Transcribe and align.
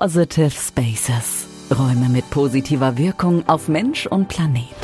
Positive 0.00 0.50
Spaces. 0.50 1.46
Räume 1.70 2.08
mit 2.08 2.28
positiver 2.30 2.98
Wirkung 2.98 3.48
auf 3.48 3.68
Mensch 3.68 4.06
und 4.06 4.26
Planet. 4.26 4.74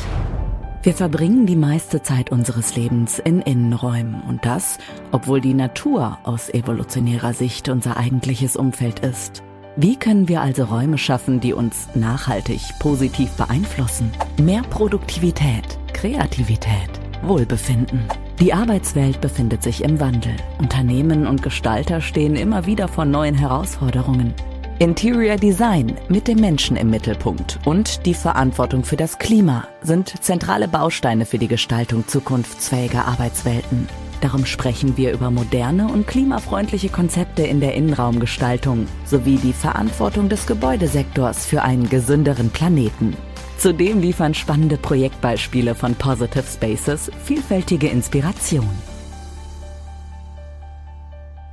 Wir 0.83 0.93
verbringen 0.93 1.45
die 1.45 1.57
meiste 1.57 2.01
Zeit 2.01 2.31
unseres 2.31 2.77
Lebens 2.77 3.19
in 3.19 3.41
Innenräumen 3.41 4.21
und 4.29 4.45
das, 4.45 4.77
obwohl 5.11 5.41
die 5.41 5.53
Natur 5.53 6.17
aus 6.23 6.49
evolutionärer 6.49 7.33
Sicht 7.33 7.67
unser 7.67 7.97
eigentliches 7.97 8.55
Umfeld 8.55 8.99
ist. 8.99 9.43
Wie 9.75 9.97
können 9.97 10.29
wir 10.29 10.39
also 10.39 10.63
Räume 10.63 10.97
schaffen, 10.97 11.41
die 11.41 11.51
uns 11.51 11.89
nachhaltig 11.93 12.61
positiv 12.79 13.31
beeinflussen? 13.31 14.11
Mehr 14.41 14.61
Produktivität, 14.61 15.77
Kreativität, 15.91 17.01
Wohlbefinden. 17.21 18.05
Die 18.39 18.53
Arbeitswelt 18.53 19.19
befindet 19.19 19.61
sich 19.61 19.83
im 19.83 19.99
Wandel. 19.99 20.37
Unternehmen 20.57 21.27
und 21.27 21.43
Gestalter 21.43 21.99
stehen 21.99 22.37
immer 22.37 22.65
wieder 22.65 22.87
vor 22.87 23.03
neuen 23.03 23.35
Herausforderungen. 23.35 24.33
Interior 24.81 25.35
Design 25.35 25.95
mit 26.09 26.27
dem 26.27 26.39
Menschen 26.39 26.75
im 26.75 26.89
Mittelpunkt 26.89 27.59
und 27.65 28.03
die 28.07 28.15
Verantwortung 28.15 28.83
für 28.83 28.95
das 28.95 29.19
Klima 29.19 29.67
sind 29.83 30.23
zentrale 30.23 30.67
Bausteine 30.67 31.27
für 31.27 31.37
die 31.37 31.47
Gestaltung 31.47 32.07
zukunftsfähiger 32.07 33.05
Arbeitswelten. 33.05 33.87
Darum 34.21 34.43
sprechen 34.43 34.97
wir 34.97 35.13
über 35.13 35.29
moderne 35.29 35.87
und 35.87 36.07
klimafreundliche 36.07 36.89
Konzepte 36.89 37.43
in 37.43 37.59
der 37.59 37.75
Innenraumgestaltung 37.75 38.87
sowie 39.05 39.35
die 39.35 39.53
Verantwortung 39.53 40.29
des 40.29 40.47
Gebäudesektors 40.47 41.45
für 41.45 41.61
einen 41.61 41.87
gesünderen 41.87 42.49
Planeten. 42.49 43.15
Zudem 43.59 44.01
liefern 44.01 44.33
spannende 44.33 44.77
Projektbeispiele 44.77 45.75
von 45.75 45.93
Positive 45.93 46.47
Spaces 46.51 47.11
vielfältige 47.23 47.87
Inspiration. 47.87 48.67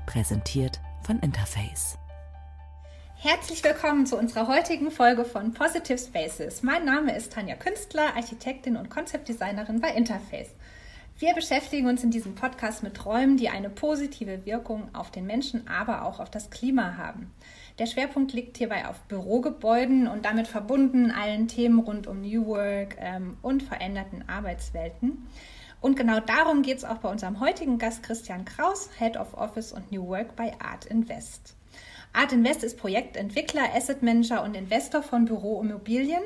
Präsentiert 0.07 0.81
von 1.03 1.19
Interface. 1.19 1.99
Herzlich 3.21 3.65
willkommen 3.65 4.07
zu 4.07 4.17
unserer 4.17 4.47
heutigen 4.47 4.93
Folge 4.93 5.25
von 5.25 5.53
Positive 5.53 5.99
Spaces. 5.99 6.63
Mein 6.63 6.85
Name 6.85 7.17
ist 7.17 7.33
Tanja 7.33 7.57
Künstler, 7.57 8.15
Architektin 8.15 8.77
und 8.77 8.91
Konzeptdesignerin 8.91 9.81
bei 9.81 9.91
Interface. 9.91 10.55
Wir 11.19 11.35
beschäftigen 11.35 11.89
uns 11.89 12.05
in 12.05 12.13
diesem 12.13 12.37
Podcast 12.37 12.85
mit 12.85 13.05
Räumen, 13.05 13.37
die 13.37 13.49
eine 13.49 13.71
positive 13.71 14.47
Wirkung 14.47 14.95
auf 14.95 15.11
den 15.11 15.27
Menschen, 15.27 15.67
aber 15.67 16.05
auch 16.05 16.21
auf 16.21 16.31
das 16.31 16.51
Klima 16.51 16.97
haben. 16.97 17.35
Der 17.81 17.87
Schwerpunkt 17.87 18.35
liegt 18.35 18.57
hierbei 18.57 18.87
auf 18.87 19.01
Bürogebäuden 19.09 20.07
und 20.07 20.25
damit 20.25 20.47
verbunden 20.47 21.11
allen 21.11 21.49
Themen 21.49 21.81
rund 21.81 22.07
um 22.07 22.21
New 22.21 22.47
Work 22.47 22.99
ähm, 23.01 23.37
und 23.43 23.65
veränderten 23.65 24.29
Arbeitswelten. 24.29 25.27
Und 25.81 25.97
genau 25.97 26.21
darum 26.21 26.63
geht 26.63 26.79
es 26.79 26.85
auch 26.85 26.99
bei 26.99 27.11
unserem 27.11 27.41
heutigen 27.41 27.79
Gast 27.79 28.05
Christian 28.05 28.45
Kraus, 28.45 28.91
Head 28.97 29.17
of 29.17 29.35
Office 29.35 29.73
und 29.73 29.91
New 29.91 30.07
Work 30.07 30.37
bei 30.37 30.53
Art 30.61 30.85
Invest. 30.85 31.57
Art 32.13 32.33
Invest 32.33 32.65
ist 32.65 32.79
Projektentwickler, 32.79 33.75
Asset 33.75 34.03
Manager 34.03 34.43
und 34.43 34.57
Investor 34.57 35.03
von 35.03 35.25
Büroimmobilien 35.27 36.23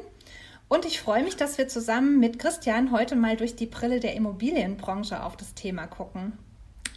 und 0.69 0.87
ich 0.87 1.01
freue 1.01 1.23
mich, 1.23 1.37
dass 1.37 1.59
wir 1.59 1.69
zusammen 1.69 2.19
mit 2.19 2.39
Christian 2.39 2.93
heute 2.93 3.15
mal 3.15 3.37
durch 3.37 3.57
die 3.57 3.67
Brille 3.67 4.01
der 4.01 4.15
Immobilienbranche 4.15 5.23
auf 5.23 5.37
das 5.37 5.55
Thema 5.55 5.87
gucken. 5.87 6.39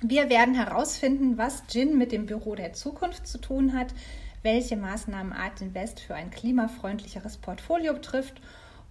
Wir 0.02 0.30
werden 0.30 0.56
herausfinden, 0.56 1.38
was 1.38 1.64
Gin 1.68 1.98
mit 1.98 2.12
dem 2.12 2.26
Büro 2.26 2.56
der 2.56 2.74
Zukunft 2.74 3.28
zu 3.28 3.38
tun 3.38 3.74
hat, 3.74 3.94
welche 4.44 4.78
Maßnahmen 4.78 5.34
Art 5.34 5.60
Invest 5.60 6.00
für 6.00 6.16
ein 6.16 6.30
klimafreundlicheres 6.32 7.38
Portfolio 7.38 7.94
betrifft 7.94 8.40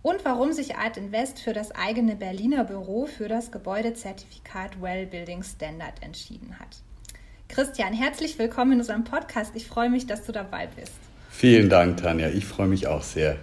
und 0.03 0.25
warum 0.25 0.53
sich 0.53 0.77
Art 0.77 0.97
Invest 0.99 1.39
für 1.39 1.55
das 1.55 1.71
eigene 1.71 2.17
Berliner 2.17 2.65
Büro 2.65 3.07
für 3.07 3.29
das 3.29 3.53
Gebäudezertifikat 3.53 4.83
Well 4.83 5.07
Building 5.07 5.43
Standard 5.43 6.03
entschieden 6.03 6.59
hat. 6.59 6.83
Christian, 7.55 7.93
herzlich 7.93 8.37
willkommen 8.41 8.73
in 8.73 8.79
unserem 8.81 9.05
Podcast. 9.05 9.55
Ich 9.55 9.69
freue 9.69 9.89
mich, 9.89 10.09
dass 10.09 10.25
du 10.25 10.33
dabei 10.33 10.67
bist. 10.75 10.91
Vielen 11.31 11.69
Dank, 11.69 11.99
Tanja. 11.99 12.29
Ich 12.31 12.47
freue 12.47 12.67
mich 12.67 12.89
auch 12.89 13.05
sehr. 13.05 13.37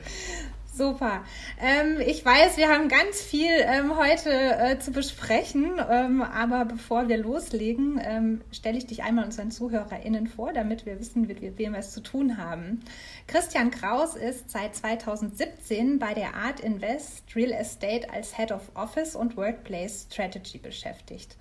Super. 0.74 1.24
Ähm, 1.62 1.98
ich 2.06 2.26
weiß, 2.26 2.58
wir 2.58 2.68
haben 2.68 2.90
ganz 2.90 3.22
viel 3.22 3.52
ähm, 3.60 3.96
heute 3.98 4.30
äh, 4.30 4.80
zu 4.80 4.92
besprechen, 4.92 5.80
ähm, 5.90 6.22
aber 6.22 6.66
bevor 6.66 7.08
wir 7.08 7.20
loslegen, 7.20 8.02
ähm, 8.04 8.42
stelle 8.52 8.78
ich 8.78 8.86
dich 8.86 9.02
einmal 9.04 9.24
unseren 9.24 9.50
ZuhörerInnen 9.50 10.28
vor, 10.28 10.52
damit 10.52 10.86
wir 10.86 11.00
wissen, 11.00 11.26
mit 11.26 11.42
wem 11.42 11.72
wir 11.72 11.80
es 11.80 11.92
zu 11.92 12.02
tun 12.02 12.38
haben. 12.38 12.82
Christian 13.28 13.72
Kraus 13.72 14.18
ist 14.18 14.52
seit 14.52 14.76
2017 14.76 16.00
bei 16.00 16.14
der 16.14 16.36
Art 16.36 16.60
Invest 16.60 17.34
Real 17.34 17.54
Estate 17.54 18.10
als 18.12 18.36
Head 18.36 18.52
of 18.52 18.72
Office 18.74 19.16
und 19.16 19.38
Workplace 19.38 20.08
Strategy 20.12 20.58
beschäftigt. 20.58 21.38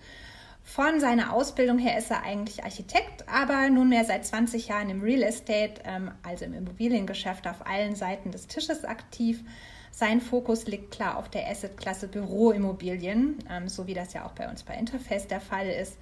Von 0.72 1.00
seiner 1.00 1.32
Ausbildung 1.32 1.78
her 1.78 1.98
ist 1.98 2.12
er 2.12 2.22
eigentlich 2.22 2.62
Architekt, 2.62 3.28
aber 3.28 3.69
nunmehr 3.70 4.04
seit 4.04 4.25
20 4.25 4.69
Jahren 4.69 4.88
im 4.88 5.03
Real 5.03 5.25
Estate, 5.25 5.82
ähm, 5.82 6.12
also 6.22 6.44
im 6.44 6.54
Immobiliengeschäft, 6.54 7.48
auf 7.48 7.66
allen 7.66 7.97
Seiten 7.97 8.31
des 8.31 8.47
Tisches 8.47 8.84
aktiv. 8.84 9.42
Sein 9.91 10.20
Fokus 10.20 10.69
liegt 10.69 10.92
klar 10.92 11.19
auf 11.19 11.28
der 11.28 11.50
Assetklasse 11.50 12.06
Büroimmobilien, 12.06 13.38
ähm, 13.50 13.66
so 13.69 13.88
wie 13.88 13.94
das 13.94 14.12
ja 14.12 14.25
auch 14.25 14.30
bei 14.30 14.48
uns 14.48 14.62
bei 14.62 14.75
Interface 14.75 15.26
der 15.26 15.41
Fall 15.41 15.66
ist. 15.66 15.98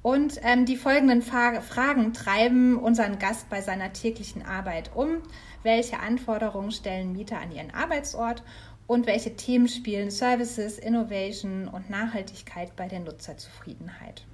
Und 0.00 0.38
ähm, 0.44 0.64
die 0.64 0.76
folgenden 0.76 1.20
Fragen 1.20 2.12
treiben 2.12 2.78
unseren 2.78 3.18
Gast 3.18 3.48
bei 3.48 3.62
seiner 3.62 3.92
täglichen 3.94 4.46
Arbeit 4.46 4.92
um. 4.94 5.22
Welche 5.64 5.98
Anforderungen 5.98 6.70
stellen 6.70 7.14
Mieter 7.14 7.40
an 7.40 7.50
ihren 7.50 7.72
Arbeitsort 7.72 8.44
und 8.86 9.06
welche 9.06 9.36
Themen 9.36 9.68
spielen 9.68 10.10
Services, 10.10 10.78
Innovation 10.78 11.68
und 11.68 11.90
Nachhaltigkeit 11.90 12.76
bei 12.76 12.88
der 12.88 13.00
Nutzerzufriedenheit. 13.00 14.24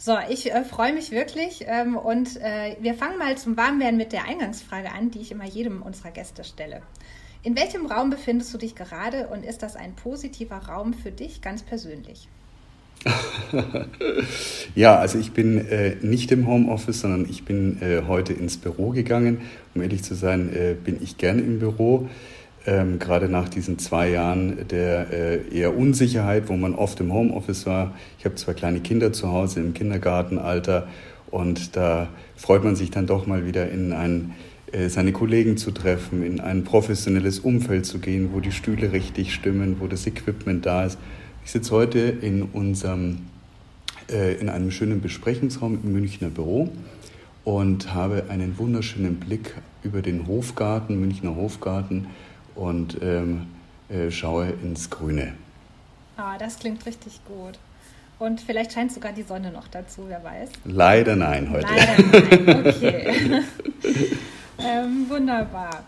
So, 0.00 0.16
ich 0.30 0.52
äh, 0.52 0.64
freue 0.64 0.92
mich 0.92 1.10
wirklich 1.10 1.64
ähm, 1.66 1.96
und 1.96 2.36
äh, 2.36 2.76
wir 2.80 2.94
fangen 2.94 3.18
mal 3.18 3.36
zum 3.36 3.56
Warmwerden 3.56 3.96
mit 3.96 4.12
der 4.12 4.26
Eingangsfrage 4.26 4.92
an, 4.92 5.10
die 5.10 5.18
ich 5.20 5.32
immer 5.32 5.44
jedem 5.44 5.82
unserer 5.82 6.12
Gäste 6.12 6.44
stelle. 6.44 6.82
In 7.42 7.56
welchem 7.56 7.86
Raum 7.86 8.10
befindest 8.10 8.54
du 8.54 8.58
dich 8.58 8.76
gerade 8.76 9.26
und 9.26 9.44
ist 9.44 9.62
das 9.62 9.74
ein 9.74 9.94
positiver 9.94 10.58
Raum 10.58 10.94
für 10.94 11.10
dich 11.10 11.42
ganz 11.42 11.62
persönlich? 11.62 12.28
ja, 14.74 14.98
also 14.98 15.18
ich 15.18 15.32
bin 15.32 15.66
äh, 15.66 15.96
nicht 16.00 16.30
im 16.32 16.46
Homeoffice, 16.46 17.00
sondern 17.00 17.26
ich 17.28 17.44
bin 17.44 17.80
äh, 17.80 18.02
heute 18.06 18.32
ins 18.32 18.56
Büro 18.56 18.90
gegangen. 18.90 19.42
Um 19.74 19.82
ehrlich 19.82 20.02
zu 20.02 20.14
sein, 20.14 20.52
äh, 20.52 20.74
bin 20.74 21.02
ich 21.02 21.16
gerne 21.16 21.42
im 21.42 21.58
Büro 21.58 22.08
ähm, 22.66 22.98
gerade 22.98 23.28
nach 23.28 23.48
diesen 23.48 23.78
zwei 23.78 24.10
Jahren 24.10 24.68
der 24.68 25.12
äh, 25.12 25.56
eher 25.56 25.76
Unsicherheit, 25.76 26.48
wo 26.48 26.56
man 26.56 26.74
oft 26.74 27.00
im 27.00 27.12
Homeoffice 27.12 27.66
war. 27.66 27.94
Ich 28.18 28.24
habe 28.24 28.34
zwei 28.34 28.54
kleine 28.54 28.80
Kinder 28.80 29.12
zu 29.12 29.30
Hause 29.30 29.60
im 29.60 29.74
Kindergartenalter 29.74 30.88
und 31.30 31.76
da 31.76 32.08
freut 32.36 32.64
man 32.64 32.76
sich 32.76 32.90
dann 32.90 33.06
doch 33.06 33.26
mal 33.26 33.46
wieder 33.46 33.70
in 33.70 33.92
ein, 33.92 34.34
äh, 34.72 34.88
seine 34.88 35.12
Kollegen 35.12 35.56
zu 35.56 35.70
treffen, 35.70 36.22
in 36.22 36.40
ein 36.40 36.64
professionelles 36.64 37.40
Umfeld 37.40 37.86
zu 37.86 37.98
gehen, 37.98 38.30
wo 38.32 38.40
die 38.40 38.52
Stühle 38.52 38.92
richtig 38.92 39.32
stimmen, 39.32 39.76
wo 39.80 39.86
das 39.86 40.06
Equipment 40.06 40.66
da 40.66 40.84
ist. 40.84 40.98
Ich 41.44 41.50
sitze 41.50 41.70
heute 41.72 41.98
in 42.00 42.42
unserem 42.42 43.18
äh, 44.10 44.34
in 44.34 44.48
einem 44.48 44.70
schönen 44.70 45.00
Besprechungsraum 45.00 45.78
im 45.82 45.92
Münchner 45.92 46.28
Büro 46.28 46.70
und 47.44 47.94
habe 47.94 48.24
einen 48.28 48.58
wunderschönen 48.58 49.16
Blick 49.16 49.54
über 49.82 50.02
den 50.02 50.26
Hofgarten, 50.26 51.00
Münchner 51.00 51.36
Hofgarten 51.36 52.08
und 52.58 53.00
ähm, 53.00 53.46
äh, 53.88 54.10
schaue 54.10 54.48
ins 54.48 54.90
Grüne. 54.90 55.34
Ah, 56.16 56.36
das 56.36 56.58
klingt 56.58 56.84
richtig 56.84 57.20
gut. 57.24 57.58
Und 58.18 58.40
vielleicht 58.40 58.72
scheint 58.72 58.92
sogar 58.92 59.12
die 59.12 59.22
Sonne 59.22 59.52
noch 59.52 59.68
dazu, 59.68 60.06
wer 60.08 60.24
weiß. 60.24 60.50
Leider 60.64 61.14
nein 61.14 61.50
heute. 61.50 61.68
Leider 61.68 62.46
nein, 62.46 62.66
okay. 62.66 63.42
ähm, 64.58 65.08
wunderbar. 65.08 65.84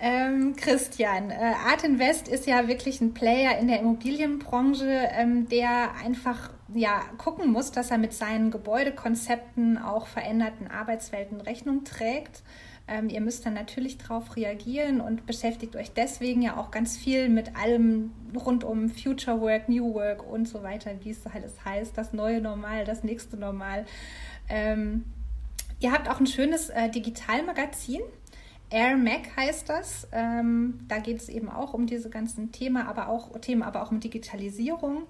Ähm, 0.00 0.54
Christian, 0.54 1.30
äh, 1.32 1.54
Art 1.68 1.82
Invest 1.82 2.28
ist 2.28 2.46
ja 2.46 2.68
wirklich 2.68 3.00
ein 3.00 3.14
Player 3.14 3.58
in 3.58 3.66
der 3.66 3.80
Immobilienbranche, 3.80 5.08
ähm, 5.18 5.48
der 5.48 5.90
einfach 6.04 6.50
ja, 6.72 7.00
gucken 7.16 7.50
muss, 7.50 7.72
dass 7.72 7.90
er 7.90 7.98
mit 7.98 8.12
seinen 8.12 8.52
Gebäudekonzepten 8.52 9.76
auch 9.76 10.06
veränderten 10.06 10.68
Arbeitswelten 10.68 11.40
Rechnung 11.40 11.82
trägt. 11.82 12.42
Ähm, 12.88 13.10
ihr 13.10 13.20
müsst 13.20 13.44
dann 13.44 13.54
natürlich 13.54 13.98
darauf 13.98 14.34
reagieren 14.34 15.02
und 15.02 15.26
beschäftigt 15.26 15.76
euch 15.76 15.92
deswegen 15.92 16.40
ja 16.40 16.56
auch 16.56 16.70
ganz 16.70 16.96
viel 16.96 17.28
mit 17.28 17.54
allem 17.54 18.12
rund 18.34 18.64
um 18.64 18.88
Future 18.88 19.40
Work, 19.40 19.68
New 19.68 19.92
Work 19.92 20.26
und 20.26 20.48
so 20.48 20.62
weiter, 20.62 20.92
wie 21.02 21.10
es 21.10 21.26
alles 21.26 21.64
heißt, 21.64 21.96
das 21.98 22.14
neue 22.14 22.40
Normal, 22.40 22.86
das 22.86 23.04
nächste 23.04 23.36
Normal. 23.36 23.84
Ähm, 24.48 25.04
ihr 25.80 25.92
habt 25.92 26.08
auch 26.08 26.18
ein 26.18 26.26
schönes 26.26 26.70
äh, 26.70 26.88
Digitalmagazin. 26.88 28.00
Air 28.70 28.96
Mac 28.96 29.36
heißt 29.36 29.68
das. 29.68 30.08
Ähm, 30.12 30.80
da 30.88 30.98
geht 30.98 31.18
es 31.18 31.28
eben 31.28 31.50
auch 31.50 31.74
um 31.74 31.86
diese 31.86 32.08
ganzen 32.08 32.52
Themen, 32.52 32.86
aber 32.86 33.08
auch 33.08 33.38
Themen, 33.40 33.62
aber 33.62 33.82
auch 33.82 33.90
um 33.90 34.00
Digitalisierung. 34.00 35.02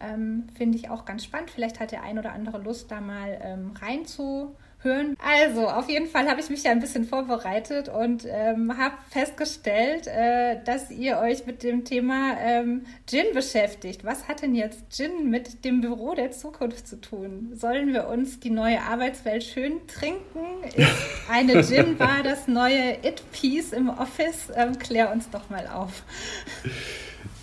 Ähm, 0.00 0.46
Finde 0.56 0.78
ich 0.78 0.88
auch 0.88 1.04
ganz 1.04 1.24
spannend. 1.24 1.50
Vielleicht 1.50 1.80
hat 1.80 1.92
der 1.92 2.02
ein 2.02 2.18
oder 2.18 2.32
andere 2.32 2.58
Lust, 2.58 2.90
da 2.90 3.00
mal 3.00 3.38
ähm, 3.42 3.72
rein 3.80 4.06
zu 4.06 4.54
hören. 4.82 5.16
Also, 5.18 5.68
auf 5.68 5.88
jeden 5.88 6.06
Fall 6.06 6.28
habe 6.28 6.40
ich 6.40 6.50
mich 6.50 6.62
ja 6.62 6.70
ein 6.70 6.80
bisschen 6.80 7.04
vorbereitet 7.04 7.88
und 7.88 8.26
ähm, 8.28 8.76
habe 8.78 8.94
festgestellt, 9.10 10.06
äh, 10.06 10.62
dass 10.64 10.90
ihr 10.90 11.18
euch 11.18 11.46
mit 11.46 11.62
dem 11.62 11.84
Thema 11.84 12.36
ähm, 12.40 12.86
Gin 13.06 13.26
beschäftigt. 13.34 14.04
Was 14.04 14.28
hat 14.28 14.42
denn 14.42 14.54
jetzt 14.54 14.90
Gin 14.90 15.30
mit 15.30 15.64
dem 15.64 15.80
Büro 15.80 16.14
der 16.14 16.30
Zukunft 16.30 16.86
zu 16.86 17.00
tun? 17.00 17.50
Sollen 17.54 17.92
wir 17.92 18.08
uns 18.08 18.40
die 18.40 18.50
neue 18.50 18.80
Arbeitswelt 18.80 19.44
schön 19.44 19.86
trinken? 19.86 20.62
Ist 20.74 20.88
eine 21.30 21.62
Gin-Bar 21.64 22.22
das 22.22 22.48
neue 22.48 22.98
It-Piece 23.02 23.72
im 23.72 23.88
Office? 23.88 24.52
Ähm, 24.54 24.78
klär 24.78 25.12
uns 25.12 25.28
doch 25.30 25.50
mal 25.50 25.66
auf. 25.66 26.02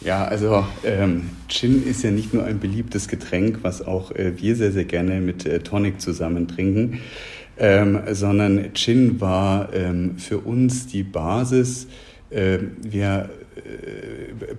Ja, 0.02 0.26
also 0.26 0.66
ähm, 0.84 1.30
Gin 1.48 1.84
ist 1.84 2.04
ja 2.04 2.12
nicht 2.12 2.34
nur 2.34 2.44
ein 2.44 2.60
beliebtes 2.60 3.08
Getränk, 3.08 3.60
was 3.64 3.82
auch 3.86 4.12
äh, 4.12 4.34
wir 4.38 4.56
sehr, 4.56 4.72
sehr 4.72 4.86
gerne 4.86 5.20
mit 5.20 5.46
äh, 5.46 5.60
Tonic 5.60 6.00
zusammen 6.00 6.48
trinken, 6.48 7.00
ähm, 7.58 8.02
sondern 8.12 8.74
Gin 8.74 9.20
war 9.20 9.74
ähm, 9.74 10.18
für 10.18 10.40
uns 10.40 10.88
die 10.88 11.04
Basis. 11.04 11.88
Äh, 12.30 12.60
wir 12.82 13.30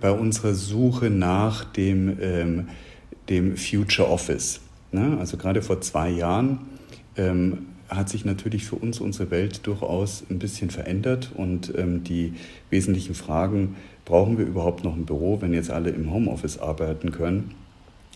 bei 0.00 0.10
unserer 0.10 0.54
Suche 0.54 1.10
nach 1.10 1.64
dem, 1.64 2.16
ähm, 2.20 2.68
dem 3.28 3.56
Future 3.56 4.08
Office. 4.08 4.60
Ne? 4.92 5.16
Also 5.18 5.36
gerade 5.36 5.62
vor 5.62 5.80
zwei 5.80 6.10
Jahren 6.10 6.60
ähm, 7.16 7.66
hat 7.88 8.08
sich 8.08 8.24
natürlich 8.24 8.64
für 8.64 8.76
uns 8.76 9.00
unsere 9.00 9.30
Welt 9.30 9.66
durchaus 9.66 10.24
ein 10.30 10.38
bisschen 10.38 10.70
verändert 10.70 11.32
und 11.34 11.72
ähm, 11.76 12.02
die 12.02 12.34
wesentlichen 12.70 13.14
Fragen 13.14 13.76
brauchen 14.06 14.38
wir 14.38 14.46
überhaupt 14.46 14.84
noch 14.84 14.94
ein 14.94 15.04
Büro, 15.04 15.42
wenn 15.42 15.52
jetzt 15.52 15.70
alle 15.70 15.90
im 15.90 16.10
Homeoffice 16.10 16.58
arbeiten 16.58 17.12
können, 17.12 17.54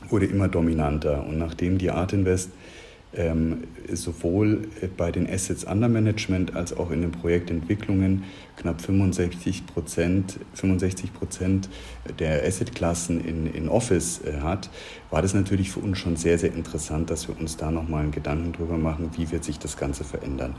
wurde 0.09 0.25
immer 0.25 0.49
dominanter. 0.49 1.27
Und 1.27 1.39
nachdem 1.39 1.77
die 1.77 1.91
Art 1.91 2.15
Invest 2.15 2.51
ähm, 3.13 3.65
sowohl 3.93 4.69
bei 4.97 5.11
den 5.11 5.29
Assets 5.29 5.65
Under 5.65 5.89
Management 5.89 6.55
als 6.55 6.73
auch 6.77 6.93
in 6.93 7.01
den 7.01 7.11
Projektentwicklungen 7.11 8.23
knapp 8.57 8.81
65 8.81 9.67
Prozent, 9.67 10.39
65 10.55 11.13
Prozent 11.13 11.69
der 12.21 12.47
Assetklassen 12.47 13.23
in, 13.25 13.53
in 13.53 13.69
Office 13.69 14.21
äh, 14.25 14.41
hat, 14.41 14.71
war 15.11 15.23
das 15.23 15.35
natürlich 15.35 15.73
für 15.73 15.81
uns 15.81 15.99
schon 15.99 16.15
sehr, 16.15 16.39
sehr 16.39 16.55
interessant, 16.55 17.11
dass 17.11 17.27
wir 17.27 17.39
uns 17.39 17.57
da 17.57 17.73
nochmal 17.73 18.05
einen 18.05 18.13
Gedanken 18.13 18.53
drüber 18.53 18.79
machen, 18.79 19.11
wie 19.17 19.31
wird 19.33 19.43
sich 19.43 19.59
das 19.59 19.77
Ganze 19.77 20.05
verändern. 20.05 20.55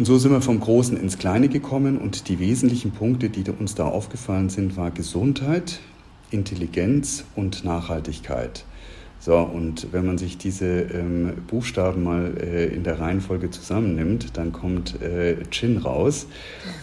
Und 0.00 0.06
so 0.06 0.16
sind 0.16 0.32
wir 0.32 0.40
vom 0.40 0.60
Großen 0.60 0.96
ins 0.96 1.18
Kleine 1.18 1.50
gekommen 1.50 1.98
und 1.98 2.30
die 2.30 2.38
wesentlichen 2.38 2.90
Punkte, 2.90 3.28
die 3.28 3.44
uns 3.50 3.74
da 3.74 3.84
aufgefallen 3.84 4.48
sind, 4.48 4.78
war 4.78 4.90
Gesundheit, 4.90 5.78
Intelligenz 6.30 7.24
und 7.36 7.66
Nachhaltigkeit. 7.66 8.64
So, 9.18 9.36
und 9.36 9.88
wenn 9.92 10.06
man 10.06 10.16
sich 10.16 10.38
diese 10.38 10.64
ähm, 10.84 11.34
Buchstaben 11.48 12.02
mal 12.02 12.32
äh, 12.40 12.68
in 12.68 12.82
der 12.82 12.98
Reihenfolge 12.98 13.50
zusammennimmt, 13.50 14.38
dann 14.38 14.52
kommt 14.52 15.02
äh, 15.02 15.36
Chin 15.50 15.76
raus. 15.76 16.28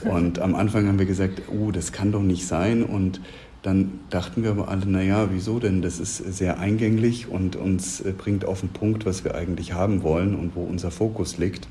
Und 0.03 0.37
am 0.37 0.53
Anfang 0.53 0.87
haben 0.87 0.99
wir 0.99 1.07
gesagt, 1.07 1.41
oh, 1.49 1.71
das 1.71 1.91
kann 1.91 2.11
doch 2.11 2.21
nicht 2.21 2.45
sein. 2.45 2.83
Und 2.83 3.19
dann 3.63 3.99
dachten 4.11 4.43
wir 4.43 4.51
aber 4.51 4.67
alle, 4.67 4.85
naja, 4.85 5.29
wieso 5.31 5.57
denn? 5.57 5.81
Das 5.81 5.99
ist 5.99 6.17
sehr 6.17 6.59
eingänglich 6.59 7.27
und 7.27 7.55
uns 7.55 7.99
äh, 7.99 8.13
bringt 8.15 8.45
auf 8.45 8.59
den 8.59 8.69
Punkt, 8.69 9.07
was 9.07 9.23
wir 9.23 9.33
eigentlich 9.33 9.73
haben 9.73 10.03
wollen 10.03 10.35
und 10.35 10.55
wo 10.55 10.61
unser 10.61 10.91
Fokus 10.91 11.39
liegt. 11.39 11.67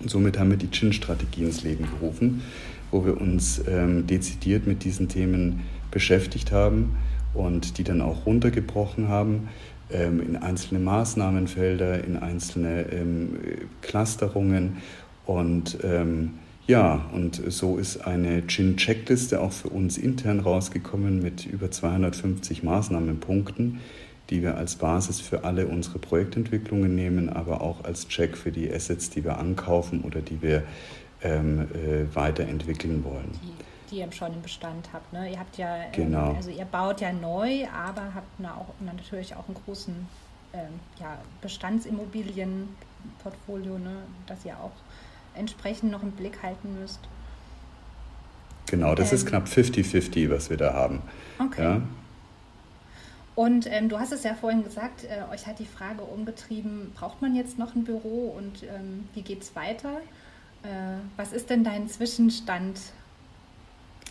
Und 0.00 0.10
somit 0.10 0.38
haben 0.38 0.50
wir 0.50 0.56
die 0.56 0.70
Chin-Strategie 0.70 1.44
ins 1.44 1.62
Leben 1.62 1.86
gerufen, 1.98 2.42
wo 2.90 3.04
wir 3.04 3.20
uns 3.20 3.62
ähm, 3.68 4.06
dezidiert 4.06 4.66
mit 4.66 4.84
diesen 4.84 5.08
Themen 5.08 5.60
beschäftigt 5.90 6.52
haben 6.52 6.96
und 7.34 7.78
die 7.78 7.84
dann 7.84 8.00
auch 8.00 8.26
runtergebrochen 8.26 9.08
haben 9.08 9.48
ähm, 9.92 10.20
in 10.20 10.36
einzelne 10.36 10.80
Maßnahmenfelder, 10.80 12.04
in 12.04 12.16
einzelne 12.16 12.90
ähm, 12.92 13.38
Clusterungen. 13.82 14.78
Und 15.26 15.78
ähm, 15.82 16.30
ja, 16.66 17.04
und 17.12 17.42
so 17.48 17.78
ist 17.78 18.06
eine 18.06 18.46
Chin-Checkliste 18.46 19.40
auch 19.40 19.52
für 19.52 19.68
uns 19.68 19.98
intern 19.98 20.40
rausgekommen 20.40 21.20
mit 21.20 21.46
über 21.46 21.70
250 21.70 22.62
Maßnahmenpunkten, 22.62 23.80
die 24.30 24.42
wir 24.42 24.56
als 24.56 24.76
Basis 24.76 25.20
für 25.20 25.44
alle 25.44 25.66
unsere 25.66 25.98
Projektentwicklungen 25.98 26.94
nehmen, 26.94 27.28
aber 27.28 27.60
auch 27.60 27.84
als 27.84 28.08
Check 28.08 28.36
für 28.36 28.52
die 28.52 28.72
Assets, 28.72 29.10
die 29.10 29.24
wir 29.24 29.38
ankaufen 29.38 30.02
oder 30.02 30.20
die 30.20 30.40
wir 30.40 30.62
ähm, 31.22 31.68
äh, 31.74 32.14
weiterentwickeln 32.14 33.04
wollen. 33.04 33.32
Die, 33.42 33.52
die 33.90 33.96
ihr 34.00 34.10
schon 34.12 34.32
im 34.32 34.42
Bestand 34.42 34.90
habt. 34.92 35.12
Ne? 35.12 35.32
Ihr 35.32 35.38
habt 35.38 35.58
ja, 35.58 35.76
ähm, 35.76 35.92
genau. 35.92 36.34
also 36.34 36.50
ihr 36.50 36.64
baut 36.64 37.00
ja 37.00 37.12
neu, 37.12 37.66
aber 37.68 38.14
habt 38.14 38.28
na 38.38 38.54
auch, 38.54 38.72
na 38.78 38.92
natürlich 38.92 39.34
auch 39.34 39.48
einen 39.48 39.56
großen 39.64 39.94
ähm, 40.52 40.78
ja, 41.00 41.18
Bestandsimmobilienportfolio, 41.42 43.78
ne? 43.78 43.96
das 44.26 44.44
ihr 44.44 44.56
auch 44.56 44.72
entsprechend 45.34 45.90
noch 45.90 46.02
im 46.02 46.12
Blick 46.12 46.42
halten 46.42 46.78
müsst. 46.80 47.00
Genau, 48.66 48.94
das 48.94 49.12
ist 49.12 49.24
ähm. 49.24 49.30
knapp 49.30 49.46
50-50, 49.46 50.30
was 50.30 50.50
wir 50.50 50.56
da 50.56 50.72
haben. 50.72 51.02
Okay. 51.40 51.62
Ja? 51.62 51.82
Und 53.40 53.66
ähm, 53.72 53.88
du 53.88 53.98
hast 53.98 54.12
es 54.12 54.22
ja 54.22 54.34
vorhin 54.34 54.64
gesagt, 54.64 55.04
äh, 55.04 55.32
euch 55.32 55.46
hat 55.46 55.58
die 55.60 55.64
Frage 55.64 56.02
umgetrieben, 56.02 56.92
braucht 56.94 57.22
man 57.22 57.34
jetzt 57.34 57.58
noch 57.58 57.74
ein 57.74 57.84
Büro 57.84 58.34
und 58.36 58.64
ähm, 58.64 59.08
wie 59.14 59.22
geht 59.22 59.40
es 59.40 59.56
weiter? 59.56 60.02
Äh, 60.62 60.66
was 61.16 61.32
ist 61.32 61.48
denn 61.48 61.64
dein 61.64 61.88
Zwischenstand? 61.88 62.78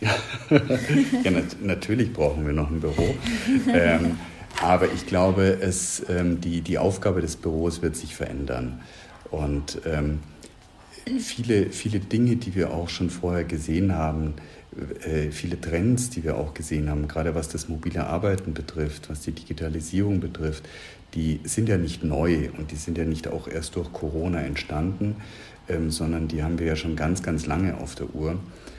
ja, 0.00 1.30
nat 1.30 1.62
natürlich 1.62 2.12
brauchen 2.12 2.44
wir 2.44 2.52
noch 2.52 2.70
ein 2.70 2.80
Büro. 2.80 3.14
ähm, 3.72 4.18
aber 4.60 4.92
ich 4.92 5.06
glaube, 5.06 5.58
es, 5.60 6.02
ähm, 6.08 6.40
die, 6.40 6.60
die 6.60 6.78
Aufgabe 6.78 7.20
des 7.20 7.36
Büros 7.36 7.82
wird 7.82 7.94
sich 7.94 8.16
verändern. 8.16 8.80
Und 9.30 9.80
ähm, 9.86 10.18
viele, 11.20 11.70
viele 11.70 12.00
Dinge, 12.00 12.34
die 12.34 12.56
wir 12.56 12.72
auch 12.72 12.88
schon 12.88 13.10
vorher 13.10 13.44
gesehen 13.44 13.94
haben, 13.94 14.34
viele 15.30 15.60
Trends, 15.60 16.10
die 16.10 16.22
wir 16.22 16.36
auch 16.36 16.54
gesehen 16.54 16.90
haben, 16.90 17.08
gerade 17.08 17.34
was 17.34 17.48
das 17.48 17.68
mobile 17.68 18.06
Arbeiten 18.06 18.54
betrifft, 18.54 19.10
was 19.10 19.20
die 19.22 19.32
Digitalisierung 19.32 20.20
betrifft, 20.20 20.68
die 21.14 21.40
sind 21.44 21.68
ja 21.68 21.76
nicht 21.76 22.04
neu 22.04 22.50
und 22.56 22.70
die 22.70 22.76
sind 22.76 22.96
ja 22.96 23.04
nicht 23.04 23.28
auch 23.28 23.48
erst 23.48 23.76
durch 23.76 23.92
Corona 23.92 24.40
entstanden, 24.42 25.16
ähm, 25.68 25.90
sondern 25.90 26.28
die 26.28 26.42
haben 26.42 26.58
wir 26.58 26.66
ja 26.66 26.76
schon 26.76 26.96
ganz, 26.96 27.22
ganz 27.22 27.46
lange 27.46 27.78
auf 27.78 27.94
der 27.94 28.14
Uhr. 28.14 28.34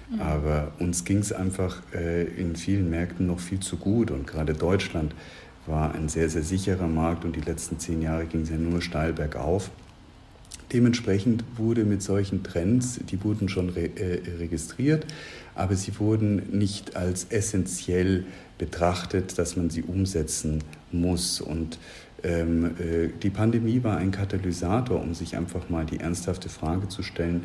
Mhm. 0.09 0.21
Aber 0.21 0.71
uns 0.79 1.03
ging 1.03 1.19
es 1.19 1.33
einfach 1.33 1.81
äh, 1.93 2.23
in 2.23 2.55
vielen 2.55 2.89
Märkten 2.89 3.27
noch 3.27 3.39
viel 3.39 3.59
zu 3.59 3.77
gut 3.77 4.11
und 4.11 4.27
gerade 4.27 4.53
Deutschland 4.53 5.13
war 5.67 5.93
ein 5.93 6.09
sehr, 6.09 6.29
sehr 6.29 6.43
sicherer 6.43 6.87
Markt 6.87 7.23
und 7.23 7.35
die 7.35 7.41
letzten 7.41 7.79
zehn 7.79 8.01
Jahre 8.01 8.25
ging 8.25 8.41
es 8.41 8.49
ja 8.49 8.57
nur 8.57 8.81
steil 8.81 9.13
bergauf. 9.13 9.69
Dementsprechend 10.71 11.43
wurde 11.57 11.83
mit 11.83 12.01
solchen 12.01 12.43
Trends, 12.43 12.99
die 13.09 13.21
wurden 13.23 13.49
schon 13.49 13.69
re 13.69 13.89
äh, 13.95 14.21
registriert, 14.37 15.05
aber 15.53 15.75
sie 15.75 15.99
wurden 15.99 16.57
nicht 16.57 16.95
als 16.95 17.27
essentiell 17.29 18.25
betrachtet, 18.57 19.37
dass 19.37 19.57
man 19.57 19.69
sie 19.69 19.83
umsetzen 19.83 20.63
muss. 20.91 21.41
Und 21.41 21.77
ähm, 22.23 22.75
äh, 22.79 23.09
die 23.21 23.29
Pandemie 23.29 23.83
war 23.83 23.97
ein 23.97 24.11
Katalysator, 24.11 25.01
um 25.01 25.13
sich 25.13 25.35
einfach 25.35 25.69
mal 25.69 25.85
die 25.85 25.99
ernsthafte 25.99 26.47
Frage 26.47 26.87
zu 26.87 27.03
stellen, 27.03 27.43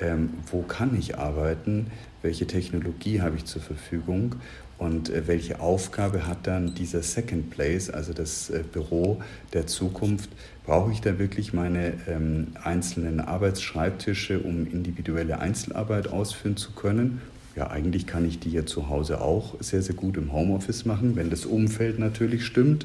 ähm, 0.00 0.34
wo 0.50 0.62
kann 0.62 0.96
ich 0.98 1.18
arbeiten, 1.18 1.90
welche 2.22 2.46
Technologie 2.46 3.20
habe 3.20 3.36
ich 3.36 3.44
zur 3.44 3.62
Verfügung 3.62 4.36
und 4.78 5.10
äh, 5.10 5.26
welche 5.26 5.60
Aufgabe 5.60 6.26
hat 6.26 6.46
dann 6.46 6.74
dieser 6.74 7.02
Second 7.02 7.50
Place, 7.50 7.90
also 7.90 8.12
das 8.12 8.50
äh, 8.50 8.64
Büro 8.70 9.22
der 9.52 9.66
Zukunft? 9.66 10.30
Brauche 10.66 10.92
ich 10.92 11.00
da 11.00 11.18
wirklich 11.18 11.52
meine 11.52 11.92
ähm, 12.08 12.48
einzelnen 12.62 13.20
Arbeitsschreibtische, 13.20 14.40
um 14.40 14.66
individuelle 14.66 15.38
Einzelarbeit 15.38 16.08
ausführen 16.08 16.56
zu 16.56 16.72
können? 16.72 17.20
Ja, 17.56 17.70
eigentlich 17.70 18.06
kann 18.06 18.26
ich 18.26 18.40
die 18.40 18.50
ja 18.50 18.66
zu 18.66 18.88
Hause 18.88 19.20
auch 19.20 19.54
sehr, 19.60 19.82
sehr 19.82 19.94
gut 19.94 20.16
im 20.16 20.32
Homeoffice 20.32 20.86
machen, 20.86 21.14
wenn 21.14 21.30
das 21.30 21.46
Umfeld 21.46 22.00
natürlich 22.00 22.44
stimmt. 22.44 22.84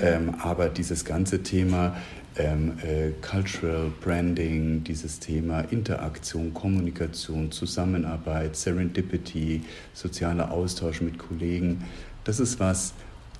Ähm, 0.00 0.34
aber 0.40 0.68
dieses 0.68 1.04
ganze 1.04 1.42
Thema 1.42 1.96
ähm, 2.36 2.78
äh, 2.82 3.10
Cultural 3.20 3.92
Branding, 4.00 4.82
dieses 4.84 5.20
Thema 5.20 5.60
Interaktion, 5.60 6.52
Kommunikation, 6.52 7.52
Zusammenarbeit, 7.52 8.56
Serendipity, 8.56 9.62
sozialer 9.92 10.50
Austausch 10.50 11.00
mit 11.00 11.18
Kollegen, 11.18 11.84
das 12.24 12.40
ist 12.40 12.58
was, 12.58 12.94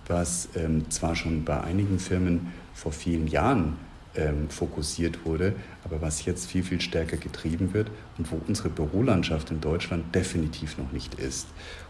was 0.06 0.48
ähm, 0.54 0.90
zwar 0.90 1.16
schon 1.16 1.44
bei 1.44 1.60
einigen 1.62 1.98
Firmen 1.98 2.52
vor 2.74 2.92
vielen 2.92 3.26
Jahren 3.26 3.76
ähm, 4.16 4.48
fokussiert 4.48 5.24
wurde, 5.24 5.54
aber 5.84 6.00
was 6.00 6.24
jetzt 6.24 6.46
viel, 6.46 6.62
viel 6.62 6.80
stärker 6.80 7.16
getrieben 7.16 7.74
wird 7.74 7.90
und 8.18 8.30
wo 8.30 8.40
unsere 8.46 8.68
Bürolandschaft 8.68 9.50
in 9.50 9.60
Deutschland 9.60 10.14
definitiv 10.14 10.78
noch 10.78 10.92
nicht 10.92 11.14
ist. 11.14 11.48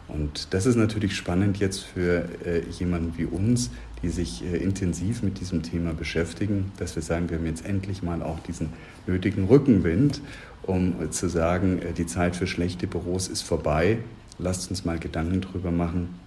Und 0.09 0.55
das 0.55 0.67
ist 0.67 0.77
natürlich 0.77 1.17
spannend 1.17 1.59
jetzt 1.59 1.81
für 1.81 2.29
äh, 2.45 2.63
jemanden 2.79 3.17
wie 3.19 3.25
uns, 3.25 3.71
die 4.05 4.11
sich 4.11 4.45
äh, 4.45 4.59
intensiv 4.59 5.23
mit 5.23 5.41
diesem 5.41 5.63
Thema 5.63 5.95
beschäftigen, 5.95 6.71
dass 6.77 6.95
wir 6.95 7.03
sagen, 7.03 7.31
wir 7.31 7.39
haben 7.39 7.47
jetzt 7.47 7.65
endlich 7.65 8.03
mal 8.03 8.23
auch 8.23 8.39
diesen 8.41 8.71
nötigen 9.07 9.47
Rückenwind, 9.47 10.21
um 10.63 11.03
äh, 11.03 11.11
zu 11.11 11.27
sagen, 11.27 11.81
äh, 11.81 11.93
die 11.95 12.05
Zeit 12.05 12.37
für 12.37 12.47
schlechte 12.47 12.87
Büros 12.87 13.29
ist 13.29 13.41
vorbei. 13.41 13.99
Lasst 14.39 14.69
uns 14.69 14.85
mal 14.85 14.99
Gedanken 14.99 15.41
darüber 15.41 15.71
machen, 15.71 16.21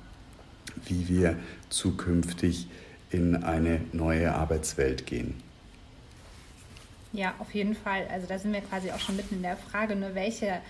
wie 0.86 1.07
wir 1.07 1.38
zukünftig 1.69 2.67
in 3.12 3.43
eine 3.43 3.81
neue 3.93 4.34
Arbeitswelt 4.34 5.05
gehen. 5.05 5.36
Ja, 7.13 7.36
auf 7.38 7.53
jeden 7.53 7.75
Fall. 7.75 8.07
Also 8.12 8.25
da 8.25 8.39
sind 8.39 8.53
wir 8.53 8.62
quasi 8.62 8.89
auch 8.89 9.00
schon 9.00 9.17
mitten 9.17 9.36
in 9.36 9.43
der 9.43 9.55
Frage, 9.55 9.96
ne, 9.96 10.10
welche 10.13 10.62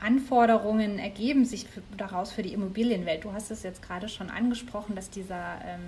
Anforderungen 0.00 0.98
ergeben 0.98 1.44
sich 1.44 1.66
daraus 1.96 2.32
für 2.32 2.42
die 2.42 2.52
Immobilienwelt? 2.52 3.24
Du 3.24 3.32
hast 3.32 3.52
es 3.52 3.62
jetzt 3.62 3.82
gerade 3.82 4.08
schon 4.08 4.30
angesprochen, 4.30 4.96
dass 4.96 5.10
dieser 5.10 5.58
ähm, 5.64 5.80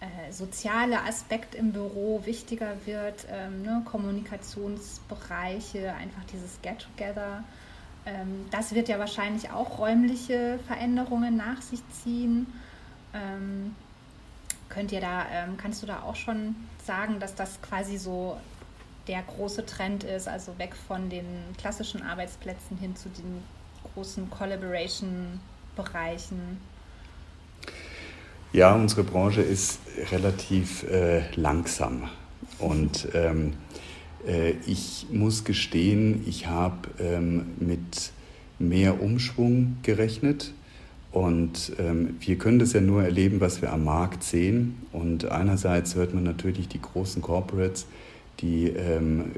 äh, 0.00 0.32
soziale 0.32 1.02
Aspekt 1.02 1.54
im 1.54 1.72
Büro 1.72 2.22
wichtiger 2.24 2.74
wird, 2.86 3.26
ähm, 3.30 3.60
ne? 3.62 3.82
Kommunikationsbereiche, 3.84 5.92
einfach 5.92 6.24
dieses 6.32 6.62
Get-Together. 6.62 7.44
Ähm, 8.06 8.46
das 8.50 8.74
wird 8.74 8.88
ja 8.88 8.98
wahrscheinlich 8.98 9.50
auch 9.50 9.78
räumliche 9.78 10.58
Veränderungen 10.66 11.36
nach 11.36 11.60
sich 11.60 11.82
ziehen. 11.90 12.46
Ähm, 13.12 13.76
könnt 14.70 14.90
ihr 14.92 15.02
da, 15.02 15.26
ähm, 15.30 15.58
kannst 15.58 15.82
du 15.82 15.86
da 15.86 16.00
auch 16.02 16.16
schon 16.16 16.56
sagen, 16.84 17.20
dass 17.20 17.34
das 17.34 17.60
quasi 17.60 17.98
so 17.98 18.38
der 19.06 19.20
große 19.22 19.66
Trend 19.66 20.04
ist, 20.04 20.28
also 20.28 20.56
weg 20.58 20.74
von 20.74 21.10
den 21.10 21.26
klassischen 21.58 22.02
Arbeitsplätzen 22.02 22.78
hin 22.78 22.96
zu 22.96 23.10
den 23.10 23.42
großen 23.92 24.30
Collaboration-Bereichen? 24.30 26.58
Ja, 28.52 28.74
unsere 28.74 29.04
Branche 29.04 29.42
ist 29.42 29.78
relativ 30.10 30.82
äh, 30.90 31.22
langsam 31.36 32.08
und 32.58 33.06
ähm, 33.14 33.52
äh, 34.26 34.54
ich 34.66 35.06
muss 35.12 35.44
gestehen, 35.44 36.24
ich 36.26 36.48
habe 36.48 36.88
ähm, 36.98 37.52
mit 37.60 38.10
mehr 38.58 39.00
Umschwung 39.00 39.76
gerechnet. 39.84 40.52
Und 41.12 41.72
ähm, 41.78 42.16
wir 42.20 42.38
können 42.38 42.58
das 42.60 42.72
ja 42.72 42.80
nur 42.80 43.02
erleben, 43.02 43.40
was 43.40 43.62
wir 43.62 43.72
am 43.72 43.84
Markt 43.84 44.22
sehen. 44.22 44.82
Und 44.92 45.30
einerseits 45.30 45.94
hört 45.94 46.14
man 46.14 46.22
natürlich 46.22 46.68
die 46.68 46.80
großen 46.80 47.20
Corporates, 47.22 47.86
die 48.40 48.68
ähm, 48.68 49.32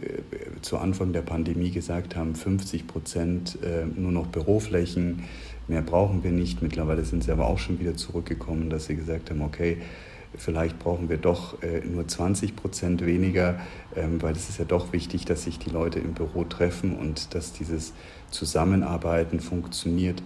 zu 0.61 0.79
Anfang 0.79 1.13
der 1.13 1.23
Pandemie 1.23 1.71
gesagt 1.71 2.15
haben, 2.15 2.35
50 2.35 2.87
Prozent 2.87 3.59
äh, 3.63 3.85
nur 3.99 4.13
noch 4.13 4.27
Büroflächen, 4.27 5.25
mehr 5.69 5.83
brauchen 5.83 6.25
wir 6.25 6.33
nicht. 6.33 6.63
Mittlerweile 6.63 7.05
sind 7.05 7.25
sie 7.25 7.33
aber 7.33 7.47
auch 7.47 7.59
schon 7.59 7.81
wieder 7.81 7.97
zurückgekommen, 7.97 8.71
dass 8.71 8.87
sie 8.87 8.97
gesagt 8.97 9.31
haben, 9.31 9.43
okay, 9.43 9.79
vielleicht 10.37 10.79
brauchen 10.79 11.09
wir 11.09 11.19
doch 11.19 11.63
äh, 11.63 11.81
nur 11.85 12.07
20 12.07 12.57
Prozent 12.57 13.05
weniger, 13.05 13.61
ähm, 13.97 14.23
weil 14.23 14.33
es 14.33 14.49
ist 14.49 14.59
ja 14.59 14.65
doch 14.65 14.93
wichtig, 14.93 15.25
dass 15.25 15.45
sich 15.45 15.59
die 15.59 15.71
Leute 15.71 15.99
im 15.99 16.15
Büro 16.15 16.45
treffen 16.45 16.97
und 16.97 17.35
dass 17.35 17.53
dieses 17.53 17.93
Zusammenarbeiten 18.31 19.41
funktioniert. 19.41 20.23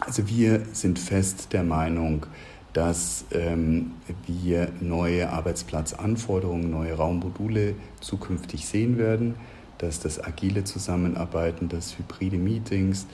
Also 0.00 0.28
wir 0.28 0.62
sind 0.72 0.98
fest 0.98 1.52
der 1.52 1.62
Meinung, 1.62 2.26
dass 2.72 3.24
ähm, 3.32 3.92
wir 4.26 4.68
neue 4.80 5.30
Arbeitsplatzanforderungen, 5.30 6.70
neue 6.70 6.92
Raummodule 6.92 7.74
zukünftig 8.00 8.66
sehen 8.66 8.98
werden, 8.98 9.36
dass 9.78 10.00
das 10.00 10.22
agile 10.22 10.64
Zusammenarbeiten, 10.64 11.68
dass 11.70 11.98
hybride 11.98 12.36
Meetings, 12.36 13.06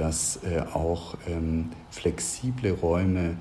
dass 0.00 0.40
äh, 0.44 0.62
auch 0.72 1.14
ähm, 1.28 1.68
flexible 1.90 2.70
Räume, 2.70 3.36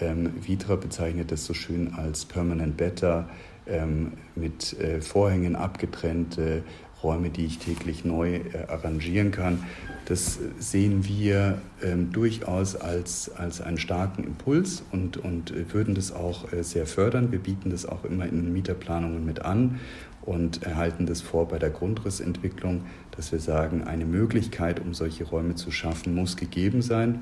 ähm, 0.00 0.32
Vitra 0.46 0.76
bezeichnet 0.76 1.32
das 1.32 1.44
so 1.44 1.54
schön 1.54 1.92
als 1.94 2.24
Permanent 2.24 2.76
Better, 2.76 3.28
ähm, 3.66 4.12
mit 4.36 4.78
äh, 4.78 5.00
Vorhängen 5.00 5.56
abgetrennte 5.56 6.62
Räume, 7.02 7.30
die 7.30 7.46
ich 7.46 7.58
täglich 7.58 8.04
neu 8.04 8.36
äh, 8.36 8.66
arrangieren 8.68 9.32
kann. 9.32 9.64
Das 10.04 10.38
sehen 10.60 11.04
wir 11.04 11.60
ähm, 11.82 12.12
durchaus 12.12 12.76
als, 12.76 13.34
als 13.34 13.60
einen 13.60 13.78
starken 13.78 14.22
Impuls 14.22 14.84
und, 14.92 15.16
und 15.16 15.52
würden 15.72 15.96
das 15.96 16.12
auch 16.12 16.52
äh, 16.52 16.62
sehr 16.62 16.86
fördern. 16.86 17.32
Wir 17.32 17.40
bieten 17.40 17.70
das 17.70 17.86
auch 17.86 18.04
immer 18.04 18.26
in 18.26 18.52
Mieterplanungen 18.52 19.26
mit 19.26 19.42
an 19.42 19.80
und 20.24 20.62
erhalten 20.62 21.06
das 21.06 21.20
vor 21.20 21.48
bei 21.48 21.58
der 21.58 21.70
Grundrissentwicklung, 21.70 22.86
dass 23.10 23.32
wir 23.32 23.40
sagen, 23.40 23.84
eine 23.84 24.06
Möglichkeit, 24.06 24.80
um 24.80 24.94
solche 24.94 25.24
Räume 25.24 25.54
zu 25.54 25.70
schaffen, 25.70 26.14
muss 26.14 26.36
gegeben 26.36 26.82
sein. 26.82 27.20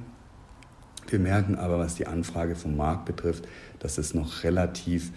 Wir 1.08 1.18
merken 1.18 1.56
aber, 1.56 1.78
was 1.78 1.96
die 1.96 2.06
Anfrage 2.06 2.54
vom 2.54 2.76
Markt 2.76 3.04
betrifft, 3.06 3.46
dass 3.80 3.98
es 3.98 4.14
noch 4.14 4.44
relativ 4.44 5.10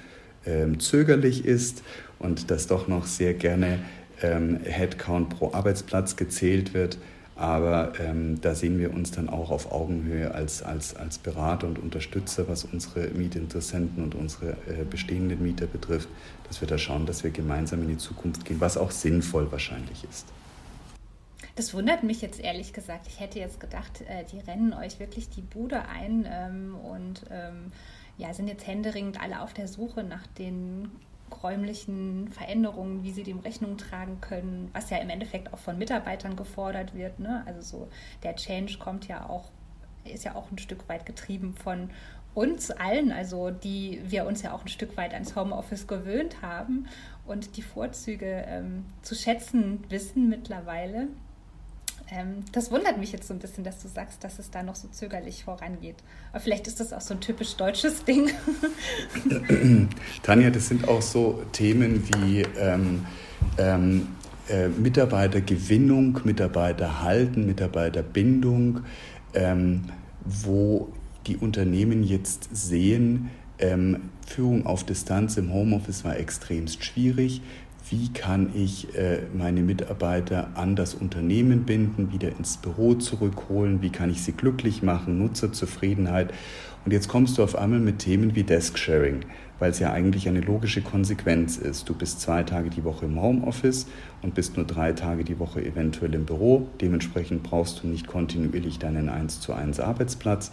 ähm, 0.46 0.80
zögerlich 0.80 1.46
ist 1.46 1.84
und 2.18 2.50
dass 2.50 2.68
doch 2.68 2.88
noch 2.88 3.06
sehr 3.06 3.34
gerne 3.34 3.80
ähm, 4.22 4.60
Headcount 4.64 5.30
pro 5.30 5.54
Arbeitsplatz 5.54 6.16
gezählt 6.16 6.74
wird. 6.74 6.98
Aber 7.36 8.00
ähm, 8.00 8.40
da 8.40 8.56
sehen 8.56 8.80
wir 8.80 8.94
uns 8.94 9.12
dann 9.12 9.28
auch 9.28 9.52
auf 9.52 9.72
Augenhöhe 9.72 10.34
als, 10.34 10.64
als, 10.64 10.96
als 10.96 11.18
Berater 11.18 11.68
und 11.68 11.80
Unterstützer, 11.80 12.48
was 12.48 12.64
unsere 12.64 13.10
Mietinteressenten 13.10 14.02
und 14.02 14.16
unsere 14.16 14.52
äh, 14.68 14.86
bestehenden 14.90 15.44
Mieter 15.44 15.68
betrifft, 15.68 16.08
dass 16.48 16.62
wir 16.62 16.68
da 16.68 16.78
schauen, 16.78 17.06
dass 17.06 17.26
wir 17.26 17.32
gemeinsam 17.32 17.82
in 17.82 17.90
die 17.90 17.98
Zukunft 17.98 18.46
gehen, 18.46 18.62
was 18.62 18.78
auch 18.78 18.92
sinnvoll 18.92 19.52
wahrscheinlich 19.52 20.06
ist. 20.10 20.28
Das 21.58 21.74
wundert 21.74 22.04
mich 22.04 22.22
jetzt 22.22 22.40
ehrlich 22.40 22.72
gesagt. 22.72 23.08
Ich 23.08 23.20
hätte 23.20 23.40
jetzt 23.40 23.60
gedacht, 23.60 24.02
äh, 24.08 24.24
die 24.32 24.40
rennen 24.40 24.74
euch 24.74 25.00
wirklich 25.00 25.30
die 25.30 25.42
Bude 25.42 25.84
ein 25.90 26.26
ähm, 26.30 26.76
und 26.76 27.24
ähm, 27.32 27.72
ja, 28.18 28.34
sind 28.34 28.48
jetzt 28.48 28.66
händeringend 28.66 29.22
alle 29.22 29.42
auf 29.42 29.54
der 29.54 29.68
Suche 29.68 30.04
nach 30.04 30.26
den 30.28 30.90
räumlichen 31.44 32.30
Veränderungen, 32.30 33.04
wie 33.04 33.12
sie 33.12 33.24
dem 33.24 33.40
Rechnung 33.40 33.78
tragen 33.78 34.22
können, 34.22 34.70
was 34.74 34.90
ja 34.90 34.98
im 34.98 35.10
Endeffekt 35.10 35.54
auch 35.54 35.60
von 35.60 35.78
Mitarbeitern 35.78 36.36
gefordert 36.36 36.94
wird. 36.94 37.20
Ne? 37.20 37.44
Also 37.46 37.62
so 37.62 37.88
der 38.24 38.36
Change 38.36 38.78
kommt 38.78 39.08
ja 39.08 39.28
auch, 39.28 39.52
ist 40.04 40.24
ja 40.24 40.36
auch 40.36 40.52
ein 40.52 40.58
Stück 40.58 40.88
weit 40.88 41.06
getrieben 41.06 41.54
von 41.54 41.90
uns 42.34 42.70
allen, 42.70 43.12
also 43.12 43.50
die 43.50 44.02
wir 44.06 44.26
uns 44.26 44.42
ja 44.42 44.54
auch 44.54 44.62
ein 44.62 44.68
Stück 44.68 44.98
weit 44.98 45.14
ans 45.14 45.36
Homeoffice 45.36 45.88
gewöhnt 45.88 46.42
haben 46.42 46.88
und 47.26 47.58
die 47.58 47.62
Vorzüge 47.62 48.46
ähm, 48.48 48.86
zu 49.02 49.16
schätzen 49.16 49.84
wissen 49.90 50.30
mittlerweile. 50.30 51.08
Ähm, 52.12 52.44
das 52.52 52.72
wundert 52.72 52.98
mich 52.98 53.12
jetzt 53.12 53.28
so 53.28 53.34
ein 53.34 53.40
bisschen, 53.40 53.64
dass 53.64 53.82
du 53.82 53.88
sagst, 53.88 54.24
dass 54.24 54.38
es 54.38 54.52
da 54.52 54.62
noch 54.62 54.76
so 54.76 54.88
zögerlich 54.90 55.44
vorangeht. 55.44 55.96
Aber 56.32 56.40
vielleicht 56.40 56.68
ist 56.68 56.80
das 56.80 56.94
auch 56.94 57.02
so 57.02 57.16
ein 57.16 57.20
typisch 57.20 57.56
deutsches 57.56 58.04
Ding. 58.04 58.30
Tanja, 60.24 60.50
das 60.52 60.68
sind 60.68 60.88
auch 60.88 61.02
so 61.02 61.44
Themen 61.52 62.08
wie 62.08 62.42
ähm, 62.60 63.06
ähm, 63.58 64.08
äh, 64.50 64.68
Mitarbeitergewinnung, 64.68 66.20
Mitarbeiterhalten, 66.24 67.48
Mitarbeiterbindung, 67.48 68.82
ähm, 69.34 69.86
wo 70.24 70.94
die 71.26 71.38
Unternehmen 71.38 72.04
jetzt 72.04 72.50
sehen, 72.56 73.32
ähm, 73.58 74.10
Führung 74.28 74.66
auf 74.66 74.84
Distanz 74.84 75.38
im 75.38 75.54
Homeoffice 75.54 76.04
war 76.04 76.18
extremst 76.18 76.84
schwierig 76.84 77.42
wie 77.90 78.12
kann 78.12 78.50
ich 78.56 78.96
äh, 78.96 79.20
meine 79.34 79.62
Mitarbeiter 79.62 80.50
an 80.56 80.76
das 80.76 80.96
Unternehmen 80.96 81.66
binden, 81.66 82.12
wieder 82.12 82.30
ins 82.30 82.58
Büro 82.58 82.96
zurückholen, 82.96 83.82
wie 83.82 83.92
kann 83.92 84.10
ich 84.10 84.24
sie 84.24 84.32
glücklich 84.32 84.82
machen, 84.82 85.20
Nutzerzufriedenheit. 85.20 86.34
Und 86.84 86.92
jetzt 86.92 87.08
kommst 87.08 87.38
du 87.38 87.44
auf 87.44 87.56
einmal 87.56 87.80
mit 87.80 88.00
Themen 88.00 88.36
wie 88.36 88.44
Desk-Sharing, 88.44 89.22
weil 89.60 89.72
es 89.72 89.80
ja 89.80 89.92
eigentlich 89.92 90.28
eine 90.28 90.42
logische 90.42 90.82
Konsequenz 90.82 91.58
ist. 91.58 91.88
Du 91.88 91.94
bist 91.94 92.22
zwei 92.22 92.44
Tage 92.44 92.70
die 92.70 92.84
Woche 92.84 93.06
im 93.06 93.22
Homeoffice 93.22 93.88
und 94.22 94.34
bist 94.34 94.58
nur 94.58 94.66
drei 94.66 94.94
Tage 94.94 95.24
die 95.24 95.38
Woche 95.38 95.64
eventuell 95.64 96.14
im 96.16 96.26
Büro. 96.26 96.68
Dementsprechend 96.82 97.44
brauchst 97.44 97.84
du 97.84 97.88
nicht 97.88 98.08
kontinuierlich 98.08 98.80
deinen 98.80 99.10
1 99.10 99.42
zu 99.42 99.54
1 99.54 99.80
Arbeitsplatz. 99.80 100.52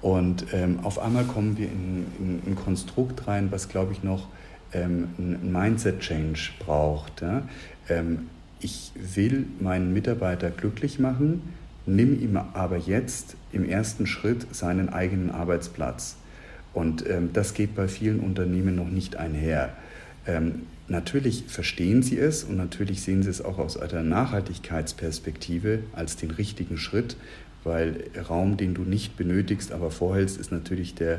Und 0.00 0.46
ähm, 0.52 0.80
auf 0.82 0.98
einmal 0.98 1.24
kommen 1.24 1.56
wir 1.56 1.66
in, 1.66 2.06
in 2.18 2.40
ein 2.46 2.56
Konstrukt 2.56 3.26
rein, 3.28 3.48
was, 3.50 3.68
glaube 3.68 3.92
ich, 3.92 4.02
noch 4.02 4.28
ähm, 4.72 5.08
ein 5.18 5.52
Mindset-Change 5.52 6.52
braucht. 6.58 7.22
Ja? 7.22 7.48
Ähm, 7.88 8.28
ich 8.60 8.92
will 8.94 9.46
meinen 9.60 9.92
Mitarbeiter 9.92 10.50
glücklich 10.50 10.98
machen, 10.98 11.42
nimm 11.86 12.20
ihm 12.20 12.36
aber 12.36 12.76
jetzt 12.76 13.36
im 13.52 13.68
ersten 13.68 14.06
Schritt 14.06 14.54
seinen 14.54 14.88
eigenen 14.88 15.30
Arbeitsplatz. 15.30 16.16
Und 16.72 17.08
ähm, 17.08 17.30
das 17.32 17.54
geht 17.54 17.74
bei 17.74 17.88
vielen 17.88 18.20
Unternehmen 18.20 18.76
noch 18.76 18.88
nicht 18.88 19.16
einher. 19.16 19.76
Ähm, 20.26 20.62
natürlich 20.88 21.44
verstehen 21.48 22.02
sie 22.02 22.18
es 22.18 22.44
und 22.44 22.56
natürlich 22.56 23.02
sehen 23.02 23.22
sie 23.22 23.30
es 23.30 23.44
auch 23.44 23.58
aus 23.58 23.76
einer 23.76 24.02
Nachhaltigkeitsperspektive 24.02 25.80
als 25.92 26.16
den 26.16 26.30
richtigen 26.30 26.78
Schritt, 26.78 27.16
weil 27.64 28.04
Raum, 28.28 28.56
den 28.56 28.74
du 28.74 28.82
nicht 28.82 29.16
benötigst, 29.16 29.72
aber 29.72 29.90
vorhältst, 29.90 30.38
ist 30.38 30.52
natürlich 30.52 30.94
der 30.94 31.18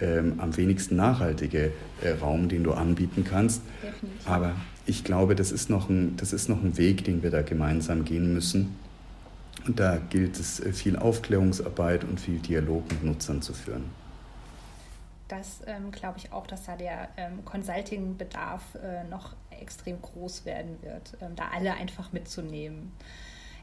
ähm, 0.00 0.34
am 0.38 0.56
wenigsten 0.56 0.96
nachhaltige 0.96 1.72
äh, 2.02 2.10
Raum, 2.20 2.48
den 2.48 2.64
du 2.64 2.72
anbieten 2.72 3.24
kannst. 3.24 3.62
Definitiv. 3.82 4.28
Aber 4.28 4.54
ich 4.86 5.04
glaube, 5.04 5.34
das 5.34 5.52
ist, 5.52 5.70
noch 5.70 5.88
ein, 5.88 6.16
das 6.16 6.32
ist 6.32 6.48
noch 6.48 6.62
ein 6.62 6.76
Weg, 6.76 7.04
den 7.04 7.22
wir 7.22 7.30
da 7.30 7.42
gemeinsam 7.42 8.04
gehen 8.04 8.32
müssen. 8.32 8.76
Und 9.66 9.80
da 9.80 9.98
gilt 10.10 10.38
es, 10.38 10.60
äh, 10.60 10.72
viel 10.72 10.96
Aufklärungsarbeit 10.96 12.04
und 12.04 12.20
viel 12.20 12.38
Dialog 12.38 12.90
mit 12.90 13.04
Nutzern 13.04 13.40
zu 13.40 13.54
führen. 13.54 13.84
Das 15.28 15.60
ähm, 15.66 15.90
glaube 15.90 16.18
ich 16.18 16.32
auch, 16.32 16.46
dass 16.46 16.64
da 16.64 16.76
der 16.76 17.08
ähm, 17.16 17.44
Consulting-Bedarf 17.44 18.62
äh, 18.74 19.08
noch 19.08 19.32
extrem 19.50 20.00
groß 20.02 20.44
werden 20.44 20.76
wird, 20.82 21.16
ähm, 21.22 21.34
da 21.34 21.44
alle 21.54 21.74
einfach 21.74 22.12
mitzunehmen. 22.12 22.92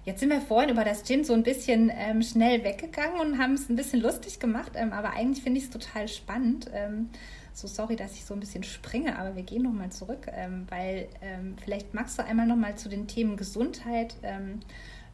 Jetzt 0.03 0.19
sind 0.19 0.29
wir 0.29 0.41
vorhin 0.41 0.71
über 0.71 0.83
das 0.83 1.03
Gin 1.03 1.23
so 1.23 1.33
ein 1.33 1.43
bisschen 1.43 1.91
ähm, 1.93 2.23
schnell 2.23 2.63
weggegangen 2.63 3.19
und 3.19 3.37
haben 3.37 3.53
es 3.53 3.69
ein 3.69 3.75
bisschen 3.75 4.01
lustig 4.01 4.39
gemacht, 4.39 4.71
ähm, 4.75 4.93
aber 4.93 5.11
eigentlich 5.11 5.43
finde 5.43 5.59
ich 5.59 5.65
es 5.65 5.69
total 5.69 6.07
spannend. 6.07 6.71
Ähm, 6.73 7.09
so 7.53 7.67
sorry, 7.67 7.95
dass 7.95 8.13
ich 8.13 8.25
so 8.25 8.33
ein 8.33 8.39
bisschen 8.39 8.63
springe, 8.63 9.19
aber 9.19 9.35
wir 9.35 9.43
gehen 9.43 9.61
nochmal 9.61 9.91
zurück, 9.91 10.27
ähm, 10.33 10.65
weil 10.69 11.07
ähm, 11.21 11.55
vielleicht 11.63 11.93
magst 11.93 12.17
du 12.17 12.25
einmal 12.25 12.47
nochmal 12.47 12.75
zu 12.75 12.89
den 12.89 13.07
Themen 13.07 13.37
Gesundheit, 13.37 14.15
ähm, 14.23 14.61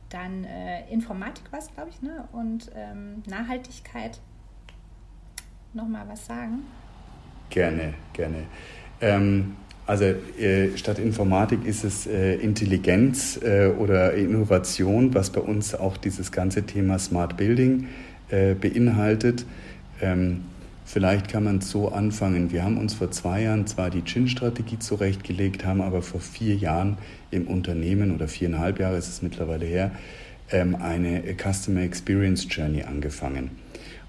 dann 0.09 0.45
äh, 0.45 0.89
Informatik 0.89 1.45
was, 1.51 1.73
glaube 1.73 1.89
ich, 1.89 2.01
ne? 2.01 2.29
und 2.31 2.71
Nachhaltigkeit 3.27 4.21
nochmal 5.73 6.07
was 6.07 6.25
sagen. 6.25 6.65
Gerne, 7.49 7.93
gerne. 8.13 8.45
Also 9.87 10.03
äh, 10.03 10.75
statt 10.75 10.99
Informatik 10.99 11.65
ist 11.65 11.85
es 11.85 12.07
äh, 12.07 12.35
Intelligenz 12.35 13.39
äh, 13.41 13.67
oder 13.67 14.13
Innovation, 14.13 15.15
was 15.15 15.29
bei 15.29 15.39
uns 15.39 15.73
auch 15.73 15.95
dieses 15.95 16.33
ganze 16.33 16.63
Thema 16.63 16.99
Smart 16.99 17.37
Building 17.37 17.87
äh, 18.29 18.53
beinhaltet. 18.53 19.45
Ähm, 20.01 20.41
vielleicht 20.85 21.29
kann 21.29 21.45
man 21.45 21.61
so 21.61 21.87
anfangen. 21.87 22.51
Wir 22.51 22.65
haben 22.65 22.77
uns 22.77 22.95
vor 22.95 23.11
zwei 23.11 23.43
Jahren 23.43 23.65
zwar 23.65 23.89
die 23.89 24.03
Chin-Strategie 24.03 24.77
zurechtgelegt, 24.77 25.65
haben 25.65 25.81
aber 25.81 26.01
vor 26.01 26.19
vier 26.19 26.55
Jahren 26.55 26.97
im 27.31 27.47
Unternehmen 27.47 28.13
oder 28.13 28.27
viereinhalb 28.27 28.81
Jahre 28.81 28.97
ist 28.97 29.07
es 29.07 29.21
mittlerweile 29.21 29.65
her, 29.65 29.91
ähm, 30.51 30.75
eine 30.75 31.23
Customer 31.41 31.81
Experience 31.81 32.45
Journey 32.49 32.83
angefangen. 32.83 33.51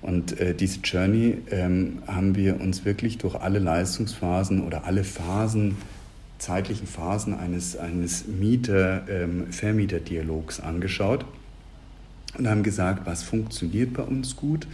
Und 0.00 0.40
äh, 0.40 0.54
diese 0.54 0.78
Journey 0.80 1.38
ähm, 1.50 1.98
haben 2.06 2.36
wir 2.36 2.60
uns 2.60 2.84
wirklich 2.84 3.18
durch 3.18 3.34
alle 3.34 3.58
Leistungsphasen 3.58 4.64
oder 4.64 4.84
alle 4.84 5.02
Phasen, 5.04 5.76
zeitlichen 6.38 6.86
Phasen 6.86 7.34
eines, 7.34 7.76
eines 7.76 8.28
Mieter-Vermieter-Dialogs 8.28 10.60
ähm, 10.60 10.64
angeschaut 10.64 11.24
und 12.36 12.48
haben 12.48 12.62
gesagt, 12.62 13.06
was 13.06 13.24
funktioniert 13.24 13.94
bei 13.94 14.04
uns 14.04 14.36
gut, 14.36 14.68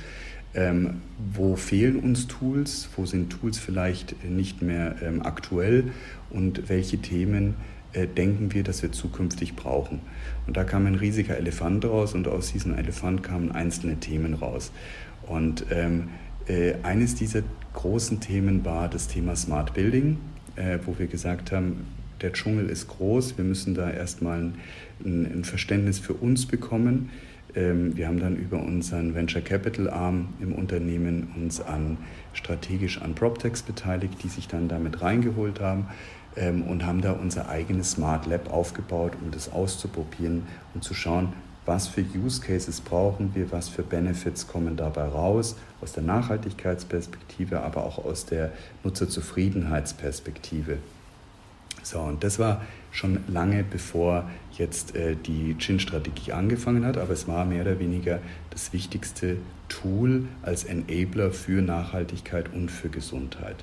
ähm, 0.55 1.01
wo 1.33 1.57
fehlen 1.57 1.97
uns 1.97 2.27
Tools, 2.27 2.89
wo 2.97 3.07
sind 3.07 3.31
Tools 3.31 3.59
vielleicht 3.59 4.25
nicht 4.25 4.63
mehr 4.63 4.97
ähm, 5.03 5.23
aktuell 5.23 5.93
und 6.31 6.69
welche 6.69 6.99
Themen 6.99 7.55
äh, 7.93 8.07
denken 8.07 8.53
wir, 8.53 8.63
dass 8.63 8.83
wir 8.83 8.93
zukünftig 8.93 9.57
brauchen. 9.57 10.01
Und 10.47 10.57
da 10.57 10.65
kam 10.65 10.87
ein 10.87 10.97
riesiger 10.97 11.37
Elefant 11.37 11.85
raus 11.85 12.15
und 12.15 12.29
aus 12.29 12.53
diesem 12.53 12.77
Elefant 12.77 13.23
kamen 13.23 13.53
einzelne 13.53 13.97
Themen 13.97 14.35
raus. 14.35 14.71
Und 15.27 15.67
ähm, 15.71 16.09
äh, 16.47 16.75
eines 16.83 17.15
dieser 17.15 17.43
großen 17.73 18.21
Themen 18.21 18.65
war 18.65 18.89
das 18.89 19.09
Thema 19.09 19.37
Smart 19.37 19.75
Building, 19.75 20.19
äh, 20.57 20.79
wo 20.85 20.99
wir 20.99 21.07
gesagt 21.07 21.53
haben, 21.53 21.87
der 22.21 22.33
Dschungel 22.33 22.69
ist 22.69 22.89
groß, 22.89 23.37
wir 23.37 23.45
müssen 23.45 23.75
da 23.75 23.91
erstmal 23.91 24.41
ein, 24.41 24.55
ein 25.05 25.45
Verständnis 25.45 25.99
für 25.99 26.15
uns 26.15 26.47
bekommen. 26.47 27.11
Ähm, 27.55 27.97
wir 27.97 28.09
haben 28.09 28.21
dann 28.21 28.37
über 28.37 28.63
unseren 28.63 29.15
Venture 29.15 29.43
Capital 29.43 29.91
Arm 29.91 30.29
im 30.41 30.53
Unternehmen 30.53 31.29
uns 31.37 31.61
an 31.61 31.99
strategisch 32.33 33.01
an 33.01 33.15
PropTechs 33.15 33.63
beteiligt, 33.63 34.23
die 34.23 34.29
sich 34.29 34.49
dann 34.49 34.69
damit 34.69 35.03
reingeholt 35.03 35.61
haben 35.61 35.87
ähm, 36.37 36.63
und 36.63 36.85
haben 36.85 37.01
da 37.01 37.13
unser 37.13 37.49
eigenes 37.49 37.93
Smart 37.93 38.27
Lab 38.27 38.53
aufgebaut, 38.53 39.13
um 39.23 39.31
das 39.31 39.53
auszuprobieren 39.53 40.45
und 40.75 40.83
zu 40.83 40.95
schauen, 40.95 41.33
was 41.67 41.89
für 41.89 42.03
Use 42.03 42.41
Cases 42.41 42.81
brauchen 42.81 43.35
wir, 43.35 43.51
was 43.53 43.69
für 43.69 43.83
Benefits 43.83 44.47
kommen 44.47 44.77
dabei 44.77 45.05
raus, 45.05 45.57
aus 45.81 45.93
der 45.93 46.03
Nachhaltigkeitsperspektive, 46.03 47.61
aber 47.63 47.85
auch 47.85 48.05
aus 48.05 48.27
der 48.27 48.53
Nutzerzufriedenheitsperspektive. 48.83 50.79
So, 51.83 52.01
und 52.01 52.25
das 52.25 52.39
war 52.39 52.63
schon 52.93 53.21
lange 53.29 53.63
bevor 53.63 54.29
jetzt 54.53 54.95
äh, 54.95 55.17
die 55.17 55.57
Chin-Strategie 55.59 56.33
angefangen 56.33 56.87
hat, 56.87 56.97
aber 56.97 57.13
es 57.13 57.29
war 57.29 57.45
mehr 57.45 57.63
oder 57.63 57.79
weniger 57.79 58.21
das 58.51 58.73
wichtigste 58.73 59.37
Tool 59.69 60.27
als 60.43 60.65
Enabler 60.65 61.31
für 61.31 61.61
Nachhaltigkeit 61.61 62.53
und 62.53 62.71
für 62.71 62.89
Gesundheit. 62.89 63.57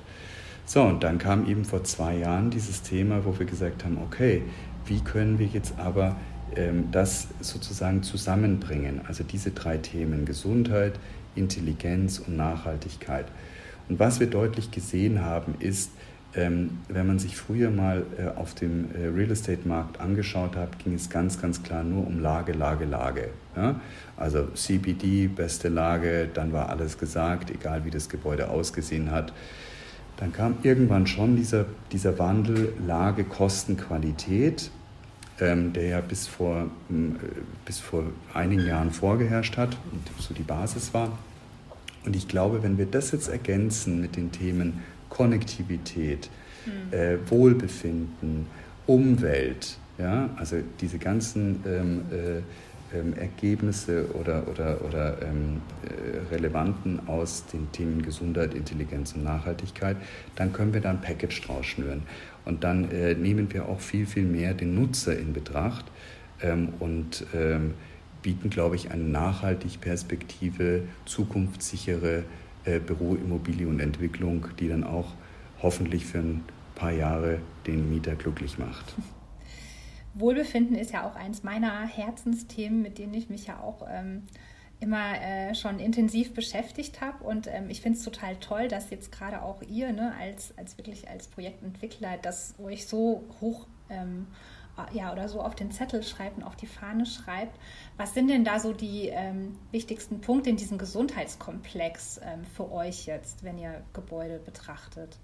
So, 0.66 0.82
und 0.82 1.02
dann 1.02 1.18
kam 1.18 1.48
eben 1.48 1.64
vor 1.64 1.82
zwei 1.82 2.16
Jahren 2.16 2.50
dieses 2.50 2.82
Thema, 2.82 3.24
wo 3.24 3.36
wir 3.38 3.46
gesagt 3.46 3.84
haben, 3.84 3.98
okay, 3.98 4.42
wie 4.86 5.00
können 5.00 5.38
wir 5.38 5.46
jetzt 5.46 5.74
aber 5.78 6.16
das 6.90 7.28
sozusagen 7.40 8.02
zusammenbringen. 8.02 9.00
Also 9.06 9.24
diese 9.24 9.50
drei 9.50 9.78
Themen, 9.78 10.24
Gesundheit, 10.24 10.98
Intelligenz 11.34 12.18
und 12.18 12.36
Nachhaltigkeit. 12.36 13.26
Und 13.88 13.98
was 13.98 14.20
wir 14.20 14.28
deutlich 14.28 14.70
gesehen 14.70 15.22
haben, 15.22 15.54
ist, 15.58 15.90
ähm, 16.34 16.78
wenn 16.88 17.06
man 17.06 17.18
sich 17.18 17.36
früher 17.36 17.70
mal 17.70 18.06
äh, 18.16 18.38
auf 18.38 18.54
dem 18.54 18.88
äh, 18.94 19.06
Real 19.08 19.30
Estate 19.30 19.68
Markt 19.68 20.00
angeschaut 20.00 20.56
hat, 20.56 20.78
ging 20.78 20.94
es 20.94 21.10
ganz, 21.10 21.40
ganz 21.40 21.62
klar 21.62 21.84
nur 21.84 22.06
um 22.06 22.20
Lage, 22.20 22.52
Lage, 22.52 22.86
Lage. 22.86 23.28
Also 24.16 24.46
CBD, 24.54 25.26
beste 25.26 25.68
Lage, 25.68 26.26
dann 26.32 26.54
war 26.54 26.70
alles 26.70 26.96
gesagt, 26.96 27.50
egal 27.50 27.84
wie 27.84 27.90
das 27.90 28.08
Gebäude 28.08 28.48
ausgesehen 28.48 29.10
hat. 29.10 29.34
Dann 30.16 30.32
kam 30.32 30.56
irgendwann 30.62 31.06
schon 31.06 31.36
dieser, 31.36 31.66
dieser 31.90 32.18
Wandel 32.18 32.72
Lage, 32.86 33.24
Kosten, 33.24 33.76
Qualität 33.76 34.70
ähm, 35.40 35.72
der 35.72 35.86
ja 35.86 36.00
bis 36.00 36.26
vor, 36.26 36.70
äh, 36.90 36.94
bis 37.64 37.78
vor 37.78 38.04
einigen 38.34 38.66
Jahren 38.66 38.90
vorgeherrscht 38.90 39.56
hat 39.56 39.76
und 39.92 40.22
so 40.22 40.34
die 40.34 40.42
Basis 40.42 40.94
war. 40.94 41.18
Und 42.04 42.16
ich 42.16 42.28
glaube, 42.28 42.62
wenn 42.62 42.78
wir 42.78 42.86
das 42.86 43.12
jetzt 43.12 43.28
ergänzen 43.28 44.00
mit 44.00 44.16
den 44.16 44.32
Themen 44.32 44.82
Konnektivität, 45.08 46.30
mhm. 46.66 46.92
äh, 46.92 47.30
Wohlbefinden, 47.30 48.46
Umwelt, 48.86 49.76
ja, 49.98 50.30
also 50.36 50.56
diese 50.80 50.98
ganzen 50.98 51.62
ähm, 51.66 52.02
äh, 52.10 52.42
ähm, 52.94 53.14
Ergebnisse 53.14 54.06
oder, 54.14 54.46
oder, 54.48 54.84
oder 54.84 55.22
ähm, 55.22 55.62
äh, 55.84 56.34
Relevanten 56.34 57.08
aus 57.08 57.46
den 57.46 57.70
Themen 57.72 58.02
Gesundheit, 58.02 58.54
Intelligenz 58.54 59.12
und 59.14 59.24
Nachhaltigkeit, 59.24 59.96
dann 60.36 60.52
können 60.52 60.74
wir 60.74 60.80
da 60.80 60.90
ein 60.90 61.00
Package 61.00 61.40
draus 61.42 61.66
schnüren. 61.66 62.02
Und 62.44 62.64
dann 62.64 62.90
äh, 62.90 63.14
nehmen 63.14 63.52
wir 63.52 63.68
auch 63.68 63.80
viel, 63.80 64.06
viel 64.06 64.24
mehr 64.24 64.54
den 64.54 64.74
Nutzer 64.74 65.16
in 65.18 65.32
Betracht 65.32 65.84
ähm, 66.42 66.70
und 66.80 67.26
ähm, 67.34 67.74
bieten, 68.22 68.50
glaube 68.50 68.76
ich, 68.76 68.90
eine 68.90 69.02
nachhaltig 69.02 69.80
Perspektive, 69.80 70.82
zukunftssichere 71.04 72.24
äh, 72.64 72.78
Büroimmobilie 72.78 73.66
und 73.66 73.80
Entwicklung, 73.80 74.46
die 74.58 74.68
dann 74.68 74.84
auch 74.84 75.14
hoffentlich 75.62 76.06
für 76.06 76.18
ein 76.18 76.44
paar 76.74 76.92
Jahre 76.92 77.38
den 77.66 77.90
Mieter 77.90 78.14
glücklich 78.14 78.58
macht. 78.58 78.94
Wohlbefinden 80.14 80.76
ist 80.76 80.92
ja 80.92 81.08
auch 81.08 81.16
eins 81.16 81.42
meiner 81.42 81.86
Herzensthemen, 81.86 82.82
mit 82.82 82.98
denen 82.98 83.14
ich 83.14 83.30
mich 83.30 83.46
ja 83.46 83.58
auch 83.60 83.86
ähm, 83.90 84.24
immer 84.82 85.14
äh, 85.20 85.54
schon 85.54 85.78
intensiv 85.78 86.34
beschäftigt 86.34 87.00
habe. 87.00 87.22
Und 87.24 87.46
ähm, 87.46 87.70
ich 87.70 87.80
finde 87.80 87.98
es 87.98 88.04
total 88.04 88.36
toll, 88.36 88.68
dass 88.68 88.90
jetzt 88.90 89.12
gerade 89.12 89.42
auch 89.42 89.62
ihr 89.62 89.92
ne, 89.92 90.12
als, 90.20 90.52
als 90.58 90.76
wirklich 90.76 91.08
als 91.08 91.28
Projektentwickler 91.28 92.18
das 92.20 92.54
euch 92.62 92.86
so 92.86 93.24
hoch 93.40 93.66
ähm, 93.88 94.26
äh, 94.76 94.96
ja, 94.96 95.12
oder 95.12 95.28
so 95.28 95.40
auf 95.40 95.54
den 95.54 95.70
Zettel 95.70 96.02
schreibt 96.02 96.38
und 96.38 96.42
auf 96.42 96.56
die 96.56 96.66
Fahne 96.66 97.06
schreibt. 97.06 97.56
Was 97.96 98.12
sind 98.12 98.28
denn 98.28 98.44
da 98.44 98.58
so 98.58 98.72
die 98.72 99.08
ähm, 99.08 99.56
wichtigsten 99.70 100.20
Punkte 100.20 100.50
in 100.50 100.56
diesem 100.56 100.78
Gesundheitskomplex 100.78 102.20
ähm, 102.24 102.40
für 102.56 102.70
euch 102.72 103.06
jetzt, 103.06 103.44
wenn 103.44 103.58
ihr 103.58 103.82
Gebäude 103.92 104.40
betrachtet? 104.44 105.16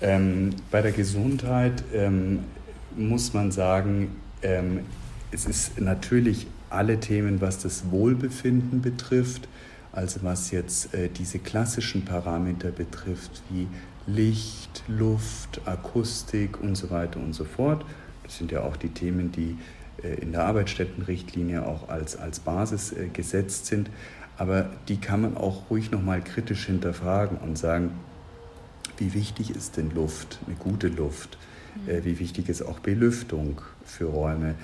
Ähm, 0.00 0.50
bei 0.72 0.82
der 0.82 0.92
Gesundheit 0.92 1.84
ähm, 1.94 2.44
muss 2.96 3.32
man 3.32 3.52
sagen, 3.52 4.20
es 5.30 5.46
ist 5.46 5.80
natürlich 5.80 6.46
alle 6.70 7.00
Themen, 7.00 7.40
was 7.40 7.58
das 7.58 7.90
Wohlbefinden 7.90 8.82
betrifft, 8.82 9.48
also 9.92 10.20
was 10.22 10.50
jetzt 10.50 10.94
äh, 10.94 11.08
diese 11.08 11.38
klassischen 11.38 12.04
Parameter 12.04 12.70
betrifft, 12.70 13.42
wie 13.50 13.68
Licht, 14.06 14.82
Luft, 14.88 15.60
Akustik 15.64 16.60
und 16.60 16.74
so 16.76 16.90
weiter 16.90 17.20
und 17.20 17.32
so 17.32 17.44
fort. 17.44 17.84
Das 18.22 18.36
sind 18.36 18.50
ja 18.52 18.62
auch 18.62 18.76
die 18.76 18.88
Themen, 18.88 19.32
die 19.32 19.56
äh, 20.02 20.14
in 20.20 20.32
der 20.32 20.44
Arbeitsstättenrichtlinie 20.44 21.66
auch 21.66 21.88
als, 21.88 22.16
als 22.16 22.40
Basis 22.40 22.92
äh, 22.92 23.08
gesetzt 23.12 23.66
sind. 23.66 23.88
Aber 24.36 24.68
die 24.88 24.96
kann 24.96 25.22
man 25.22 25.36
auch 25.36 25.70
ruhig 25.70 25.90
nochmal 25.92 26.20
kritisch 26.20 26.66
hinterfragen 26.66 27.38
und 27.38 27.56
sagen, 27.56 27.92
wie 28.96 29.14
wichtig 29.14 29.50
ist 29.50 29.76
denn 29.76 29.90
Luft, 29.94 30.40
eine 30.46 30.56
gute 30.56 30.88
Luft? 30.88 31.38
Mhm. 31.86 32.04
Wie 32.04 32.18
wichtig 32.18 32.48
ist 32.48 32.62
auch 32.62 32.80
Belüftung 32.80 33.60
für 33.84 34.06
Räume? 34.06 34.54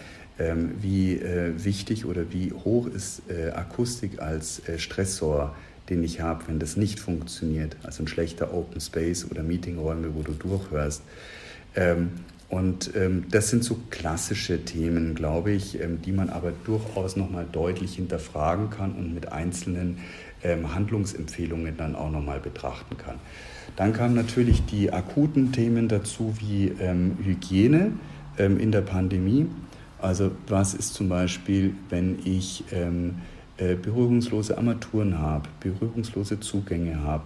Ähm, 0.41 0.71
wie 0.81 1.17
äh, 1.17 1.53
wichtig 1.63 2.07
oder 2.07 2.33
wie 2.33 2.53
hoch 2.53 2.87
ist 2.87 3.23
äh, 3.29 3.51
Akustik 3.51 4.23
als 4.23 4.63
Stressor, 4.79 5.55
den 5.91 6.03
ich 6.03 6.23
habe, 6.23 6.45
wenn 6.49 6.59
das 6.59 6.79
nicht 6.79 6.99
funktioniert? 6.99 7.77
Also 7.83 8.03
ein 8.05 8.09
schlechter 8.09 8.55
Open 8.55 8.81
Space 8.81 9.27
oder 9.31 9.43
Meetingräume, 9.43 10.15
wo 10.15 10.23
du 10.23 10.33
durchhörst. 10.33 11.03
Ähm, 11.77 12.13
und 12.49 12.93
ähm, 12.97 13.27
das 13.31 13.51
sind 13.51 13.65
so 13.65 13.81
klassische 13.91 14.65
Themen, 14.65 15.15
glaube 15.15 15.53
ich, 15.53 15.79
die 16.05 16.13
man 16.13 16.31
aber 16.31 16.53
durchaus 16.65 17.17
nochmal 17.17 17.47
deutlich 17.53 17.97
hinterfragen 17.97 18.71
kann 18.71 18.93
und 18.93 19.15
mit 19.15 19.31
einzelnen 19.31 19.99
Handlungsempfehlungen 20.43 21.77
dann 21.77 21.95
auch 21.95 22.11
nochmal 22.11 22.41
betrachten 22.41 22.97
kann. 22.97 23.17
Dann 23.77 23.93
kamen 23.93 24.15
natürlich 24.15 24.65
die 24.65 24.91
akuten 24.91 25.53
Themen 25.53 25.87
dazu 25.87 26.35
wie 26.41 26.73
Hygiene 27.23 27.93
in 28.39 28.73
der 28.73 28.81
Pandemie. 28.81 29.47
Also 30.03 30.31
was 30.47 30.75
ist 30.75 30.95
zum 30.95 31.09
Beispiel, 31.09 31.75
wenn 31.89 32.19
ich 32.25 32.65
ähm, 32.73 33.17
äh, 33.59 33.75
berührungslose 33.75 34.57
Armaturen 34.57 35.19
habe, 35.19 35.49
berührungslose 35.61 36.41
Zugänge 36.41 37.03
habe, 37.03 37.25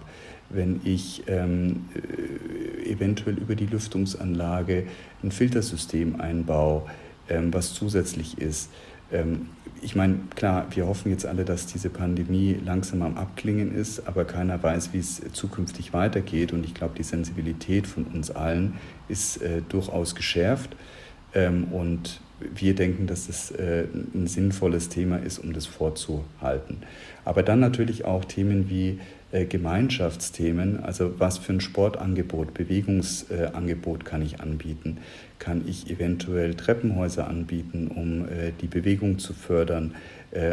wenn 0.49 0.81
ich 0.83 1.23
ähm, 1.27 1.85
äh, 1.95 2.91
eventuell 2.91 3.37
über 3.37 3.55
die 3.55 3.65
Lüftungsanlage 3.65 4.85
ein 5.23 5.31
Filtersystem 5.31 6.19
einbaue, 6.19 6.83
ähm, 7.29 7.53
was 7.53 7.73
zusätzlich 7.73 8.37
ist. 8.37 8.69
Ähm, 9.11 9.47
ich 9.81 9.95
meine, 9.95 10.19
klar, 10.35 10.67
wir 10.71 10.87
hoffen 10.87 11.11
jetzt 11.11 11.25
alle, 11.25 11.45
dass 11.45 11.67
diese 11.67 11.89
Pandemie 11.89 12.57
langsam 12.63 13.01
am 13.01 13.17
Abklingen 13.17 13.73
ist, 13.73 14.07
aber 14.07 14.25
keiner 14.25 14.61
weiß, 14.61 14.93
wie 14.93 14.99
es 14.99 15.21
zukünftig 15.31 15.93
weitergeht. 15.93 16.53
Und 16.53 16.65
ich 16.65 16.73
glaube, 16.73 16.95
die 16.97 17.03
Sensibilität 17.03 17.87
von 17.87 18.03
uns 18.05 18.31
allen 18.31 18.73
ist 19.07 19.41
äh, 19.41 19.61
durchaus 19.69 20.15
geschärft. 20.15 20.75
Ähm, 21.33 21.65
und 21.65 22.19
wir 22.39 22.75
denken, 22.75 23.07
dass 23.07 23.29
es 23.29 23.51
äh, 23.51 23.85
ein 24.13 24.27
sinnvolles 24.27 24.89
Thema 24.89 25.17
ist, 25.17 25.39
um 25.39 25.53
das 25.53 25.65
vorzuhalten. 25.65 26.79
Aber 27.23 27.43
dann 27.43 27.59
natürlich 27.59 28.05
auch 28.05 28.25
Themen 28.25 28.69
wie 28.69 28.99
äh, 29.31 29.45
Gemeinschaftsthemen, 29.45 30.83
also 30.83 31.19
was 31.19 31.37
für 31.37 31.53
ein 31.53 31.61
Sportangebot, 31.61 32.53
Bewegungsangebot 32.53 34.05
kann 34.05 34.21
ich 34.21 34.41
anbieten? 34.41 34.97
Kann 35.39 35.63
ich 35.65 35.89
eventuell 35.89 36.55
Treppenhäuser 36.55 37.27
anbieten, 37.27 37.87
um 37.87 38.27
äh, 38.27 38.51
die 38.61 38.67
Bewegung 38.67 39.19
zu 39.19 39.33
fördern? 39.33 39.93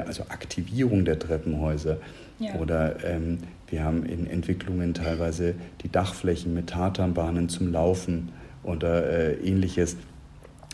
also 0.06 0.22
Aktivierung 0.28 1.04
der 1.04 1.18
Treppenhäuser. 1.18 1.96
Ja. 2.38 2.54
Oder 2.60 3.04
ähm, 3.04 3.38
wir 3.66 3.82
haben 3.82 4.06
in 4.06 4.28
Entwicklungen 4.28 4.94
teilweise 4.94 5.56
die 5.82 5.90
Dachflächen 5.90 6.54
mit 6.54 6.68
Tatanbahnen 6.68 7.48
zum 7.48 7.72
Laufen 7.72 8.28
oder 8.62 9.42
ähnliches. 9.42 9.96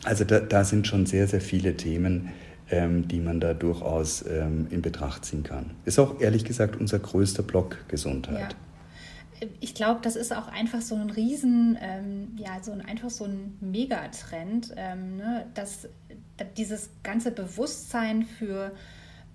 Also 0.05 0.25
da, 0.25 0.41
da, 0.41 0.65
sind 0.65 0.87
schon 0.87 1.07
sehr, 1.07 1.27
sehr 1.27 1.41
viele 1.41 1.77
Themen, 1.77 2.31
ähm, 2.71 3.09
die 3.09 3.21
man 3.21 3.41
da 3.41 3.55
durchaus 3.55 4.25
ähm, 4.27 4.69
in 4.71 4.83
Betracht 4.83 5.25
ziehen 5.25 5.43
kann. 5.43 5.71
Ist 5.85 5.99
auch 5.99 6.21
ehrlich 6.21 6.45
gesagt 6.45 6.77
unser 6.77 6.99
größter 6.99 7.43
Block 7.43 7.89
Gesundheit. 7.89 8.53
Ja. 8.53 9.49
Ich 9.61 9.75
glaube, 9.75 10.01
das 10.03 10.17
ist 10.17 10.35
auch 10.35 10.49
einfach 10.49 10.81
so 10.81 10.97
ein 10.97 11.11
Riesen, 11.11 11.79
ähm, 11.81 12.37
ja, 12.37 12.61
so 12.61 12.73
ein, 12.73 12.81
einfach 12.81 13.11
so 13.11 13.25
ein 13.25 13.57
Megatrend, 13.61 14.75
ähm, 14.77 15.17
ne? 15.17 15.47
dass, 15.55 15.89
dass, 16.37 16.49
dieses 16.57 16.91
ganze 17.05 17.31
Bewusstsein 17.31 18.25
für, 18.25 18.73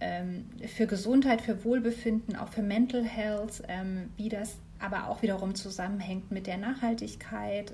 ähm, 0.02 0.46
für 0.76 0.88
Gesundheit, 0.88 1.42
für 1.42 1.64
Wohlbefinden, 1.64 2.36
auch 2.36 2.50
für 2.50 2.64
Mental 2.64 3.04
Health, 3.04 3.64
ähm, 3.70 4.10
wie 4.18 4.28
das 4.28 4.58
aber 4.80 5.08
auch 5.08 5.22
wiederum 5.22 5.56
zusammenhängt 5.56 6.32
mit 6.32 6.48
der 6.48 6.58
Nachhaltigkeit 6.58 7.74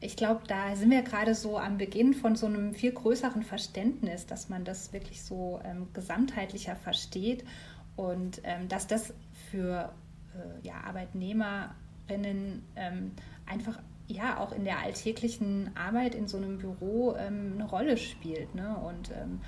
ich 0.00 0.16
glaube, 0.16 0.40
da 0.46 0.74
sind 0.76 0.90
wir 0.90 1.02
gerade 1.02 1.34
so 1.34 1.58
am 1.58 1.76
Beginn 1.76 2.14
von 2.14 2.34
so 2.34 2.46
einem 2.46 2.74
viel 2.74 2.92
größeren 2.92 3.42
Verständnis, 3.42 4.26
dass 4.26 4.48
man 4.48 4.64
das 4.64 4.92
wirklich 4.92 5.22
so 5.22 5.60
ähm, 5.64 5.88
gesamtheitlicher 5.92 6.74
versteht 6.74 7.44
und 7.96 8.40
ähm, 8.44 8.68
dass 8.68 8.86
das 8.86 9.12
für 9.50 9.92
äh, 10.34 10.66
ja, 10.66 10.74
Arbeitnehmerinnen 10.86 12.62
ähm, 12.76 13.12
einfach 13.46 13.78
ja 14.06 14.38
auch 14.38 14.52
in 14.52 14.64
der 14.64 14.78
alltäglichen 14.80 15.70
Arbeit 15.76 16.14
in 16.14 16.28
so 16.28 16.38
einem 16.38 16.58
Büro 16.58 17.14
ähm, 17.16 17.52
eine 17.54 17.68
Rolle 17.68 17.96
spielt. 17.96 18.54
Ne? 18.54 18.76
Und 18.76 19.10
ähm, 19.10 19.40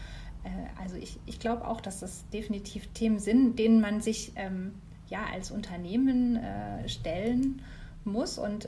äh, 0.45 0.49
also 0.81 0.97
ich, 0.97 1.19
ich 1.25 1.41
glaube 1.41 1.67
auch, 1.67 1.81
dass 1.81 2.01
das 2.01 2.29
definitiv 2.29 2.89
Themen 2.89 3.19
sind, 3.19 3.59
denen 3.59 3.81
man 3.81 4.03
sich 4.03 4.33
ähm, 4.37 4.75
ja 5.09 5.25
als 5.33 5.51
Unternehmen 5.51 6.37
äh, 6.37 6.89
stellen 6.89 7.63
muss 8.05 8.39
und 8.39 8.67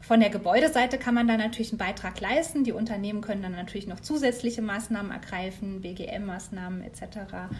von 0.00 0.20
der 0.20 0.30
Gebäudeseite 0.30 0.98
kann 0.98 1.14
man 1.14 1.26
da 1.26 1.36
natürlich 1.36 1.72
einen 1.72 1.78
Beitrag 1.78 2.20
leisten. 2.20 2.64
Die 2.64 2.72
Unternehmen 2.72 3.20
können 3.20 3.42
dann 3.42 3.52
natürlich 3.52 3.86
noch 3.86 4.00
zusätzliche 4.00 4.62
Maßnahmen 4.62 5.10
ergreifen, 5.10 5.82
BGM-Maßnahmen 5.82 6.82
etc. 6.82 7.50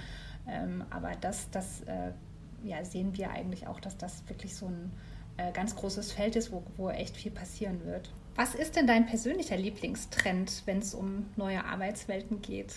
Ähm, 0.48 0.84
aber 0.90 1.12
das, 1.20 1.50
das 1.50 1.82
äh, 1.82 2.12
ja, 2.64 2.84
sehen 2.84 3.16
wir 3.16 3.30
eigentlich 3.30 3.66
auch, 3.66 3.80
dass 3.80 3.96
das 3.96 4.22
wirklich 4.28 4.54
so 4.54 4.66
ein 4.66 4.92
äh, 5.36 5.52
ganz 5.52 5.76
großes 5.76 6.12
Feld 6.12 6.36
ist, 6.36 6.52
wo, 6.52 6.62
wo 6.76 6.90
echt 6.90 7.16
viel 7.16 7.32
passieren 7.32 7.84
wird. 7.84 8.10
Was 8.36 8.54
ist 8.54 8.76
denn 8.76 8.86
dein 8.86 9.06
persönlicher 9.06 9.56
Lieblingstrend, 9.56 10.62
wenn 10.64 10.78
es 10.78 10.94
um 10.94 11.26
neue 11.36 11.64
Arbeitswelten 11.64 12.40
geht? 12.40 12.74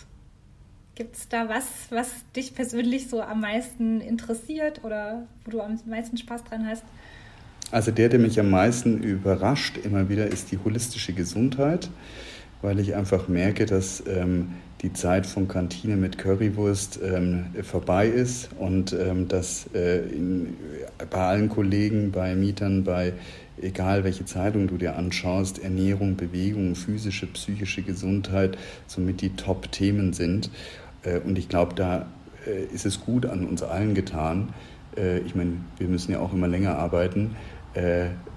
Gibt 0.95 1.15
es 1.15 1.29
da 1.29 1.47
was, 1.47 1.65
was 1.89 2.11
dich 2.35 2.53
persönlich 2.53 3.07
so 3.07 3.21
am 3.21 3.41
meisten 3.41 4.01
interessiert 4.01 4.83
oder 4.83 5.27
wo 5.45 5.51
du 5.51 5.61
am 5.61 5.79
meisten 5.85 6.17
Spaß 6.17 6.43
dran 6.43 6.67
hast? 6.67 6.83
Also 7.71 7.91
der, 7.91 8.09
der 8.09 8.19
mich 8.19 8.37
am 8.39 8.49
meisten 8.49 9.01
überrascht 9.01 9.77
immer 9.77 10.09
wieder, 10.09 10.27
ist 10.27 10.51
die 10.51 10.59
holistische 10.63 11.13
Gesundheit, 11.13 11.89
weil 12.61 12.79
ich 12.79 12.95
einfach 12.95 13.29
merke, 13.29 13.65
dass 13.65 14.03
ähm, 14.07 14.49
die 14.81 14.91
Zeit 14.91 15.25
von 15.25 15.47
Kantine 15.47 15.95
mit 15.95 16.17
Currywurst 16.17 16.99
ähm, 17.01 17.45
vorbei 17.63 18.07
ist 18.07 18.49
und 18.59 18.93
ähm, 18.93 19.29
dass 19.29 19.69
äh, 19.73 19.99
in, 19.99 20.57
bei 21.09 21.17
allen 21.17 21.47
Kollegen, 21.47 22.11
bei 22.11 22.35
Mietern, 22.35 22.83
bei 22.83 23.13
egal 23.61 24.03
welche 24.03 24.25
Zeitung 24.25 24.67
du 24.67 24.77
dir 24.77 24.97
anschaust, 24.97 25.63
Ernährung, 25.63 26.17
Bewegung, 26.17 26.75
physische, 26.75 27.27
psychische 27.27 27.83
Gesundheit 27.83 28.57
somit 28.87 29.21
die 29.21 29.35
Top-Themen 29.35 30.11
sind. 30.11 30.49
Äh, 31.03 31.19
und 31.19 31.37
ich 31.37 31.47
glaube, 31.47 31.73
da 31.75 32.07
äh, 32.45 32.65
ist 32.73 32.85
es 32.85 32.99
gut 32.99 33.25
an 33.25 33.45
uns 33.45 33.63
allen 33.63 33.93
getan. 33.93 34.49
Äh, 34.97 35.19
ich 35.19 35.35
meine, 35.35 35.53
wir 35.77 35.87
müssen 35.87 36.11
ja 36.11 36.19
auch 36.19 36.33
immer 36.33 36.47
länger 36.47 36.77
arbeiten 36.77 37.35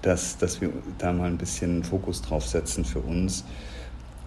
dass, 0.01 0.37
dass 0.37 0.61
wir 0.61 0.69
da 0.97 1.11
mal 1.11 1.25
ein 1.25 1.37
bisschen 1.37 1.83
Fokus 1.83 2.21
drauf 2.21 2.45
setzen 2.45 2.85
für 2.85 2.99
uns. 2.99 3.43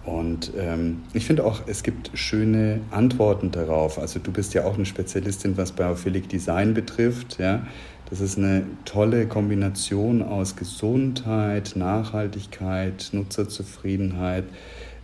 Und 0.05 0.53
ähm, 0.57 1.03
ich 1.13 1.25
finde 1.25 1.45
auch, 1.45 1.61
es 1.67 1.83
gibt 1.83 2.11
schöne 2.13 2.81
Antworten 2.89 3.51
darauf. 3.51 3.99
Also 3.99 4.19
du 4.19 4.31
bist 4.31 4.53
ja 4.53 4.63
auch 4.65 4.75
eine 4.75 4.85
Spezialistin, 4.85 5.57
was 5.57 5.71
Biophilic 5.71 6.29
Design 6.29 6.73
betrifft. 6.73 7.37
Ja? 7.39 7.65
Das 8.09 8.21
ist 8.21 8.37
eine 8.37 8.63
tolle 8.85 9.27
Kombination 9.27 10.23
aus 10.23 10.55
Gesundheit, 10.55 11.73
Nachhaltigkeit, 11.75 13.09
Nutzerzufriedenheit, 13.11 14.45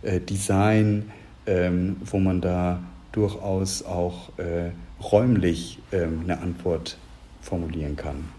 äh, 0.02 0.18
Design, 0.18 1.12
ähm, 1.46 1.96
wo 2.04 2.18
man 2.18 2.40
da 2.40 2.80
durchaus 3.12 3.84
auch 3.84 4.36
äh, 4.38 4.70
räumlich 5.00 5.78
ähm, 5.92 6.22
eine 6.24 6.40
Antwort 6.40 6.98
formulieren 7.42 7.96
kann 7.96 8.35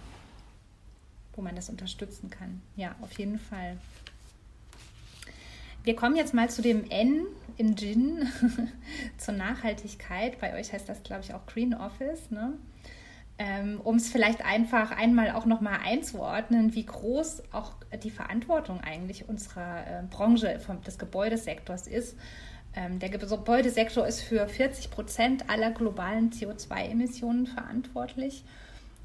wo 1.38 1.42
man 1.42 1.56
das 1.56 1.70
unterstützen 1.70 2.30
kann. 2.30 2.62
Ja, 2.76 2.96
auf 3.02 3.14
jeden 3.14 3.40
Fall. 3.40 3.78
Wir 5.84 5.96
kommen 5.96 6.18
jetzt 6.18 6.34
mal 6.34 6.50
zu 6.50 6.62
dem 6.62 6.90
N 6.90 7.26
in 7.56 7.78
Gin, 7.78 8.28
zur 9.18 9.36
Nachhaltigkeit. 9.36 10.40
Bei 10.42 10.60
euch 10.60 10.74
heißt 10.74 10.90
das, 10.90 11.02
glaube 11.04 11.22
ich, 11.24 11.34
auch 11.34 11.46
Green 11.46 11.74
Office. 11.74 12.30
Ne? 12.30 12.54
Ähm, 13.38 13.80
um 13.84 13.96
es 13.96 14.10
vielleicht 14.10 14.44
einfach 14.44 14.92
einmal 14.92 15.32
auch 15.32 15.46
nochmal 15.46 15.80
einzuordnen, 15.86 16.74
wie 16.74 16.86
groß 16.86 17.44
auch 17.54 17.72
die 18.04 18.10
Verantwortung 18.10 18.82
eigentlich 18.82 19.30
unserer 19.30 19.86
äh, 19.88 20.04
Branche 20.10 20.60
vom, 20.60 20.82
des 20.82 20.98
Gebäudesektors 20.98 21.88
ist. 21.88 22.18
Ähm, 22.76 23.00
der 23.00 23.10
Gebäudesektor 23.10 24.06
ist 24.06 24.22
für 24.22 24.48
40 24.48 24.92
Prozent 24.92 25.50
aller 25.50 25.72
globalen 25.72 26.32
CO2-Emissionen 26.32 27.48
verantwortlich 27.48 28.44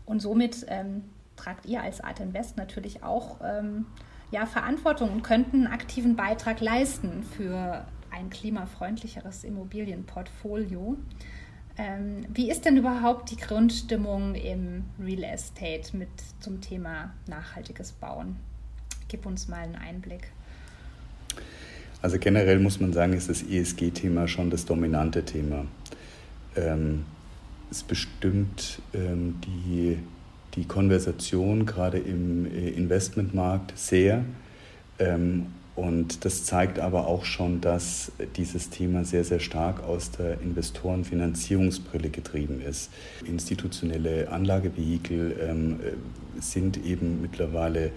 und 0.05 0.21
somit 0.21 0.67
ähm, 0.69 1.05
tragt 1.37 1.67
ihr 1.67 1.83
als 1.83 2.01
Art 2.01 2.21
Invest 2.21 2.57
natürlich 2.57 3.03
auch 3.03 3.41
ähm, 3.43 3.87
ja, 4.31 4.47
Verantwortung 4.47 5.11
und 5.11 5.23
könnt 5.23 5.53
einen 5.53 5.67
aktiven 5.67 6.17
Beitrag 6.17 6.61
leisten 6.61 7.23
für 7.23 7.85
ein 8.11 8.31
klimafreundlicheres 8.31 9.45
Immobilienportfolio. 9.45 10.97
Ähm, 11.79 12.27
wie 12.29 12.51
ist 12.51 12.65
denn 12.65 12.77
überhaupt 12.77 13.31
die 13.31 13.37
Grundstimmung 13.37 14.35
im 14.35 14.85
Real 15.01 15.25
Estate 15.25 15.97
mit 15.97 16.11
zum 16.41 16.61
Thema 16.61 17.15
nachhaltiges 17.27 17.93
Bauen? 17.93 18.37
Gib 19.09 19.27
uns 19.27 19.49
mal 19.49 19.61
einen 19.61 19.77
Einblick. 19.77 20.31
Also 22.03 22.19
generell 22.19 22.59
muss 22.59 22.81
man 22.81 22.93
sagen, 22.93 23.13
ist 23.13 23.29
das 23.29 23.43
ESG-Thema 23.43 24.29
schon 24.29 24.51
das 24.51 24.65
dominante 24.65 25.25
Thema. 25.25 25.67
Ähm, 26.57 27.05
es 27.71 27.83
bestimmt 27.83 28.83
ähm, 28.93 29.41
die 29.41 29.99
die 30.55 30.65
Konversation 30.65 31.67
gerade 31.67 31.99
im 31.99 32.47
äh, 32.47 32.69
Investmentmarkt 32.71 33.77
sehr. 33.77 34.25
Ähm, 34.99 35.47
und 35.75 36.27
das 36.27 36.45
zeigt 36.45 36.79
aber 36.79 37.07
auch 37.07 37.25
schon, 37.25 37.63
dass 37.63 38.13
dieses 38.37 38.69
Thema 38.69 39.07
sehr, 39.07 39.25
sehr 39.25 39.41
stark 39.41 39.83
aus 39.83 40.11
der 40.11 40.39
Investorenfinanzierungsbrille 40.43 42.11
getrieben 42.11 42.61
ist. 42.61 42.91
Institutionelle 43.27 44.31
Anlagevehikel 44.31 45.35
ähm, 45.41 45.81
sind 46.39 46.85
eben 46.85 47.23
mittlerweile 47.23 47.91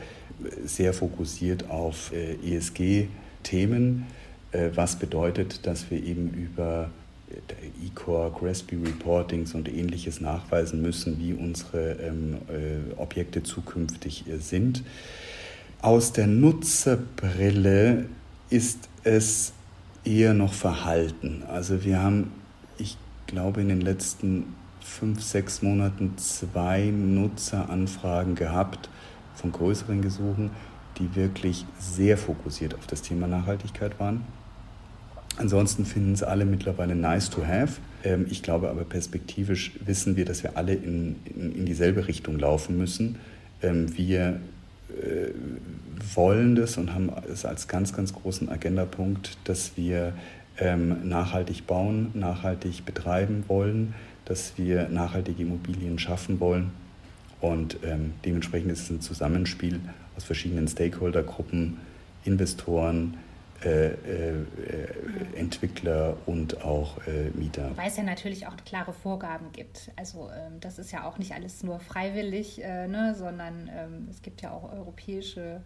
sehr 0.63 0.93
fokussiert 0.93 1.69
auf 1.69 2.13
äh, 2.13 2.35
ESG-Themen, 2.55 4.05
äh, 4.51 4.69
was 4.73 4.95
bedeutet, 4.97 5.65
dass 5.67 5.91
wir 5.91 6.01
eben 6.01 6.29
über 6.29 6.89
E-Core, 7.83 8.31
Crespi 8.31 8.75
Reportings 8.75 9.53
und 9.53 9.67
ähnliches 9.67 10.21
nachweisen 10.21 10.81
müssen, 10.81 11.19
wie 11.19 11.33
unsere 11.33 11.93
ähm, 11.93 12.37
äh, 12.47 12.93
Objekte 12.97 13.43
zukünftig 13.43 14.27
äh, 14.27 14.37
sind. 14.37 14.83
Aus 15.81 16.13
der 16.13 16.27
Nutzerbrille 16.27 18.05
ist 18.49 18.89
es 19.03 19.53
eher 20.03 20.33
noch 20.33 20.53
verhalten. 20.53 21.43
Also 21.47 21.83
wir 21.83 22.01
haben, 22.01 22.31
ich 22.77 22.97
glaube, 23.27 23.61
in 23.61 23.69
den 23.69 23.81
letzten 23.81 24.55
fünf, 24.79 25.21
sechs 25.21 25.61
Monaten 25.61 26.17
zwei 26.17 26.85
Nutzeranfragen 26.85 28.35
gehabt 28.35 28.89
von 29.35 29.51
größeren 29.51 30.01
Gesuchen, 30.01 30.51
die 30.97 31.15
wirklich 31.15 31.65
sehr 31.79 32.17
fokussiert 32.17 32.75
auf 32.75 32.87
das 32.87 33.01
Thema 33.01 33.27
Nachhaltigkeit 33.27 33.99
waren. 33.99 34.23
Ansonsten 35.37 35.85
finden 35.85 36.13
es 36.13 36.23
alle 36.23 36.45
mittlerweile 36.45 36.95
nice 36.95 37.29
to 37.29 37.45
have. 37.45 37.79
Ähm, 38.03 38.25
ich 38.29 38.41
glaube 38.41 38.69
aber 38.69 38.83
perspektivisch 38.83 39.71
wissen 39.85 40.15
wir, 40.15 40.25
dass 40.25 40.43
wir 40.43 40.57
alle 40.57 40.73
in, 40.73 41.17
in, 41.25 41.55
in 41.55 41.65
dieselbe 41.65 42.07
Richtung 42.07 42.39
laufen 42.39 42.77
müssen. 42.77 43.17
Ähm, 43.61 43.97
wir 43.97 44.39
äh, 44.89 45.31
wollen 46.13 46.55
das 46.55 46.77
und 46.77 46.93
haben 46.93 47.11
es 47.31 47.45
als 47.45 47.67
ganz, 47.67 47.93
ganz 47.93 48.13
großen 48.13 48.49
Agendapunkt, 48.49 49.37
dass 49.43 49.75
wir 49.75 50.13
ähm, 50.57 51.07
nachhaltig 51.09 51.67
bauen, 51.67 52.11
nachhaltig 52.13 52.85
betreiben 52.85 53.43
wollen, 53.47 53.93
dass 54.23 54.57
wir 54.57 54.87
nachhaltige 54.89 55.43
Immobilien 55.43 55.99
schaffen 55.99 56.39
wollen. 56.39 56.71
Und 57.41 57.77
dementsprechend 58.23 58.71
ist 58.71 58.83
es 58.83 58.89
ein 58.89 59.01
Zusammenspiel 59.01 59.79
aus 60.17 60.23
verschiedenen 60.23 60.67
Stakeholdergruppen, 60.67 61.77
Investoren, 62.23 63.17
äh, 63.65 63.87
äh, 63.87 64.45
Entwickler 65.35 66.17
und 66.25 66.63
auch 66.63 66.99
äh, 67.07 67.31
Mieter. 67.33 67.71
Weil 67.75 67.87
es 67.87 67.97
ja 67.97 68.03
natürlich 68.03 68.47
auch 68.47 68.55
klare 68.65 68.93
Vorgaben 68.93 69.51
gibt. 69.51 69.91
Also 69.95 70.29
ähm, 70.29 70.59
das 70.59 70.77
ist 70.79 70.91
ja 70.91 71.03
auch 71.05 71.17
nicht 71.17 71.33
alles 71.33 71.63
nur 71.63 71.79
freiwillig, 71.79 72.63
äh, 72.63 72.87
ne, 72.87 73.15
sondern 73.17 73.69
ähm, 73.75 74.07
es 74.09 74.21
gibt 74.21 74.41
ja 74.41 74.51
auch 74.51 74.71
europäische 74.71 75.61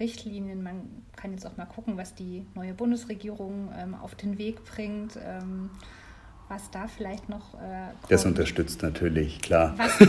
Richtlinien. 0.00 0.62
Man 0.62 1.04
kann 1.14 1.32
jetzt 1.32 1.46
auch 1.46 1.56
mal 1.56 1.66
gucken, 1.66 1.96
was 1.96 2.14
die 2.14 2.46
neue 2.54 2.74
Bundesregierung 2.74 3.70
ähm, 3.78 3.94
auf 3.94 4.14
den 4.14 4.38
Weg 4.38 4.64
bringt. 4.64 5.18
Ähm, 5.22 5.70
was 6.48 6.70
da 6.70 6.86
vielleicht 6.86 7.28
noch. 7.28 7.54
Äh, 7.54 7.88
das 8.08 8.24
unterstützt 8.24 8.82
natürlich, 8.82 9.40
klar. 9.40 9.74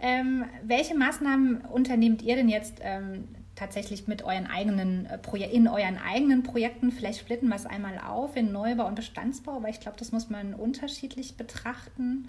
ähm, 0.00 0.44
welche 0.62 0.96
Maßnahmen 0.96 1.62
unternehmt 1.62 2.22
ihr 2.22 2.36
denn 2.36 2.48
jetzt 2.48 2.78
ähm, 2.80 3.24
tatsächlich 3.58 4.06
mit 4.06 4.22
euren 4.22 4.46
eigenen 4.46 5.06
äh, 5.06 5.44
in 5.46 5.68
euren 5.68 5.98
eigenen 5.98 6.42
Projekten? 6.42 6.92
Vielleicht 6.92 7.20
splitten 7.20 7.48
wir 7.48 7.56
es 7.56 7.66
einmal 7.66 7.98
auf 7.98 8.36
in 8.36 8.52
Neubau 8.52 8.86
und 8.86 8.94
Bestandsbau, 8.94 9.62
weil 9.62 9.70
ich 9.70 9.80
glaube, 9.80 9.98
das 9.98 10.12
muss 10.12 10.30
man 10.30 10.54
unterschiedlich 10.54 11.36
betrachten. 11.36 12.28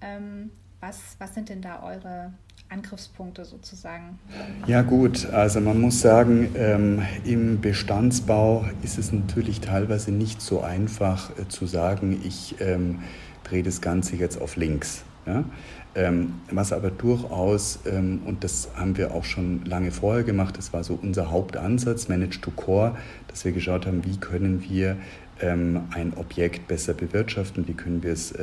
Ähm, 0.00 0.50
was, 0.80 1.16
was 1.18 1.34
sind 1.34 1.48
denn 1.48 1.60
da 1.60 1.82
eure 1.82 2.32
Angriffspunkte 2.68 3.44
sozusagen? 3.44 4.18
Ja 4.66 4.82
gut, 4.82 5.26
also 5.26 5.60
man 5.60 5.80
muss 5.80 6.00
sagen, 6.00 6.54
ähm, 6.56 7.02
im 7.24 7.60
Bestandsbau 7.60 8.66
ist 8.82 8.98
es 8.98 9.12
natürlich 9.12 9.60
teilweise 9.60 10.12
nicht 10.12 10.40
so 10.40 10.60
einfach 10.60 11.36
äh, 11.38 11.48
zu 11.48 11.66
sagen, 11.66 12.20
ich 12.24 12.56
ähm, 12.60 13.00
drehe 13.42 13.62
das 13.62 13.80
Ganze 13.80 14.16
jetzt 14.16 14.40
auf 14.40 14.56
links. 14.56 15.04
Ja? 15.26 15.44
Ähm, 15.94 16.34
was 16.50 16.72
aber 16.72 16.90
durchaus, 16.90 17.80
ähm, 17.86 18.20
und 18.24 18.44
das 18.44 18.68
haben 18.74 18.96
wir 18.96 19.14
auch 19.14 19.24
schon 19.24 19.64
lange 19.64 19.90
vorher 19.90 20.22
gemacht, 20.22 20.56
das 20.58 20.72
war 20.72 20.84
so 20.84 20.98
unser 21.00 21.30
Hauptansatz, 21.30 22.08
Manage 22.08 22.40
to 22.40 22.50
Core, 22.50 22.96
dass 23.28 23.44
wir 23.44 23.52
geschaut 23.52 23.86
haben, 23.86 24.04
wie 24.04 24.16
können 24.18 24.64
wir 24.68 24.96
ähm, 25.40 25.82
ein 25.94 26.12
Objekt 26.16 26.68
besser 26.68 26.94
bewirtschaften, 26.94 27.66
wie 27.66 27.74
können 27.74 28.02
wir 28.02 28.12
es 28.12 28.34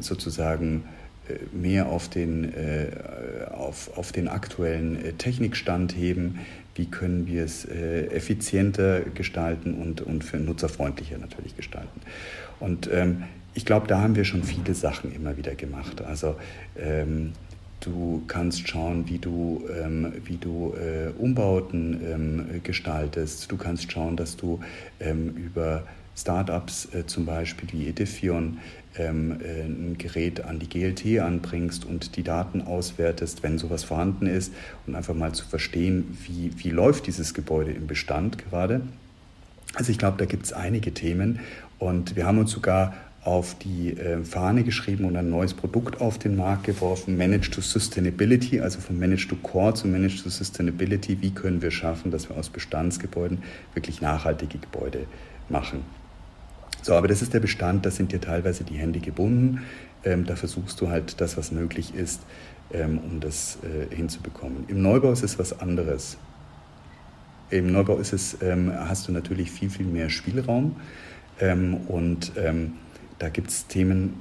sozusagen 0.00 0.84
äh, 1.28 1.38
mehr 1.56 1.86
auf 1.86 2.08
den, 2.08 2.52
äh, 2.52 2.90
auf, 3.50 3.96
auf 3.96 4.12
den 4.12 4.28
aktuellen 4.28 5.02
äh, 5.02 5.12
Technikstand 5.14 5.96
heben, 5.96 6.40
wie 6.74 6.86
können 6.86 7.26
wir 7.26 7.44
es 7.44 7.64
effizienter 7.66 9.02
gestalten 9.02 9.74
und, 9.74 10.00
und 10.00 10.24
für 10.24 10.38
nutzerfreundlicher 10.38 11.18
natürlich 11.18 11.56
gestalten. 11.56 12.00
Und 12.58 12.90
ich 13.54 13.64
glaube, 13.64 13.86
da 13.86 14.00
haben 14.00 14.16
wir 14.16 14.24
schon 14.24 14.42
viele 14.42 14.74
Sachen 14.74 15.14
immer 15.14 15.36
wieder 15.36 15.54
gemacht. 15.54 16.02
Also 16.02 16.36
ähm, 16.76 17.32
du 17.80 18.22
kannst 18.26 18.68
schauen, 18.68 19.08
wie 19.08 19.18
du, 19.18 19.64
ähm, 19.80 20.12
wie 20.24 20.36
du 20.36 20.74
äh, 20.74 21.10
Umbauten 21.18 22.00
ähm, 22.04 22.60
gestaltest. 22.62 23.50
Du 23.50 23.56
kannst 23.56 23.90
schauen, 23.92 24.16
dass 24.16 24.36
du 24.36 24.60
ähm, 25.00 25.34
über 25.36 25.84
Startups 26.16 26.88
äh, 26.94 27.06
zum 27.06 27.26
Beispiel 27.26 27.68
wie 27.72 27.88
Edifion 27.88 28.58
ähm, 28.96 29.40
äh, 29.40 29.62
ein 29.62 29.96
Gerät 29.98 30.44
an 30.44 30.58
die 30.58 30.68
GLT 30.68 31.20
anbringst 31.20 31.84
und 31.84 32.16
die 32.16 32.22
Daten 32.22 32.62
auswertest, 32.62 33.42
wenn 33.42 33.58
sowas 33.58 33.84
vorhanden 33.84 34.26
ist 34.26 34.52
und 34.86 34.94
einfach 34.94 35.14
mal 35.14 35.32
zu 35.32 35.46
verstehen, 35.46 36.16
wie, 36.24 36.52
wie 36.56 36.70
läuft 36.70 37.06
dieses 37.06 37.34
Gebäude 37.34 37.72
im 37.72 37.86
Bestand 37.86 38.38
gerade. 38.38 38.82
Also 39.74 39.90
ich 39.90 39.98
glaube, 39.98 40.18
da 40.18 40.24
gibt 40.24 40.44
es 40.46 40.52
einige 40.52 40.94
Themen 40.94 41.40
und 41.80 42.14
wir 42.14 42.26
haben 42.26 42.38
uns 42.38 42.52
sogar 42.52 42.94
auf 43.24 43.56
die 43.58 43.96
äh, 43.96 44.22
Fahne 44.22 44.64
geschrieben 44.64 45.06
und 45.06 45.16
ein 45.16 45.30
neues 45.30 45.54
Produkt 45.54 46.00
auf 46.00 46.18
den 46.18 46.36
Markt 46.36 46.64
geworfen, 46.64 47.16
Manage 47.16 47.50
to 47.50 47.62
Sustainability, 47.62 48.60
also 48.60 48.80
von 48.80 48.98
Manage 48.98 49.28
to 49.28 49.36
Core 49.36 49.72
zu 49.72 49.88
Manage 49.88 50.22
to 50.22 50.28
Sustainability. 50.28 51.22
Wie 51.22 51.30
können 51.30 51.62
wir 51.62 51.70
schaffen, 51.70 52.10
dass 52.10 52.28
wir 52.28 52.36
aus 52.36 52.50
Bestandsgebäuden 52.50 53.42
wirklich 53.72 54.02
nachhaltige 54.02 54.58
Gebäude 54.58 55.06
machen? 55.48 55.80
So, 56.82 56.94
aber 56.94 57.08
das 57.08 57.22
ist 57.22 57.32
der 57.32 57.40
Bestand, 57.40 57.86
da 57.86 57.90
sind 57.90 58.12
dir 58.12 58.20
teilweise 58.20 58.62
die 58.62 58.74
Hände 58.74 59.00
gebunden. 59.00 59.62
Ähm, 60.04 60.26
da 60.26 60.36
versuchst 60.36 60.78
du 60.82 60.90
halt 60.90 61.18
das, 61.22 61.38
was 61.38 61.50
möglich 61.50 61.94
ist, 61.94 62.20
ähm, 62.74 62.98
um 62.98 63.20
das 63.20 63.58
äh, 63.62 63.94
hinzubekommen. 63.94 64.64
Im 64.68 64.82
Neubau 64.82 65.12
ist 65.12 65.22
es 65.22 65.38
was 65.38 65.58
anderes. 65.58 66.18
Im 67.48 67.72
Neubau 67.72 67.96
ist 67.96 68.12
es, 68.12 68.36
ähm, 68.42 68.70
hast 68.70 69.08
du 69.08 69.12
natürlich 69.12 69.50
viel, 69.50 69.70
viel 69.70 69.86
mehr 69.86 70.10
Spielraum 70.10 70.76
ähm, 71.40 71.74
und 71.88 72.32
ähm, 72.36 72.74
da 73.18 73.28
gibt 73.28 73.50
es 73.50 73.66
Themen 73.66 74.14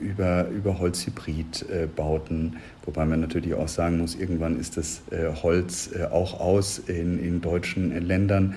über, 0.00 0.48
über 0.48 0.78
Holzhybridbauten, 0.78 2.54
äh, 2.54 2.86
wobei 2.86 3.04
man 3.04 3.20
natürlich 3.20 3.54
auch 3.54 3.68
sagen 3.68 3.98
muss, 3.98 4.14
irgendwann 4.14 4.58
ist 4.58 4.76
das 4.76 5.02
äh, 5.10 5.34
Holz 5.42 5.90
äh, 5.94 6.04
auch 6.04 6.40
aus 6.40 6.78
in, 6.78 7.22
in 7.22 7.40
deutschen 7.40 8.06
Ländern 8.06 8.54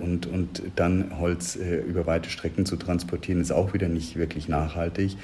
und, 0.00 0.26
und 0.26 0.62
dann 0.76 1.18
Holz 1.18 1.56
über 1.56 2.06
weite 2.06 2.30
Strecken 2.30 2.64
zu 2.64 2.76
transportieren, 2.76 3.40
ist 3.40 3.50
auch 3.50 3.74
wieder 3.74 3.88
nicht 3.88 4.14
wirklich 4.14 4.46
nachhaltig. 4.48 5.16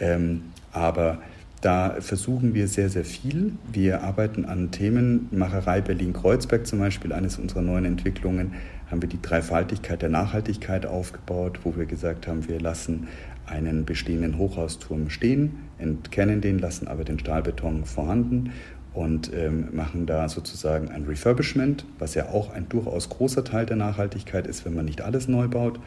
Ähm, 0.00 0.42
aber 0.72 1.18
da 1.60 1.96
versuchen 2.00 2.54
wir 2.54 2.66
sehr, 2.66 2.88
sehr 2.88 3.04
viel. 3.04 3.52
Wir 3.72 4.02
arbeiten 4.02 4.44
an 4.44 4.72
Themen, 4.72 5.28
Macherei 5.30 5.80
Berlin-Kreuzberg 5.80 6.66
zum 6.66 6.80
Beispiel, 6.80 7.12
eines 7.12 7.38
unserer 7.38 7.62
neuen 7.62 7.84
Entwicklungen, 7.84 8.54
haben 8.90 9.00
wir 9.00 9.08
die 9.08 9.22
Dreifaltigkeit 9.22 10.02
der 10.02 10.10
Nachhaltigkeit 10.10 10.84
aufgebaut, 10.84 11.60
wo 11.64 11.76
wir 11.76 11.86
gesagt 11.86 12.26
haben, 12.26 12.48
wir 12.48 12.60
lassen 12.60 13.08
einen 13.46 13.84
bestehenden 13.84 14.38
Hochhausturm 14.38 15.10
stehen, 15.10 15.58
entkennen 15.78 16.40
den, 16.40 16.58
lassen 16.58 16.88
aber 16.88 17.04
den 17.04 17.18
Stahlbeton 17.18 17.84
vorhanden 17.84 18.52
und 18.94 19.32
ähm, 19.34 19.68
machen 19.72 20.06
da 20.06 20.28
sozusagen 20.28 20.88
ein 20.88 21.04
Refurbishment, 21.04 21.84
was 21.98 22.14
ja 22.14 22.28
auch 22.28 22.52
ein 22.52 22.68
durchaus 22.68 23.08
großer 23.08 23.44
Teil 23.44 23.66
der 23.66 23.76
Nachhaltigkeit 23.76 24.46
ist, 24.46 24.64
wenn 24.64 24.74
man 24.74 24.84
nicht 24.84 25.02
alles 25.02 25.28
neu 25.28 25.48
baut. 25.48 25.80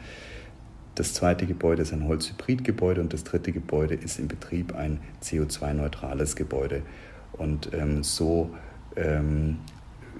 Das 0.94 1.14
zweite 1.14 1.46
Gebäude 1.46 1.82
ist 1.82 1.92
ein 1.92 2.06
Holzhybridgebäude 2.06 3.00
und 3.00 3.12
das 3.12 3.24
dritte 3.24 3.52
Gebäude 3.52 3.94
ist 3.94 4.18
im 4.18 4.28
Betrieb 4.28 4.74
ein 4.74 5.00
CO2-neutrales 5.22 6.36
Gebäude. 6.36 6.82
Und 7.32 7.70
ähm, 7.72 8.02
so 8.02 8.50
ähm, 8.96 9.58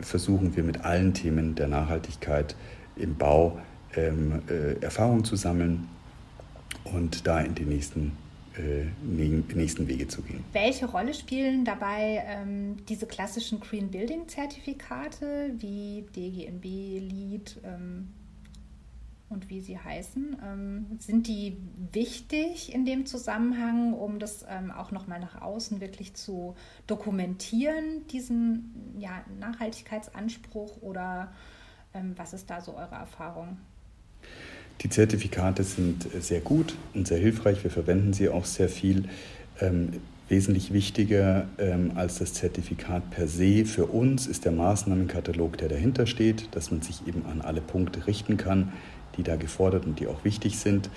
versuchen 0.01 0.57
wir 0.57 0.63
mit 0.63 0.85
allen 0.85 1.15
Themen 1.15 1.57
der 1.57 1.69
Nachhaltigkeit 1.69 2.55
im 2.97 3.17
Bau 3.17 3.59
ähm, 3.97 4.43
äh, 4.49 4.81
Erfahrung 4.81 5.25
zu 5.25 5.37
sammeln 5.37 5.89
und 6.93 7.27
da 7.27 7.41
in 7.41 7.55
die 7.55 7.65
nächsten, 7.65 8.17
äh, 8.57 8.85
nächsten 9.55 9.89
Wege 9.89 10.09
zu 10.09 10.23
gehen. 10.23 10.45
Welche 10.53 10.87
Rolle 10.87 11.15
spielen 11.15 11.65
dabei 11.65 12.25
ähm, 12.27 12.77
diese 12.89 13.07
klassischen 13.07 13.61
Green 13.61 13.91
Building 13.91 14.29
Zertifikate 14.29 15.53
wie 15.59 16.05
DGNB, 16.15 16.65
LEED 16.65 17.61
ähm, 17.65 18.09
und 19.29 19.51
wie 19.51 19.61
sie 19.61 19.79
heißen? 19.79 20.37
Ähm, 20.45 20.87
sind 20.99 21.27
die 21.27 21.57
wichtig 21.93 22.75
in 22.75 22.85
dem 22.85 23.07
Zusammenhang, 23.07 23.93
um 23.93 24.19
das 24.19 24.45
ähm, 24.49 24.71
auch 24.71 24.91
nochmal 24.91 25.21
nach 25.21 25.41
außen 25.41 25.81
wirklich 25.81 26.15
zu 26.15 26.57
dokumentieren, 26.87 28.07
diesen 28.11 28.97
ja, 28.99 29.23
Nachhaltigkeitsanspruch 29.39 30.81
oder 30.81 31.33
ähm, 31.95 32.15
was 32.17 32.33
ist 32.33 32.49
da 32.51 32.61
so 32.61 32.77
eure 32.77 32.95
Erfahrung? 32.95 33.59
Die 34.83 34.89
Zertifikate 34.89 35.65
sind 35.65 36.07
sehr 36.21 36.41
gut 36.41 36.75
und 36.95 37.09
sehr 37.09 37.19
hilfreich. 37.19 37.65
Wir 37.65 37.71
verwenden 37.71 38.13
sie 38.13 38.29
auch 38.29 38.45
sehr 38.45 38.69
viel. 38.69 39.05
Ähm, 39.61 39.95
wesentlich 40.29 40.73
wichtiger 40.73 41.47
ähm, 41.59 41.93
als 41.95 42.19
das 42.19 42.35
Zertifikat 42.35 43.11
per 43.11 43.27
se 43.27 43.65
für 43.65 43.87
uns 43.87 44.27
ist 44.27 44.45
der 44.45 44.53
Maßnahmenkatalog, 44.53 45.57
der 45.57 45.69
dahinter 45.69 46.07
steht, 46.07 46.55
dass 46.55 46.71
man 46.71 46.83
sich 46.83 47.07
eben 47.07 47.25
an 47.27 47.41
alle 47.41 47.61
Punkte 47.61 48.07
richten 48.07 48.37
kann, 48.37 48.73
die 49.17 49.23
da 49.23 49.37
gefordert 49.37 49.87
und 49.87 50.01
die 50.01 50.07
auch 50.07 50.25
wichtig 50.25 50.59
sind. 50.59 50.91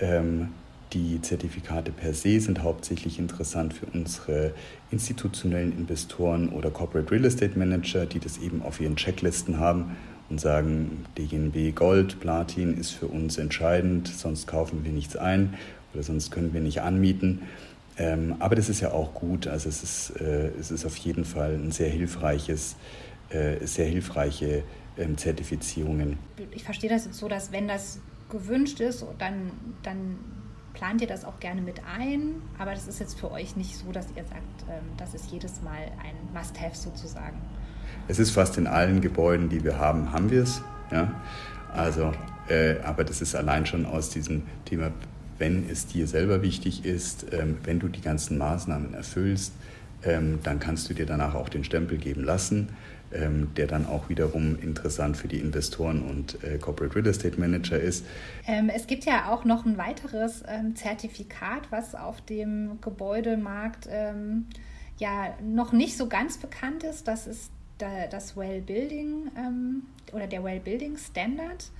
Ähm, 0.00 0.48
die 0.92 1.20
Zertifikate 1.20 1.92
per 1.92 2.14
se 2.14 2.40
sind 2.40 2.62
hauptsächlich 2.64 3.20
interessant 3.20 3.74
für 3.74 3.86
unsere 3.86 4.54
institutionellen 4.90 5.72
Investoren 5.72 6.48
oder 6.48 6.70
Corporate 6.70 7.12
Real 7.12 7.26
Estate 7.26 7.56
Manager, 7.56 8.06
die 8.06 8.18
das 8.18 8.38
eben 8.38 8.62
auf 8.62 8.80
ihren 8.80 8.96
Checklisten 8.96 9.58
haben 9.58 9.96
und 10.30 10.40
sagen, 10.40 11.04
DGNB 11.18 11.74
Gold, 11.74 12.20
Platin 12.20 12.78
ist 12.78 12.92
für 12.92 13.06
uns 13.06 13.36
entscheidend, 13.36 14.08
sonst 14.08 14.46
kaufen 14.46 14.84
wir 14.84 14.92
nichts 14.92 15.16
ein. 15.16 15.54
oder 15.92 16.04
sonst 16.04 16.30
können 16.30 16.54
wir 16.54 16.60
nicht 16.60 16.82
anmieten. 16.82 17.42
Ähm, 17.98 18.36
aber 18.38 18.54
das 18.54 18.68
ist 18.68 18.80
ja 18.80 18.92
auch 18.92 19.12
gut. 19.12 19.48
Also 19.48 19.68
es 19.68 19.82
ist, 19.82 20.20
äh, 20.20 20.50
es 20.58 20.70
ist 20.70 20.86
auf 20.86 20.96
jeden 20.96 21.24
Fall 21.24 21.54
ein 21.54 21.72
sehr 21.72 21.90
hilfreiches, 21.90 22.76
äh, 23.30 23.66
sehr 23.66 23.86
hilfreiche 23.86 24.62
ähm, 24.96 25.18
Zertifizierungen. 25.18 26.16
Ich 26.52 26.62
verstehe 26.62 26.88
das 26.88 27.06
jetzt 27.06 27.18
so, 27.18 27.28
dass 27.28 27.50
wenn 27.50 27.66
das 27.66 27.98
gewünscht 28.30 28.80
ist, 28.80 29.04
dann, 29.18 29.50
dann 29.82 30.16
plant 30.72 31.00
ihr 31.00 31.08
das 31.08 31.24
auch 31.24 31.40
gerne 31.40 31.60
mit 31.60 31.82
ein. 31.84 32.40
Aber 32.56 32.70
das 32.70 32.86
ist 32.86 33.00
jetzt 33.00 33.18
für 33.18 33.30
euch 33.30 33.56
nicht 33.56 33.76
so, 33.76 33.92
dass 33.92 34.06
ihr 34.16 34.24
sagt, 34.24 34.64
ähm, 34.70 34.84
das 34.96 35.12
ist 35.12 35.30
jedes 35.30 35.60
Mal 35.60 35.90
ein 36.02 36.14
Must-Have 36.32 36.76
sozusagen. 36.76 37.38
Es 38.10 38.18
ist 38.18 38.32
fast 38.32 38.58
in 38.58 38.66
allen 38.66 39.00
Gebäuden, 39.00 39.48
die 39.48 39.62
wir 39.62 39.78
haben, 39.78 40.12
haben 40.12 40.30
wir 40.30 40.42
es. 40.42 40.62
Ja? 40.90 41.14
Also, 41.72 42.12
äh, 42.48 42.80
aber 42.82 43.04
das 43.04 43.20
ist 43.20 43.34
allein 43.34 43.66
schon 43.66 43.86
aus 43.86 44.10
diesem 44.10 44.42
Thema 44.64 44.90
wenn 45.40 45.68
es 45.68 45.86
dir 45.86 46.06
selber 46.06 46.42
wichtig 46.42 46.84
ist, 46.84 47.26
ähm, 47.32 47.56
wenn 47.64 47.80
du 47.80 47.88
die 47.88 48.02
ganzen 48.02 48.38
Maßnahmen 48.38 48.94
erfüllst, 48.94 49.54
ähm, 50.04 50.38
dann 50.42 50.60
kannst 50.60 50.88
du 50.88 50.94
dir 50.94 51.06
danach 51.06 51.34
auch 51.34 51.48
den 51.48 51.64
Stempel 51.64 51.96
geben 51.96 52.22
lassen, 52.22 52.68
ähm, 53.10 53.48
der 53.56 53.66
dann 53.66 53.86
auch 53.86 54.10
wiederum 54.10 54.58
interessant 54.60 55.16
für 55.16 55.28
die 55.28 55.38
Investoren 55.38 56.02
und 56.02 56.44
äh, 56.44 56.58
Corporate 56.58 56.94
Real 56.94 57.06
Estate 57.06 57.40
Manager 57.40 57.80
ist. 57.80 58.04
es 58.74 58.86
gibt 58.86 59.04
ja 59.04 59.30
auch 59.30 59.44
noch 59.44 59.64
ein 59.64 59.78
weiteres 59.78 60.42
Zertifikat, 60.74 61.70
was 61.70 61.94
auf 61.94 62.20
dem 62.20 62.78
Gebäudemarkt 62.80 63.88
ja 64.98 65.34
noch 65.42 65.72
nicht 65.72 65.96
so 65.96 66.08
ganz 66.08 66.36
bekannt 66.36 66.84
ist. 66.84 67.08
Das 67.08 67.26
ist 67.26 67.50
das 67.80 68.36
Well 68.36 68.60
Building 68.60 69.30
oder 70.12 70.26
der 70.26 70.42
Well 70.44 70.60
Building 70.60 70.96
Standard. 70.96 71.70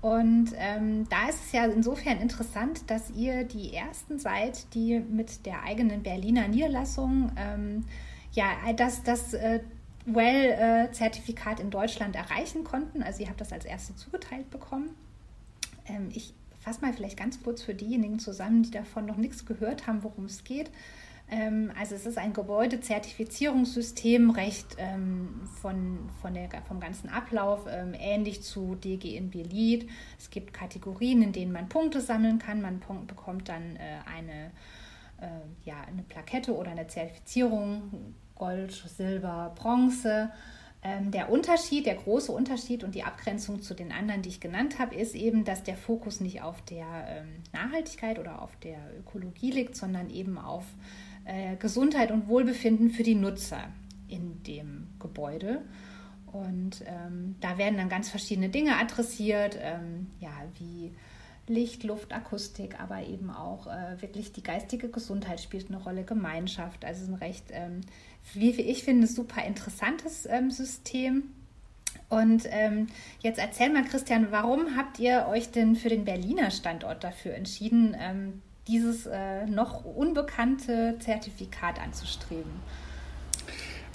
Und 0.00 0.52
ähm, 0.56 1.06
da 1.10 1.28
ist 1.28 1.44
es 1.46 1.52
ja 1.52 1.66
insofern 1.66 2.18
interessant, 2.18 2.90
dass 2.90 3.10
ihr 3.10 3.44
die 3.44 3.74
ersten 3.74 4.18
seid, 4.18 4.72
die 4.74 4.98
mit 4.98 5.44
der 5.44 5.62
eigenen 5.62 6.02
Berliner 6.02 6.48
Niederlassung 6.48 7.32
ähm, 7.36 7.84
ja 8.32 8.46
das, 8.74 9.02
das 9.02 9.34
äh, 9.34 9.60
Well-Zertifikat 10.06 11.60
in 11.60 11.70
Deutschland 11.70 12.16
erreichen 12.16 12.64
konnten. 12.64 13.02
Also 13.02 13.22
ihr 13.22 13.28
habt 13.28 13.42
das 13.42 13.52
als 13.52 13.66
erste 13.66 13.94
zugeteilt 13.94 14.50
bekommen. 14.50 14.90
Ähm, 15.86 16.08
ich 16.14 16.32
fasse 16.60 16.80
mal 16.80 16.94
vielleicht 16.94 17.18
ganz 17.18 17.42
kurz 17.42 17.62
für 17.62 17.74
diejenigen 17.74 18.18
zusammen, 18.18 18.62
die 18.62 18.70
davon 18.70 19.04
noch 19.04 19.16
nichts 19.16 19.44
gehört 19.44 19.86
haben, 19.86 20.02
worum 20.02 20.24
es 20.24 20.44
geht. 20.44 20.70
Ähm, 21.30 21.70
also 21.78 21.94
es 21.94 22.06
ist 22.06 22.18
ein 22.18 22.32
Gebäudezertifizierungssystem, 22.32 24.30
recht 24.30 24.76
ähm, 24.78 25.42
von, 25.60 26.10
von 26.20 26.34
der, 26.34 26.48
vom 26.66 26.80
ganzen 26.80 27.08
Ablauf 27.08 27.66
ähm, 27.70 27.94
ähnlich 27.98 28.42
zu 28.42 28.74
DGNB 28.74 29.34
Lead. 29.34 29.88
Es 30.18 30.30
gibt 30.30 30.52
Kategorien, 30.52 31.22
in 31.22 31.32
denen 31.32 31.52
man 31.52 31.68
Punkte 31.68 32.00
sammeln 32.00 32.40
kann. 32.40 32.60
Man 32.60 32.80
bekommt 33.06 33.48
dann 33.48 33.76
äh, 33.76 34.00
eine, 34.12 34.50
äh, 35.20 35.28
ja, 35.64 35.76
eine 35.86 36.02
Plakette 36.02 36.56
oder 36.56 36.72
eine 36.72 36.88
Zertifizierung, 36.88 38.14
Gold, 38.34 38.72
Silber, 38.72 39.52
Bronze. 39.54 40.30
Ähm, 40.82 41.10
der 41.10 41.30
Unterschied, 41.30 41.84
der 41.86 41.94
große 41.96 42.32
Unterschied 42.32 42.82
und 42.82 42.94
die 42.94 43.04
Abgrenzung 43.04 43.60
zu 43.60 43.74
den 43.74 43.92
anderen, 43.92 44.22
die 44.22 44.30
ich 44.30 44.40
genannt 44.40 44.78
habe, 44.78 44.94
ist 44.96 45.14
eben, 45.14 45.44
dass 45.44 45.62
der 45.62 45.76
Fokus 45.76 46.20
nicht 46.20 46.42
auf 46.42 46.62
der 46.62 46.86
ähm, 47.06 47.28
Nachhaltigkeit 47.52 48.18
oder 48.18 48.40
auf 48.40 48.56
der 48.56 48.78
Ökologie 48.98 49.50
liegt, 49.50 49.76
sondern 49.76 50.08
eben 50.10 50.38
auf 50.38 50.64
Gesundheit 51.58 52.10
und 52.10 52.28
Wohlbefinden 52.28 52.90
für 52.90 53.02
die 53.02 53.14
Nutzer 53.14 53.68
in 54.08 54.42
dem 54.42 54.88
Gebäude. 54.98 55.62
Und 56.32 56.82
ähm, 56.86 57.36
da 57.40 57.58
werden 57.58 57.76
dann 57.76 57.88
ganz 57.88 58.08
verschiedene 58.08 58.48
Dinge 58.48 58.76
adressiert, 58.76 59.58
ähm, 59.60 60.08
ja, 60.20 60.30
wie 60.58 60.92
Licht, 61.48 61.82
Luft, 61.82 62.12
Akustik, 62.12 62.78
aber 62.80 63.02
eben 63.02 63.30
auch 63.30 63.66
äh, 63.66 64.00
wirklich 64.00 64.32
die 64.32 64.42
geistige 64.42 64.88
Gesundheit 64.88 65.40
spielt 65.40 65.68
eine 65.68 65.82
Rolle, 65.82 66.04
Gemeinschaft. 66.04 66.84
Also 66.84 67.10
ein 67.10 67.14
recht, 67.14 67.46
ähm, 67.50 67.80
wie 68.34 68.50
ich 68.50 68.84
finde, 68.84 69.08
super 69.08 69.44
interessantes 69.44 70.26
ähm, 70.26 70.50
System. 70.50 71.24
Und 72.08 72.44
ähm, 72.50 72.86
jetzt 73.20 73.38
erzähl 73.38 73.70
mal, 73.70 73.84
Christian, 73.84 74.28
warum 74.30 74.76
habt 74.76 75.00
ihr 75.00 75.26
euch 75.28 75.50
denn 75.50 75.74
für 75.74 75.88
den 75.88 76.04
Berliner 76.04 76.52
Standort 76.52 77.02
dafür 77.02 77.34
entschieden, 77.34 77.96
ähm, 77.98 78.42
dieses 78.68 79.06
äh, 79.06 79.46
noch 79.46 79.84
unbekannte 79.84 80.96
Zertifikat 81.00 81.80
anzustreben? 81.80 82.52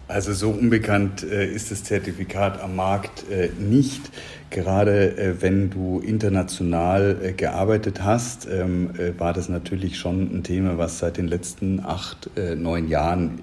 Also 0.08 0.34
so 0.34 0.52
unbekannt 0.52 1.24
äh, 1.24 1.48
ist 1.48 1.72
das 1.72 1.84
Zertifikat 1.84 2.62
am 2.62 2.76
Markt 2.76 3.28
äh, 3.32 3.50
nicht. 3.58 4.12
Gerade 4.52 5.18
äh, 5.18 5.42
wenn 5.42 5.72
du 5.72 6.00
international 6.00 7.18
äh, 7.24 7.34
gearbeitet 7.34 8.04
hast, 8.04 8.48
ähm, 8.48 8.92
äh, 9.00 9.20
war 9.20 9.34
das 9.34 9.50
natürlich 9.50 9.98
schon 9.98 10.32
ein 10.32 10.44
Thema, 10.44 10.78
was 10.78 11.00
seit 11.00 11.18
den 11.18 11.28
letzten 11.28 11.84
acht, 11.84 12.30
äh, 12.38 12.56
neun 12.56 12.88
Jahren 12.88 13.40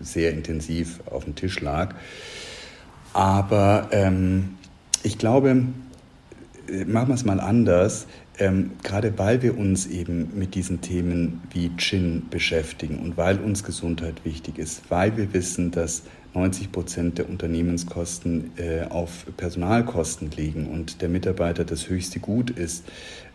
sehr 0.00 0.32
intensiv 0.32 1.00
auf 1.06 1.24
dem 1.24 1.34
Tisch 1.34 1.60
lag. 1.60 1.94
Aber 3.12 3.88
ähm, 3.92 4.56
ich 5.02 5.18
glaube, 5.18 5.54
machen 6.86 7.08
wir 7.08 7.14
es 7.14 7.24
mal 7.24 7.40
anders. 7.40 8.06
Ähm, 8.38 8.72
gerade 8.82 9.18
weil 9.18 9.42
wir 9.42 9.58
uns 9.58 9.86
eben 9.86 10.30
mit 10.38 10.54
diesen 10.54 10.80
Themen 10.80 11.42
wie 11.50 11.70
Gin 11.76 12.28
beschäftigen 12.30 12.98
und 12.98 13.16
weil 13.18 13.38
uns 13.38 13.62
Gesundheit 13.62 14.24
wichtig 14.24 14.58
ist, 14.58 14.82
weil 14.88 15.16
wir 15.18 15.34
wissen, 15.34 15.70
dass 15.70 16.02
90 16.34 16.72
Prozent 16.72 17.18
der 17.18 17.28
Unternehmenskosten 17.28 18.52
äh, 18.56 18.84
auf 18.88 19.26
Personalkosten 19.36 20.30
liegen 20.30 20.66
und 20.66 21.02
der 21.02 21.10
Mitarbeiter 21.10 21.64
das 21.64 21.90
höchste 21.90 22.20
Gut 22.20 22.50
ist. 22.50 22.84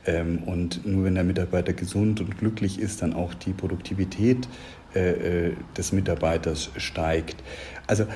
Ähm, 0.07 0.39
und 0.43 0.85
nur 0.85 1.03
wenn 1.03 1.13
der 1.13 1.23
Mitarbeiter 1.23 1.73
gesund 1.73 2.19
und 2.19 2.37
glücklich 2.39 2.79
ist, 2.79 3.03
dann 3.03 3.13
auch 3.13 3.35
die 3.35 3.53
Produktivität 3.53 4.47
äh, 4.95 5.49
äh 5.49 5.53
des 5.77 5.91
Mitarbeiters 5.91 6.71
steigt. 6.77 7.43
Also 7.85 8.07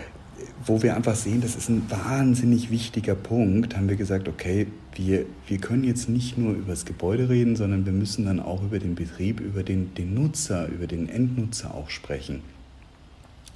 wo 0.66 0.82
wir 0.82 0.96
einfach 0.96 1.16
sehen, 1.16 1.42
das 1.42 1.56
ist 1.56 1.70
ein 1.70 1.90
wahnsinnig 1.90 2.72
wichtiger 2.72 3.16
Punkt, 3.16 3.76
haben 3.78 3.90
wir 3.90 3.96
gesagt, 3.96 4.28
okay, 4.28 4.68
wir, 4.96 5.26
wir 5.48 5.58
können 5.58 5.84
jetzt 5.84 6.10
nicht 6.10 6.38
nur 6.38 6.54
über 6.54 6.72
das 6.72 6.86
Gebäude 6.86 7.30
reden, 7.30 7.56
sondern 7.56 7.86
wir 7.86 7.94
müssen 7.94 8.26
dann 8.26 8.40
auch 8.40 8.64
über 8.64 8.80
den 8.80 8.96
Betrieb, 8.96 9.40
über 9.40 9.64
den, 9.64 9.94
den 9.96 10.14
Nutzer, 10.14 10.68
über 10.68 10.88
den 10.88 11.08
Endnutzer 11.08 11.74
auch 11.74 11.90
sprechen. 11.90 12.42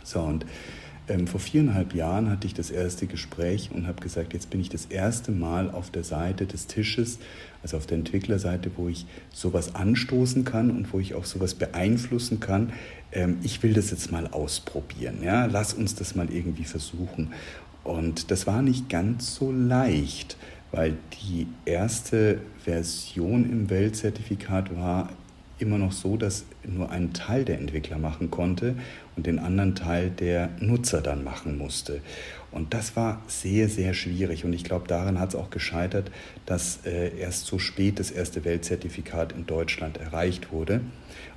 So, 0.04 0.22
und 0.22 0.46
ähm, 1.08 1.28
vor 1.28 1.40
viereinhalb 1.40 1.94
Jahren 1.94 2.30
hatte 2.30 2.48
ich 2.48 2.54
das 2.54 2.72
erste 2.72 3.06
Gespräch 3.06 3.70
und 3.74 3.86
habe 3.86 4.02
gesagt, 4.02 4.34
jetzt 4.34 4.50
bin 4.50 4.60
ich 4.60 4.70
das 4.70 4.86
erste 4.86 5.32
Mal 5.32 5.70
auf 5.70 5.92
der 5.92 6.04
Seite 6.04 6.48
des 6.48 6.66
Tisches, 6.68 7.20
also 7.62 7.78
auf 7.78 7.86
der 7.86 8.00
Entwicklerseite, 8.00 8.72
wo 8.76 8.88
ich 8.88 9.06
sowas 9.32 9.76
anstoßen 9.76 10.46
kann 10.46 10.72
und 10.72 10.94
wo 10.94 11.00
ich 11.00 11.14
auch 11.14 11.26
sowas 11.26 11.54
beeinflussen 11.54 12.40
kann. 12.40 12.74
Ähm, 13.12 13.38
ich 13.44 13.62
will 13.62 13.74
das 13.74 13.92
jetzt 13.92 14.12
mal 14.12 14.28
ausprobieren. 14.28 15.22
Ja? 15.22 15.46
Lass 15.46 15.74
uns 15.74 15.94
das 15.94 16.16
mal 16.16 16.32
irgendwie 16.32 16.66
versuchen. 16.66 17.34
Und 17.84 18.32
das 18.32 18.48
war 18.48 18.64
nicht 18.64 18.90
ganz 18.90 19.36
so 19.36 19.52
leicht, 19.52 20.38
weil 20.72 20.98
die 21.22 21.48
erste 21.66 22.40
Version 22.64 23.50
im 23.50 23.70
Weltzertifikat 23.70 24.76
war 24.76 25.10
immer 25.58 25.78
noch 25.78 25.92
so, 25.92 26.18
dass 26.18 26.46
nur 26.66 26.92
ein 26.92 27.14
Teil 27.14 27.46
der 27.46 27.60
Entwickler 27.60 27.98
machen 27.98 28.30
konnte 28.30 28.76
und 29.16 29.26
den 29.26 29.40
anderen 29.40 29.76
Teil 29.76 30.10
der 30.10 30.50
Nutzer 30.60 31.02
dann 31.02 31.24
machen 31.24 31.58
musste. 31.58 32.02
Und 32.52 32.74
das 32.74 32.96
war 32.96 33.22
sehr, 33.28 33.70
sehr 33.70 33.94
schwierig. 33.94 34.46
Und 34.46 34.54
ich 34.54 34.64
glaube, 34.64 34.88
daran 34.88 35.20
hat 35.20 35.30
es 35.30 35.36
auch 35.36 35.50
gescheitert, 35.50 36.12
dass 36.46 36.86
äh, 36.86 37.18
erst 37.18 37.46
so 37.46 37.60
spät 37.60 38.00
das 38.00 38.12
erste 38.12 38.46
Weltzertifikat 38.46 39.34
in 39.34 39.46
Deutschland 39.46 39.98
erreicht 39.98 40.52
wurde. 40.52 40.82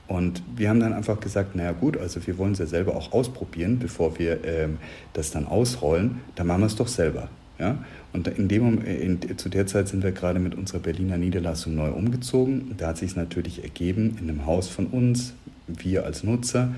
Und 0.06 0.42
wir 0.56 0.70
haben 0.70 0.80
dann 0.80 0.92
einfach 0.92 1.20
gesagt, 1.20 1.54
naja 1.54 1.72
gut, 1.72 1.96
also 1.96 2.26
wir 2.26 2.38
wollen 2.38 2.52
es 2.52 2.60
ja 2.60 2.66
selber 2.66 2.96
auch 2.96 3.12
ausprobieren, 3.12 3.78
bevor 3.78 4.18
wir 4.18 4.42
ähm, 4.44 4.78
das 5.12 5.30
dann 5.30 5.46
ausrollen, 5.46 6.20
dann 6.34 6.46
machen 6.46 6.62
wir 6.62 6.66
es 6.66 6.76
doch 6.76 6.88
selber. 6.88 7.28
Ja? 7.58 7.78
Und 8.12 8.26
in 8.26 8.48
dem, 8.48 8.84
in, 8.84 9.20
zu 9.36 9.48
der 9.48 9.66
Zeit 9.66 9.88
sind 9.88 10.02
wir 10.02 10.12
gerade 10.12 10.38
mit 10.38 10.54
unserer 10.54 10.78
Berliner 10.78 11.18
Niederlassung 11.18 11.74
neu 11.74 11.90
umgezogen. 11.90 12.74
Da 12.78 12.88
hat 12.88 12.98
sich 12.98 13.16
natürlich 13.16 13.62
ergeben, 13.62 14.16
in 14.20 14.28
einem 14.28 14.46
Haus 14.46 14.68
von 14.68 14.86
uns, 14.86 15.34
wir 15.66 16.06
als 16.06 16.24
Nutzer, 16.24 16.74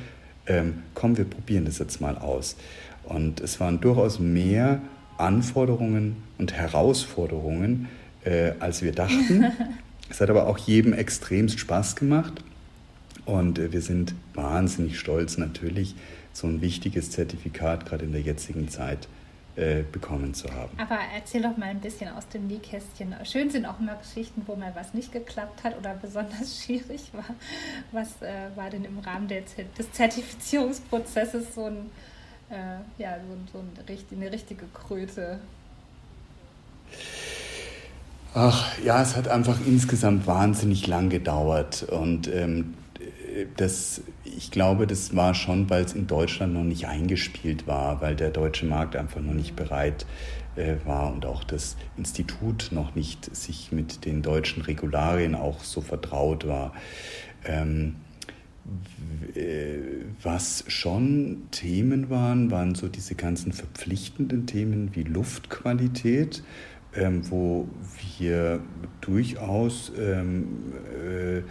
ähm, 0.47 0.83
komm, 0.95 1.17
wir 1.17 1.25
probieren 1.25 1.65
das 1.65 1.79
jetzt 1.79 2.01
mal 2.01 2.19
aus. 2.19 2.57
Und 3.05 3.41
es 3.41 3.61
waren 3.61 3.81
durchaus 3.81 4.19
mehr 4.19 4.81
Anforderungen 5.19 6.17
und 6.39 6.53
Herausforderungen, 6.53 7.89
äh, 8.25 8.53
als 8.59 8.83
wir 8.83 8.93
dachten. 8.93 9.45
es 10.11 10.21
hat 10.21 10.31
aber 10.31 10.49
auch 10.49 10.59
jedem 10.59 10.93
extremst 10.93 11.61
Spaß 11.61 11.95
gemacht. 11.95 12.43
Und 13.25 13.61
äh, 13.61 13.73
wir 13.73 13.83
sind 13.83 14.15
wahnsinnig 14.35 14.99
stolz 14.99 15.39
natürlich, 15.39 15.95
so 16.33 16.49
ein 16.49 16.61
wichtiges 16.61 17.11
Zertifikat 17.11 17.87
gerade 17.87 18.05
in 18.05 18.13
der 18.13 18.23
jetzigen 18.23 18.69
Zeit 18.69 19.09
äh, 19.57 19.83
bekommen 19.91 20.33
zu 20.33 20.49
haben. 20.51 20.71
Aber 20.79 20.99
erzähl 21.15 21.43
doch 21.43 21.57
mal 21.57 21.71
ein 21.71 21.81
bisschen 21.81 22.09
aus 22.09 22.29
dem 22.29 22.47
Nähkästchen. 22.47 23.15
Schön 23.25 23.51
sind 23.51 23.67
auch 23.67 23.81
immer 23.81 23.97
Geschichten, 23.97 24.43
wo 24.47 24.55
mal 24.55 24.73
was 24.75 24.95
nicht 24.95 25.13
geklappt 25.13 25.65
hat 25.65 25.77
oder 25.79 25.95
besonders 25.95 26.63
schwierig 26.65 27.11
war. 27.13 27.25
Was 27.93 28.23
äh, 28.23 28.49
war 28.55 28.71
denn 28.71 28.85
im 28.85 28.99
Rahmen 29.01 29.29
der, 29.29 29.43
des 29.77 29.93
Zertifizierungsprozesses 29.93 31.55
so, 31.55 31.65
ein, 31.67 31.91
äh, 32.51 33.03
ja, 33.03 33.17
so, 33.19 33.53
so 33.53 33.59
ein, 33.59 33.71
eine 34.13 34.33
richtige 34.33 34.67
Kröte? 34.67 35.41
Ach 38.35 38.79
ja, 38.79 39.03
es 39.03 39.17
hat 39.17 39.27
einfach 39.27 39.59
insgesamt 39.67 40.27
wahnsinnig 40.27 40.87
lang 40.87 41.09
gedauert 41.09 41.83
und 41.83 42.29
ähm, 42.29 42.75
das, 43.57 44.03
ich 44.25 44.51
glaube, 44.51 44.87
das 44.87 45.15
war 45.17 45.35
schon, 45.35 45.71
weil 45.71 45.85
es 45.85 45.95
in 45.95 46.07
Deutschland 46.07 46.55
noch 46.55 46.65
nicht 46.65 46.87
eingespielt 46.87 47.67
war, 47.67 48.01
weil 48.01 48.17
der 48.17 48.31
deutsche 48.31 48.67
Markt 48.67 48.97
einfach 48.97 49.21
noch 49.21 49.35
nicht 49.35 49.57
bereit 49.57 50.07
äh, 50.57 50.77
war 50.85 51.13
und 51.13 51.27
auch 51.27 51.45
das 51.45 51.77
Institut 51.97 52.71
noch 52.73 52.95
nicht 52.95 53.35
sich 53.35 53.73
mit 53.73 54.05
den 54.05 54.23
deutschen 54.23 54.63
Regularien 54.63 55.35
auch 55.35 55.63
so 55.63 55.81
vertraut 55.81 56.47
war. 56.47 56.73
Ähm, 57.45 57.97
äh, 59.35 59.79
was 60.23 60.65
schon 60.69 61.49
Themen 61.51 62.11
waren, 62.11 62.51
waren 62.51 62.75
so 62.75 62.89
diese 62.89 63.15
ganzen 63.15 63.53
verpflichtenden 63.53 64.47
Themen 64.47 64.91
wie 64.95 65.03
Luftqualität, 65.03 66.43
ähm, 66.95 67.23
wo 67.31 67.69
wir 68.19 68.61
durchaus 69.01 69.93
ähm, 69.99 70.73
äh, 71.05 71.43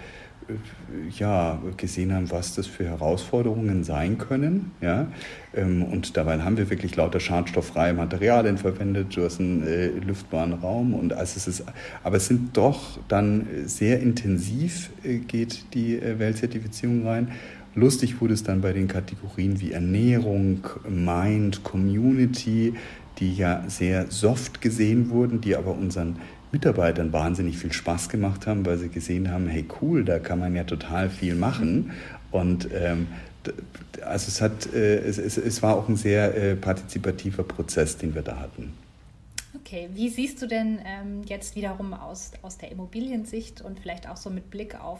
ja, 1.18 1.62
gesehen 1.78 2.14
haben, 2.14 2.32
was 2.32 2.56
das 2.56 2.68
für 2.68 2.86
Herausforderungen 2.86 3.84
sein 3.84 4.18
können. 4.18 4.72
Ja? 4.82 5.08
Ähm, 5.54 5.84
und 5.84 6.18
dabei 6.18 6.40
haben 6.40 6.58
wir 6.58 6.70
wirklich 6.70 6.96
lauter 6.96 7.20
schadstofffreie 7.20 7.94
Materialien 7.94 8.58
verwendet, 8.58 9.16
du 9.16 9.24
hast 9.24 9.40
einen 9.40 9.66
äh, 9.66 9.88
luftbaren 9.88 10.54
Raum. 10.54 10.94
Und 10.94 11.14
also 11.14 11.38
es 11.38 11.48
ist, 11.48 11.64
aber 12.04 12.18
es 12.18 12.28
sind 12.28 12.56
doch 12.58 13.00
dann 13.08 13.48
sehr 13.66 14.00
intensiv 14.00 14.90
äh, 15.04 15.18
geht 15.18 15.74
die 15.74 15.98
äh, 15.98 16.20
Weltzertifizierung 16.20 17.06
rein. 17.06 17.32
Lustig 17.76 18.20
wurde 18.20 18.34
es 18.34 18.44
dann 18.44 18.62
bei 18.62 18.74
den 18.74 18.88
Kategorien 18.88 19.62
wie 19.62 19.72
Ernährung, 19.72 20.66
Mind, 20.90 21.64
Community, 21.64 22.74
die 23.20 23.36
ja 23.36 23.64
sehr 23.68 24.10
soft 24.10 24.62
gesehen 24.62 25.10
wurden, 25.10 25.42
die 25.42 25.56
aber 25.56 25.72
unseren 25.72 26.18
Mitarbeitern 26.52 27.14
wahnsinnig 27.14 27.58
viel 27.58 27.74
Spaß 27.74 28.10
gemacht 28.10 28.48
haben, 28.48 28.66
weil 28.66 28.78
sie 28.78 28.90
gesehen 28.90 29.32
haben, 29.32 29.48
hey 29.48 29.66
cool, 29.82 30.04
da 30.04 30.20
kann 30.20 30.40
man 30.40 30.56
ja 30.56 30.64
total 30.64 31.10
viel 31.10 31.36
machen. 31.36 31.92
Und 32.32 32.70
ähm, 32.74 33.08
also 34.04 34.28
es, 34.28 34.42
hat, 34.42 34.74
äh, 34.74 34.98
es, 35.00 35.18
es, 35.18 35.38
es, 35.38 35.62
war 35.62 35.76
auch 35.76 35.88
ein 35.88 35.96
sehr 35.96 36.36
äh, 36.36 36.56
partizipativer 36.56 37.44
Prozess, 37.44 37.98
den 37.98 38.16
wir 38.16 38.22
da 38.22 38.40
hatten. 38.40 38.74
Okay, 39.56 39.90
wie 39.94 40.10
siehst 40.10 40.42
du 40.42 40.48
denn 40.48 40.80
ähm, 40.86 41.24
jetzt 41.26 41.56
wiederum 41.56 41.94
aus, 41.94 42.32
aus 42.42 42.58
der 42.58 42.72
Immobiliensicht 42.72 43.62
und 43.62 43.80
vielleicht 43.80 44.08
auch 44.08 44.18
so 44.18 44.30
mit 44.30 44.50
Blick 44.50 44.80
auf 44.80 45.00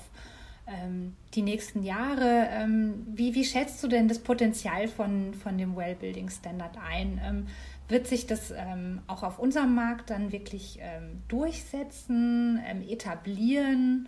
ähm, 0.68 1.16
die 1.34 1.42
nächsten 1.42 1.84
Jahre, 1.84 2.48
ähm, 2.52 3.06
wie, 3.14 3.36
wie 3.36 3.46
schätzt 3.46 3.84
du 3.84 3.88
denn 3.88 4.08
das 4.08 4.20
Potenzial 4.20 4.88
von, 4.88 5.34
von 5.34 5.58
dem 5.58 5.76
Wellbuilding 5.76 6.30
Standard 6.30 6.78
ein? 6.78 7.48
Wird 7.90 8.06
sich 8.06 8.28
das 8.28 8.54
ähm, 8.56 9.00
auch 9.08 9.24
auf 9.24 9.40
unserem 9.40 9.74
Markt 9.74 10.12
dann 10.12 10.32
wirklich 10.32 10.78
ähm, 10.80 11.24
durchsetzen, 11.28 12.60
ähm, 12.66 12.84
etablieren? 12.88 14.08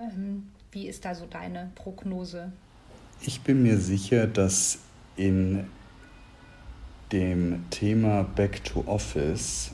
Ähm, 0.00 0.48
wie 0.72 0.88
ist 0.88 1.04
da 1.04 1.14
so 1.14 1.24
deine 1.24 1.70
Prognose? 1.76 2.52
Ich 3.22 3.40
bin 3.42 3.62
mir 3.62 3.78
sicher, 3.78 4.26
dass 4.26 4.80
in 5.16 5.66
dem 7.12 7.64
Thema 7.70 8.24
Back 8.24 8.64
to 8.64 8.82
Office, 8.86 9.70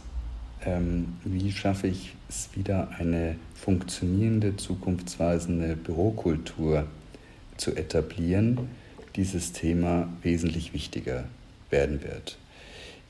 ähm, 0.63 1.17
wie 1.25 1.51
schaffe 1.51 1.87
ich 1.87 2.15
es 2.29 2.51
wieder, 2.55 2.91
eine 2.99 3.37
funktionierende, 3.55 4.57
zukunftsweisende 4.57 5.77
Bürokultur 5.77 6.87
zu 7.57 7.75
etablieren, 7.75 8.69
dieses 9.17 9.53
Thema 9.53 10.09
wesentlich 10.23 10.75
wichtiger 10.75 11.25
werden 11.71 12.03
wird. 12.03 12.37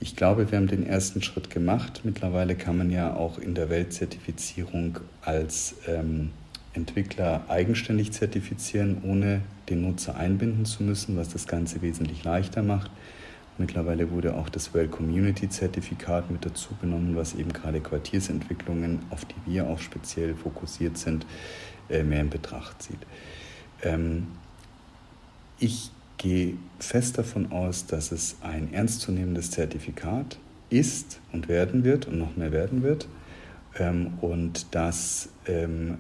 Ich 0.03 0.17
glaube, 0.17 0.51
wir 0.51 0.57
haben 0.57 0.67
den 0.67 0.87
ersten 0.87 1.23
Schritt 1.23 1.51
gemacht. 1.51 2.01
Mittlerweile 2.05 2.55
kann 2.55 2.79
man 2.79 2.91
ja 2.91 3.15
auch 3.15 3.39
in 3.39 3.55
der 3.55 3.69
Weltzertifizierung 3.69 4.99
als 5.21 5.75
ähm, 5.87 6.31
Entwickler 6.73 7.45
eigenständig 7.49 8.11
zertifizieren, 8.13 9.03
ohne 9.05 9.43
den 9.69 9.83
Nutzer 9.83 10.17
einbinden 10.17 10.65
zu 10.65 10.83
müssen, 10.83 11.19
was 11.19 11.29
das 11.29 11.47
Ganze 11.47 11.83
wesentlich 11.83 12.25
leichter 12.25 12.63
macht. 12.63 12.91
Mittlerweile 13.59 14.11
wurde 14.11 14.37
auch 14.37 14.49
das 14.49 14.73
Well 14.73 14.89
Community 14.89 15.51
Zertifikat 15.51 16.31
mit 16.31 16.47
dazu 16.47 16.71
genommen, 16.81 17.15
was 17.15 17.35
eben 17.35 17.53
gerade 17.53 17.81
Quartiersentwicklungen, 17.81 19.01
auf 19.11 19.27
die 19.27 19.53
wir 19.53 19.69
auch 19.69 19.81
speziell 19.81 20.35
fokussiert 20.35 20.97
sind, 20.97 21.27
äh, 21.91 22.03
mehr 22.03 22.23
in 22.23 22.31
Betracht 22.31 22.81
zieht. 22.81 23.01
Ähm, 23.83 24.29
ich 25.59 25.91
gehe 26.21 26.59
fest 26.79 27.17
davon 27.17 27.51
aus, 27.51 27.87
dass 27.87 28.13
es 28.13 28.37
ein 28.43 28.73
ernstzunehmendes 28.75 29.51
Zertifikat 29.51 30.39
ist 30.69 31.21
und 31.33 31.49
werden 31.49 31.83
wird 31.83 32.07
und 32.07 32.19
noch 32.19 32.37
mehr 32.37 32.53
werden 32.53 32.83
wird 32.83 33.09
ähm, 33.79 34.19
und 34.21 34.75
dass 34.75 35.31
ähm, 35.47 35.97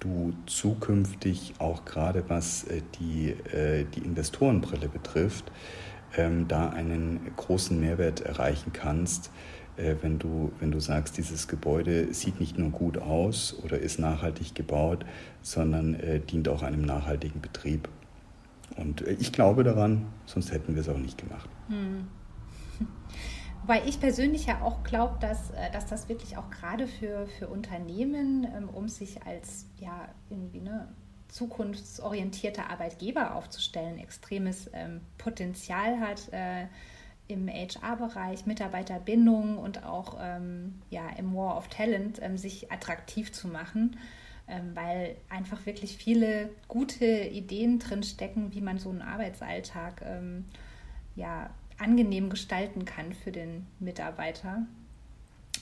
du 0.00 0.32
zukünftig 0.46 1.54
auch 1.58 1.84
gerade 1.84 2.24
was 2.28 2.64
äh, 2.64 2.82
die, 2.98 3.30
äh, 3.54 3.84
die 3.94 4.00
Investorenbrille 4.00 4.88
betrifft, 4.88 5.44
ähm, 6.16 6.48
da 6.48 6.70
einen 6.70 7.20
großen 7.36 7.78
Mehrwert 7.78 8.20
erreichen 8.22 8.72
kannst, 8.72 9.30
äh, 9.76 9.94
wenn, 10.02 10.18
du, 10.18 10.50
wenn 10.58 10.72
du 10.72 10.80
sagst, 10.80 11.18
dieses 11.18 11.46
Gebäude 11.46 12.12
sieht 12.12 12.40
nicht 12.40 12.58
nur 12.58 12.70
gut 12.70 12.98
aus 12.98 13.56
oder 13.62 13.78
ist 13.78 14.00
nachhaltig 14.00 14.56
gebaut, 14.56 15.04
sondern 15.40 15.96
dient 16.30 16.48
auch 16.48 16.62
einem 16.62 16.82
nachhaltigen 16.82 17.40
Betrieb. 17.40 17.88
Und 18.76 19.06
äh, 19.06 19.12
ich 19.18 19.32
glaube 19.32 19.64
daran, 19.64 20.06
sonst 20.26 20.52
hätten 20.52 20.74
wir 20.74 20.82
es 20.82 20.88
auch 20.88 20.98
nicht 20.98 21.18
gemacht. 21.18 21.48
Hm. 21.68 22.06
Wobei 23.62 23.82
ich 23.86 24.00
persönlich 24.00 24.46
ja 24.46 24.62
auch 24.62 24.82
glaube, 24.84 25.16
dass, 25.20 25.50
äh, 25.50 25.70
dass 25.72 25.86
das 25.86 26.08
wirklich 26.08 26.36
auch 26.36 26.50
gerade 26.50 26.86
für, 26.86 27.26
für 27.38 27.48
Unternehmen, 27.48 28.46
ähm, 28.56 28.68
um 28.68 28.88
sich 28.88 29.22
als 29.24 29.66
ja 29.78 30.08
irgendwie 30.30 30.60
ne, 30.60 30.88
zukunftsorientierter 31.28 32.70
Arbeitgeber 32.70 33.34
aufzustellen, 33.34 33.98
extremes 33.98 34.70
ähm, 34.72 35.00
Potenzial 35.18 36.00
hat 36.00 36.32
äh, 36.32 36.66
im 37.26 37.46
HR-Bereich, 37.48 38.46
Mitarbeiterbindung 38.46 39.58
und 39.58 39.84
auch 39.84 40.16
ähm, 40.18 40.80
ja, 40.88 41.06
im 41.18 41.34
War 41.34 41.58
of 41.58 41.68
Talent 41.68 42.20
ähm, 42.22 42.38
sich 42.38 42.72
attraktiv 42.72 43.32
zu 43.32 43.48
machen 43.48 43.96
weil 44.74 45.16
einfach 45.28 45.66
wirklich 45.66 45.96
viele 45.96 46.50
gute 46.68 47.06
Ideen 47.06 47.78
drin 47.78 48.02
stecken, 48.02 48.54
wie 48.54 48.60
man 48.60 48.78
so 48.78 48.90
einen 48.90 49.02
Arbeitsalltag 49.02 50.02
ähm, 50.04 50.44
ja, 51.16 51.50
angenehm 51.78 52.30
gestalten 52.30 52.84
kann 52.84 53.12
für 53.12 53.32
den 53.32 53.66
Mitarbeiter. 53.78 54.66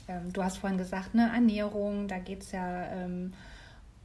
Ähm, 0.08 0.32
du 0.32 0.42
hast 0.42 0.58
vorhin 0.58 0.78
gesagt, 0.78 1.14
ne, 1.14 1.30
Ernährung, 1.32 2.08
da 2.08 2.18
geht 2.18 2.42
es 2.42 2.52
ja 2.52 2.86
ähm, 2.92 3.32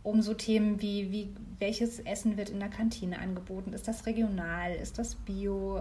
um 0.04 0.22
so 0.22 0.34
Themen 0.34 0.82
wie, 0.82 1.12
wie 1.12 1.30
welches 1.60 2.00
Essen 2.00 2.38
wird 2.38 2.50
in 2.50 2.60
der 2.60 2.70
Kantine 2.70 3.20
angeboten, 3.20 3.74
ist 3.74 3.88
das 3.88 4.06
regional, 4.06 4.74
ist 4.74 4.98
das 4.98 5.16
bio? 5.16 5.80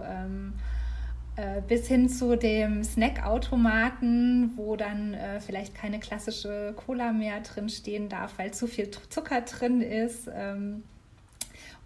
Äh, 1.37 1.61
bis 1.65 1.87
hin 1.87 2.09
zu 2.09 2.35
dem 2.35 2.83
Snackautomaten, 2.83 4.51
wo 4.57 4.75
dann 4.75 5.13
äh, 5.13 5.39
vielleicht 5.39 5.73
keine 5.73 5.99
klassische 5.99 6.73
Cola 6.75 7.13
mehr 7.13 7.39
drin 7.39 7.69
stehen 7.69 8.09
darf, 8.09 8.37
weil 8.37 8.51
zu 8.53 8.67
viel 8.67 8.91
Zucker 9.09 9.41
drin 9.41 9.81
ist. 9.81 10.29
Ähm, 10.33 10.83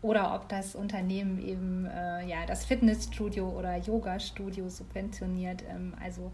oder 0.02 0.34
ob 0.36 0.50
das 0.50 0.76
Unternehmen 0.76 1.40
eben 1.40 1.86
äh, 1.86 2.28
ja, 2.28 2.46
das 2.48 2.66
Fitnessstudio 2.66 3.48
oder 3.48 3.78
Yoga-Studio 3.78 4.70
subventioniert. 4.70 5.64
Ähm, 5.70 5.94
also 6.04 6.32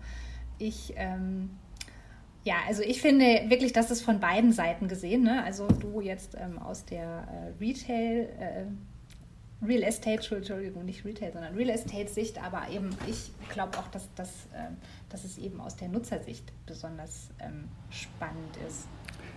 ich 0.58 0.94
ähm, 0.96 1.50
ja, 2.44 2.56
also 2.68 2.82
ich 2.82 3.02
finde 3.02 3.26
wirklich, 3.50 3.72
dass 3.72 3.92
es 3.92 4.02
von 4.02 4.20
beiden 4.20 4.52
Seiten 4.52 4.88
gesehen, 4.88 5.24
ne? 5.24 5.44
also 5.44 5.68
du 5.68 6.02
jetzt 6.02 6.36
ähm, 6.40 6.58
aus 6.58 6.86
der 6.86 7.04
äh, 7.60 7.64
Retail, 7.64 8.30
äh, 8.40 8.66
Real 9.66 9.84
Estate, 9.84 10.36
Entschuldigung, 10.36 10.86
nicht 10.86 11.06
Retail, 11.06 11.32
sondern 11.34 11.54
Real 11.56 11.70
Estate-Sicht, 11.70 12.42
aber 12.44 12.64
eben 12.74 12.90
ich 13.08 13.32
glaube 13.50 13.78
auch, 13.78 13.88
dass, 13.88 14.08
dass, 14.16 14.30
äh, 14.54 14.72
dass 15.10 15.24
es 15.24 15.38
eben 15.38 15.62
aus 15.62 15.76
der 15.76 15.88
Nutzersicht 15.88 16.52
besonders 16.66 17.30
ähm, 17.40 17.66
spannend 17.92 18.58
ist. 18.68 18.88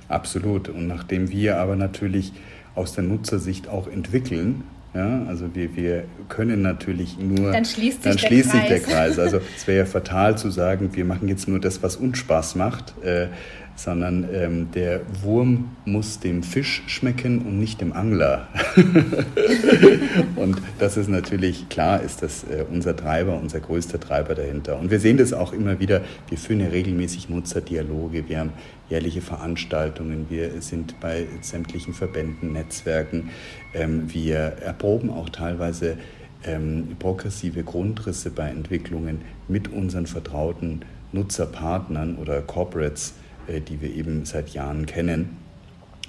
Absolut. 0.08 0.68
Und 0.68 0.86
nachdem 0.86 1.30
wir 1.30 1.58
aber 1.58 1.76
natürlich 1.76 2.32
aus 2.74 2.94
der 2.94 3.04
Nutzersicht 3.04 3.68
auch 3.68 3.86
entwickeln, 3.86 4.64
ja, 4.94 5.24
also 5.26 5.52
wir, 5.56 5.74
wir 5.74 6.04
können 6.28 6.62
natürlich 6.62 7.18
nur. 7.18 7.50
Dann 7.50 7.64
schließt 7.64 8.04
sich, 8.04 8.12
dann 8.12 8.16
der, 8.16 8.26
schließt 8.28 8.50
Kreis. 8.50 8.60
sich 8.60 8.68
der 8.68 8.80
Kreis. 8.80 9.18
Also 9.18 9.40
es 9.56 9.66
wäre 9.66 9.78
ja 9.80 9.86
fatal 9.86 10.38
zu 10.38 10.50
sagen, 10.50 10.90
wir 10.94 11.04
machen 11.04 11.26
jetzt 11.26 11.48
nur 11.48 11.58
das, 11.58 11.82
was 11.82 11.96
uns 11.96 12.18
Spaß 12.18 12.54
macht. 12.54 12.94
Äh, 13.02 13.28
sondern 13.76 14.28
ähm, 14.32 14.70
der 14.72 15.00
Wurm 15.22 15.70
muss 15.84 16.20
dem 16.20 16.42
Fisch 16.42 16.82
schmecken 16.86 17.42
und 17.42 17.58
nicht 17.58 17.80
dem 17.80 17.92
Angler. 17.92 18.48
und 20.36 20.58
das 20.78 20.96
ist 20.96 21.08
natürlich 21.08 21.68
klar, 21.68 22.02
ist 22.02 22.22
das 22.22 22.44
äh, 22.44 22.64
unser 22.70 22.96
Treiber, 22.96 23.36
unser 23.36 23.60
größter 23.60 23.98
Treiber 23.98 24.34
dahinter. 24.34 24.78
Und 24.78 24.90
wir 24.90 25.00
sehen 25.00 25.16
das 25.16 25.32
auch 25.32 25.52
immer 25.52 25.80
wieder, 25.80 26.02
wir 26.28 26.38
führen 26.38 26.60
ja 26.60 26.68
regelmäßig 26.68 27.28
Nutzerdialoge, 27.28 28.28
wir 28.28 28.40
haben 28.40 28.52
jährliche 28.88 29.22
Veranstaltungen, 29.22 30.26
wir 30.28 30.62
sind 30.62 31.00
bei 31.00 31.26
sämtlichen 31.40 31.94
Verbänden, 31.94 32.52
Netzwerken, 32.52 33.30
ähm, 33.74 34.12
wir 34.12 34.36
erproben 34.36 35.10
auch 35.10 35.30
teilweise 35.30 35.96
ähm, 36.44 36.96
progressive 36.98 37.64
Grundrisse 37.64 38.30
bei 38.30 38.48
Entwicklungen 38.48 39.22
mit 39.48 39.72
unseren 39.72 40.06
vertrauten 40.06 40.82
Nutzerpartnern 41.12 42.16
oder 42.16 42.42
Corporates 42.42 43.14
die 43.49 43.80
wir 43.80 43.95
eben 43.95 44.24
seit 44.24 44.51
Jahren 44.51 44.86
kennen 44.86 45.36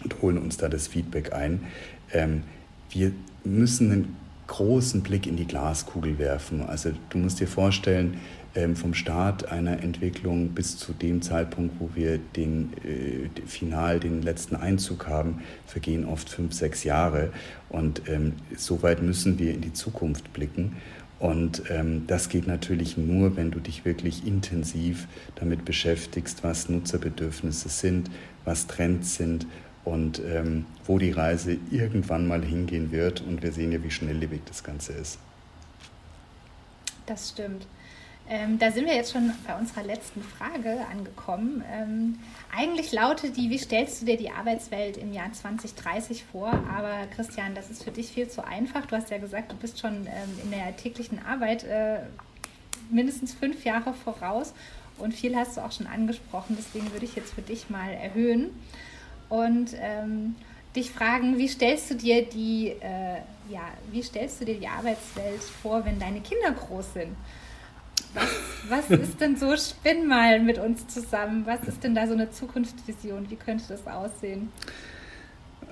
und 0.03 0.21
holen 0.21 0.37
uns 0.37 0.57
da 0.57 0.69
das 0.69 0.87
Feedback 0.87 1.33
ein. 1.33 1.65
Ähm, 2.13 2.43
wir 2.89 3.11
müssen 3.43 3.91
einen 3.91 4.15
großen 4.47 5.01
Blick 5.01 5.25
in 5.27 5.37
die 5.37 5.47
Glaskugel 5.47 6.19
werfen. 6.19 6.61
Also 6.61 6.91
du 7.09 7.17
musst 7.17 7.39
dir 7.39 7.47
vorstellen, 7.47 8.19
ähm, 8.53 8.75
vom 8.75 8.93
Start 8.93 9.51
einer 9.51 9.83
Entwicklung 9.83 10.49
bis 10.49 10.77
zu 10.77 10.93
dem 10.93 11.21
Zeitpunkt, 11.21 11.75
wo 11.79 11.89
wir 11.93 12.19
den 12.19 12.71
äh, 12.83 13.29
final 13.47 13.99
den 13.99 14.21
letzten 14.21 14.55
Einzug 14.55 15.07
haben, 15.07 15.41
vergehen 15.65 16.05
oft 16.05 16.29
fünf, 16.29 16.53
sechs 16.53 16.83
Jahre. 16.83 17.31
Und 17.69 18.07
ähm, 18.07 18.33
so 18.55 18.81
weit 18.83 19.01
müssen 19.01 19.39
wir 19.39 19.53
in 19.53 19.61
die 19.61 19.73
Zukunft 19.73 20.31
blicken. 20.31 20.77
Und 21.19 21.63
ähm, 21.69 22.05
das 22.07 22.29
geht 22.29 22.45
natürlich 22.45 22.97
nur, 22.97 23.37
wenn 23.37 23.51
du 23.51 23.59
dich 23.59 23.85
wirklich 23.85 24.27
intensiv 24.27 25.07
damit 25.35 25.63
beschäftigst, 25.63 26.43
was 26.43 26.67
Nutzerbedürfnisse 26.67 27.69
sind, 27.69 28.11
was 28.43 28.67
Trends 28.67 29.15
sind 29.15 29.47
und 29.85 30.19
ähm, 30.19 30.65
wo 30.85 30.99
die 30.99 31.11
Reise 31.11 31.57
irgendwann 31.71 32.27
mal 32.27 32.43
hingehen 32.43 32.91
wird. 32.91 33.21
Und 33.21 33.43
wir 33.43 33.53
sehen 33.53 33.71
ja, 33.71 33.81
wie 33.81 33.91
schnelllebig 33.91 34.41
das 34.45 34.63
Ganze 34.63 34.93
ist. 34.93 35.19
Das 37.05 37.29
stimmt. 37.29 37.65
Ähm, 38.27 38.57
da 38.57 38.71
sind 38.71 38.87
wir 38.87 38.95
jetzt 38.95 39.11
schon 39.11 39.31
bei 39.45 39.55
unserer 39.55 39.83
letzten 39.83 40.23
Frage 40.23 40.79
angekommen. 40.91 41.63
Ähm, 41.71 42.19
eigentlich 42.55 42.91
lautet 42.91 43.37
die, 43.37 43.51
wie 43.51 43.57
stellst 43.59 44.01
du 44.01 44.05
dir 44.07 44.17
die 44.17 44.31
Arbeitswelt 44.31 44.97
im 44.97 45.13
Jahr 45.13 45.31
2030 45.31 46.23
vor? 46.31 46.47
Aber 46.47 47.05
Christian, 47.15 47.53
das 47.53 47.69
ist 47.69 47.83
für 47.83 47.91
dich 47.91 48.07
viel 48.07 48.27
zu 48.27 48.43
einfach. 48.43 48.87
Du 48.87 48.95
hast 48.95 49.11
ja 49.11 49.19
gesagt, 49.19 49.51
du 49.51 49.55
bist 49.55 49.79
schon 49.79 50.07
ähm, 50.07 50.39
in 50.43 50.49
der 50.49 50.75
täglichen 50.75 51.23
Arbeit 51.23 51.65
äh, 51.65 51.99
mindestens 52.89 53.33
fünf 53.33 53.63
Jahre 53.63 53.93
voraus 53.93 54.53
und 54.97 55.13
viel 55.13 55.35
hast 55.35 55.57
du 55.57 55.61
auch 55.61 55.71
schon 55.71 55.85
angesprochen. 55.85 56.55
Deswegen 56.57 56.91
würde 56.93 57.05
ich 57.05 57.15
jetzt 57.15 57.33
für 57.33 57.43
dich 57.43 57.69
mal 57.69 57.91
erhöhen 57.91 58.49
und 59.29 59.75
ähm, 59.79 60.35
dich 60.75 60.89
fragen, 60.89 61.37
wie 61.37 61.47
stellst 61.47 61.91
du 61.91 61.95
dir 61.95 62.25
die, 62.25 62.69
äh, 62.69 63.17
ja, 63.49 63.69
wie 63.91 64.01
stellst 64.01 64.41
du 64.41 64.45
dir 64.45 64.55
die 64.55 64.67
Arbeitswelt 64.67 65.43
vor, 65.61 65.85
wenn 65.85 65.99
deine 65.99 66.21
Kinder 66.21 66.51
groß 66.51 66.93
sind? 66.93 67.15
Was, 68.15 68.89
was 68.89 68.99
ist 68.99 69.21
denn 69.21 69.35
so, 69.35 69.55
spinn 69.55 70.07
mal 70.07 70.39
mit 70.39 70.57
uns 70.57 70.87
zusammen, 70.87 71.45
was 71.45 71.67
ist 71.67 71.83
denn 71.83 71.93
da 71.93 72.07
so 72.07 72.13
eine 72.13 72.31
Zukunftsvision, 72.31 73.29
wie 73.29 73.35
könnte 73.35 73.65
das 73.67 73.85
aussehen? 73.85 74.49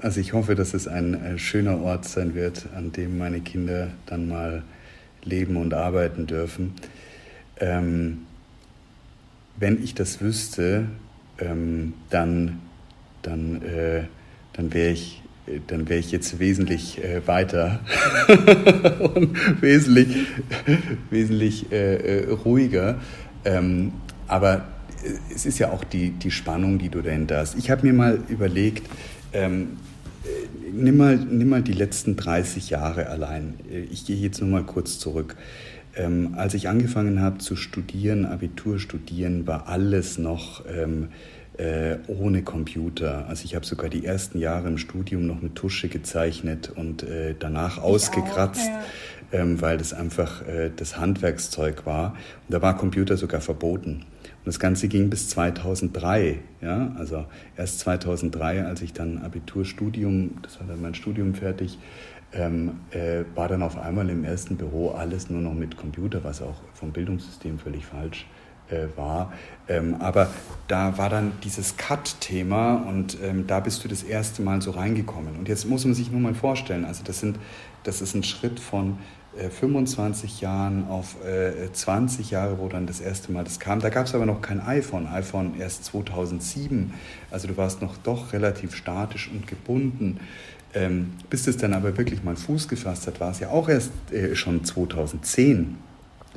Also 0.02 0.20
ich 0.20 0.34
hoffe, 0.34 0.56
dass 0.56 0.74
es 0.74 0.88
ein 0.88 1.14
äh, 1.14 1.38
schöner 1.40 1.82
Ort 1.82 2.06
sein 2.06 2.36
wird, 2.36 2.68
an 2.76 2.92
dem 2.92 3.18
meine 3.18 3.40
Kinder 3.40 3.92
dann 4.06 4.28
mal 4.28 4.64
leben 5.24 5.56
und 5.56 5.74
arbeiten 5.74 6.28
dürfen. 6.28 6.74
Ähm, 7.60 8.26
wenn 9.56 9.82
ich 9.84 9.96
das 9.96 10.20
wüsste, 10.20 10.88
ähm, 11.40 11.94
dann, 12.10 12.60
dann, 13.22 13.62
äh, 13.62 14.04
dann 14.54 14.74
wäre 14.74 14.92
ich 14.92 15.23
dann 15.68 15.90
wäre 15.90 16.00
ich 16.00 16.12
jetzt 16.12 16.40
wesentlich 16.40 17.04
äh, 17.04 17.26
weiter 17.28 17.80
und 19.16 19.62
wesentlich, 19.62 20.28
wesentlich 21.10 21.72
äh, 21.72 21.96
äh, 22.22 22.32
ruhiger. 22.32 23.00
Ähm, 23.44 23.94
aber 24.28 24.68
äh, 25.04 25.34
es 25.34 25.46
ist 25.46 25.60
ja 25.60 25.72
auch 25.72 25.84
die, 25.84 26.12
die 26.12 26.32
Spannung, 26.32 26.80
die 26.80 26.90
du 26.90 27.02
dahinter 27.02 27.40
hast. 27.40 27.58
Ich 27.58 27.70
habe 27.70 27.86
mir 27.86 27.94
mal 27.94 28.20
überlegt, 28.30 28.90
ähm, 29.34 29.78
äh, 30.24 30.72
nimm, 30.72 30.98
mal, 30.98 31.18
nimm 31.18 31.50
mal 31.50 31.62
die 31.62 31.74
letzten 31.74 32.16
30 32.16 32.70
Jahre 32.70 33.08
allein. 33.08 33.56
Ich 33.92 34.06
gehe 34.06 34.16
jetzt 34.16 34.40
nur 34.40 34.50
mal 34.50 34.64
kurz 34.64 34.98
zurück. 34.98 35.36
Ähm, 35.96 36.36
als 36.38 36.54
ich 36.54 36.70
angefangen 36.70 37.22
habe 37.22 37.40
zu 37.40 37.56
studieren, 37.56 38.26
Abitur 38.26 38.80
studieren, 38.80 39.46
war 39.46 39.68
alles 39.68 40.18
noch 40.18 40.64
ähm, 40.66 41.10
äh, 41.58 41.98
ohne 42.08 42.44
Computer. 42.44 43.28
Also 43.28 43.46
ich 43.46 43.56
habe 43.56 43.66
sogar 43.66 43.90
die 43.90 44.06
ersten 44.06 44.40
Jahre 44.40 44.68
im 44.68 44.78
Studium 44.78 45.28
noch 45.28 45.42
mit 45.42 45.56
Tusche 45.56 45.88
gezeichnet 45.88 46.72
und 46.76 47.04
äh, 47.04 47.36
danach 47.38 47.78
ich 47.78 47.84
ausgekratzt, 47.84 48.62
auch, 48.62 49.34
ja. 49.34 49.40
ähm, 49.40 49.62
weil 49.62 49.78
das 49.78 49.94
einfach 49.94 50.48
äh, 50.48 50.72
das 50.76 50.98
Handwerkszeug 50.98 51.86
war. 51.86 52.12
Und 52.48 52.54
da 52.54 52.62
war 52.62 52.78
Computer 52.78 53.18
sogar 53.18 53.42
verboten. 53.42 54.06
Und 54.24 54.48
das 54.48 54.60
Ganze 54.60 54.88
ging 54.88 55.10
bis 55.10 55.30
2003. 55.30 56.40
Ja? 56.62 56.94
Also 56.98 57.26
erst 57.56 57.80
2003, 57.80 58.66
als 58.66 58.82
ich 58.82 58.94
dann 58.94 59.20
Abiturstudium, 59.20 60.40
das 60.42 60.60
war 60.60 60.68
dann 60.68 60.82
mein 60.82 60.96
Studium 60.96 61.36
fertig, 61.36 61.78
ähm, 62.34 62.80
äh, 62.90 63.26
war 63.36 63.48
dann 63.48 63.62
auf 63.62 63.78
einmal 63.78 64.10
im 64.10 64.24
ersten 64.24 64.58
Büro 64.58 64.90
alles 64.90 65.30
nur 65.30 65.40
noch 65.40 65.54
mit 65.54 65.78
Computer, 65.78 66.24
was 66.24 66.42
auch 66.42 66.62
vom 66.74 66.92
Bildungssystem 66.92 67.60
völlig 67.60 67.86
falsch 67.86 68.26
äh, 68.26 68.43
war. 68.96 69.32
Ähm, 69.68 69.98
aber 70.00 70.30
da 70.68 70.98
war 70.98 71.10
dann 71.10 71.34
dieses 71.44 71.78
Cut-Thema 71.78 72.76
und 72.88 73.18
ähm, 73.22 73.46
da 73.48 73.60
bist 73.60 73.84
du 73.84 73.88
das 73.88 74.04
erste 74.04 74.42
Mal 74.42 74.62
so 74.62 74.72
reingekommen. 74.72 75.38
Und 75.38 75.48
jetzt 75.48 75.66
muss 75.66 75.86
man 75.86 75.94
sich 75.94 76.12
nur 76.12 76.22
mal 76.22 76.34
vorstellen, 76.34 76.86
also 76.86 77.04
das, 77.04 77.20
sind, 77.20 77.38
das 77.84 78.02
ist 78.02 78.16
ein 78.16 78.24
Schritt 78.24 78.60
von 78.60 78.98
25 79.36 80.42
äh, 80.42 80.46
Jahren 80.46 80.88
auf 80.88 81.16
20 81.72 82.32
äh, 82.32 82.34
Jahre, 82.34 82.60
wo 82.60 82.68
dann 82.68 82.86
das 82.86 83.02
erste 83.02 83.32
Mal 83.32 83.44
das 83.44 83.60
kam. 83.60 83.80
Da 83.80 83.90
gab 83.90 84.06
es 84.06 84.14
aber 84.14 84.26
noch 84.26 84.42
kein 84.42 84.62
iPhone, 84.62 85.08
iPhone 85.08 85.60
erst 85.60 85.86
2007. 85.86 86.94
Also 87.32 87.48
du 87.48 87.58
warst 87.58 87.82
noch 87.82 87.98
doch 87.98 88.34
relativ 88.34 88.76
statisch 88.76 89.30
und 89.32 89.48
gebunden. 89.48 90.20
Ähm, 90.76 91.14
bis 91.30 91.44
das 91.44 91.58
dann 91.58 91.74
aber 91.74 91.98
wirklich 91.98 92.24
mal 92.24 92.36
Fuß 92.36 92.68
gefasst 92.68 93.06
hat, 93.06 93.20
war 93.20 93.32
es 93.32 93.40
ja 93.40 93.50
auch 93.50 93.70
erst 93.70 93.92
äh, 94.12 94.36
schon 94.36 94.64
2010, 94.64 95.78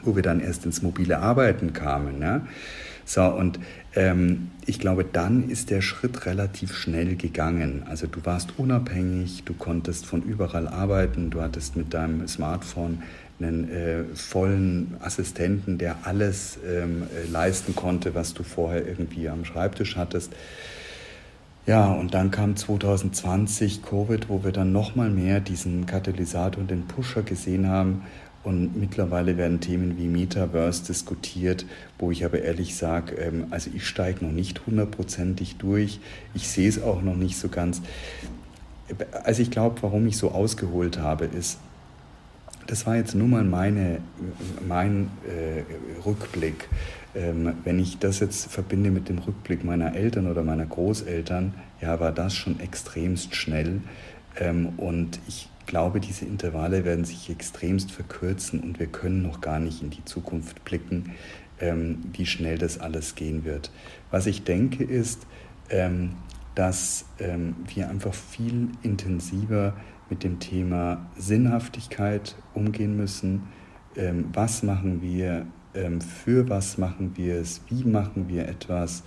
wo 0.07 0.16
wir 0.16 0.22
dann 0.22 0.40
erst 0.40 0.64
ins 0.64 0.82
mobile 0.82 1.18
Arbeiten 1.18 1.72
kamen. 1.72 2.22
Ja? 2.22 2.42
So, 3.04 3.22
und 3.22 3.61
ähm, 3.94 4.50
ich 4.66 4.80
glaube, 4.80 5.04
dann 5.04 5.48
ist 5.48 5.70
der 5.70 5.80
Schritt 5.80 6.26
relativ 6.26 6.76
schnell 6.76 7.14
gegangen. 7.16 7.84
Also 7.88 8.07
du 8.07 8.24
warst 8.24 8.59
unabhängig, 8.59 9.44
du 9.44 9.54
konntest 9.54 10.07
von 10.07 10.22
überall 10.22 10.66
arbeiten, 10.66 11.30
du 11.30 11.40
hattest 11.40 11.76
mit 11.76 11.94
deinem 11.94 12.26
Smartphone 12.26 13.02
einen 13.38 13.70
äh, 13.70 14.04
vollen 14.14 14.96
Assistenten, 15.00 15.78
der 15.78 15.98
alles 16.04 16.59
ähm, 16.66 17.02
äh, 17.02 17.30
leisten 17.30 17.76
konnte, 17.76 18.14
was 18.14 18.34
du 18.34 18.42
vorher 18.42 18.86
irgendwie 18.86 19.28
am 19.28 19.44
Schreibtisch 19.44 19.96
hattest. 19.96 20.32
Ja, 21.66 21.92
und 21.92 22.14
dann 22.14 22.30
kam 22.30 22.57
2020 22.57 23.82
Covid, 23.82 24.28
wo 24.28 24.44
wir 24.44 24.52
dann 24.52 24.72
nochmal 24.72 25.11
mehr 25.11 25.40
diesen 25.40 25.86
Katalysator 25.86 26.61
und 26.61 26.70
den 26.70 26.86
Pusher 26.86 27.22
gesehen 27.22 27.68
haben, 27.68 28.02
und 28.47 28.76
mittlerweile 28.76 29.36
werden 29.36 29.59
Themen 29.59 29.99
wie 29.99 30.07
Metaverse 30.07 30.84
diskutiert, 30.84 31.66
wo 31.99 32.12
ich 32.12 32.24
aber 32.24 32.42
ehrlich 32.42 32.76
sage, 32.76 33.16
ähm, 33.16 33.47
also 33.51 33.70
ich 33.74 33.84
steige 33.84 34.24
noch 34.24 34.30
nicht 34.30 34.68
hundertprozentig 34.68 35.57
durch. 35.57 35.99
Ich 36.32 36.47
sehe 36.47 36.68
es 36.68 36.80
auch 36.80 37.03
noch 37.03 37.16
nicht 37.16 37.38
so 37.38 37.49
ganz. 37.49 37.82
Also 39.24 39.42
ich 39.42 39.51
glaube, 39.51 39.82
warum 39.82 40.07
ich 40.07 40.16
so 40.16 40.30
ausgeholt 40.30 41.01
habe, 41.01 41.24
ist, 41.24 41.59
das 42.68 42.86
war 42.86 42.94
jetzt 42.94 43.16
nur 43.16 43.26
mal 43.26 43.42
meine, 43.42 43.99
mein 44.66 45.11
äh, 45.26 46.07
Rückblick. 46.07 46.68
Ähm, 47.16 47.53
wenn 47.64 47.80
ich 47.80 47.99
das 47.99 48.20
jetzt 48.20 48.47
verbinde 48.53 48.92
mit 48.92 49.09
dem 49.09 49.18
Rückblick 49.18 49.64
meiner 49.64 49.97
Eltern 49.97 50.30
oder 50.30 50.44
meiner 50.44 50.66
Großeltern, 50.66 51.53
ja, 51.80 51.99
war 51.99 52.12
das 52.12 52.32
schon 52.32 52.61
extremst 52.61 53.34
schnell. 53.34 53.80
Ähm, 54.38 54.68
und 54.76 55.18
ich 55.26 55.49
glaube, 55.67 56.01
diese 56.01 56.25
Intervalle 56.25 56.85
werden 56.85 57.05
sich 57.05 57.31
extremst 57.31 57.91
verkürzen 57.91 58.61
und 58.61 58.79
wir 58.79 58.87
können 58.87 59.23
noch 59.23 59.41
gar 59.41 59.59
nicht 59.59 59.83
in 59.83 59.91
die 59.91 60.05
Zukunft 60.05 60.64
blicken, 60.64 61.12
ähm, 61.61 61.99
wie 62.12 62.27
schnell 62.27 62.59
das 62.59 62.79
alles 62.79 63.14
gehen 63.14 63.45
wird. 63.45 63.71
Was 64.11 64.27
ich 64.27 64.45
denke 64.45 64.85
ist, 64.85 65.27
ähm, 65.71 66.17
dass 66.55 67.05
ähm, 67.19 67.57
wir 67.67 67.89
einfach 67.89 68.14
viel 68.14 68.69
intensiver 68.83 69.75
mit 70.09 70.25
dem 70.25 70.39
Thema 70.39 71.11
Sinnhaftigkeit 71.17 72.37
umgehen 72.55 72.97
müssen. 72.97 73.43
Ähm, 73.97 74.27
was 74.33 74.62
machen 74.62 75.03
wir? 75.03 75.47
Ähm, 75.75 76.01
für 76.01 76.49
was 76.49 76.79
machen 76.79 77.12
wir 77.17 77.37
es? 77.37 77.62
Wie 77.69 77.85
machen 77.85 78.29
wir 78.29 78.49
etwas? 78.49 79.03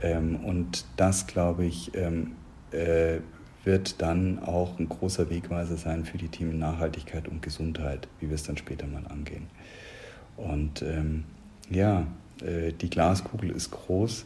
Ähm, 0.00 0.36
und 0.36 0.84
das, 0.96 1.26
glaube 1.26 1.64
ich, 1.64 1.92
äh, 1.94 3.20
wird 3.64 4.02
dann 4.02 4.40
auch 4.40 4.78
ein 4.78 4.88
großer 4.88 5.30
Wegweiser 5.30 5.76
sein 5.76 6.04
für 6.04 6.18
die 6.18 6.28
Themen 6.28 6.58
Nachhaltigkeit 6.58 7.28
und 7.28 7.42
Gesundheit, 7.42 8.08
wie 8.20 8.28
wir 8.28 8.34
es 8.34 8.42
dann 8.42 8.56
später 8.56 8.86
mal 8.86 9.06
angehen. 9.06 9.48
Und 10.36 10.82
ähm, 10.82 11.24
ja, 11.70 12.06
äh, 12.42 12.72
die 12.72 12.90
Glaskugel 12.90 13.50
ist 13.50 13.70
groß, 13.70 14.24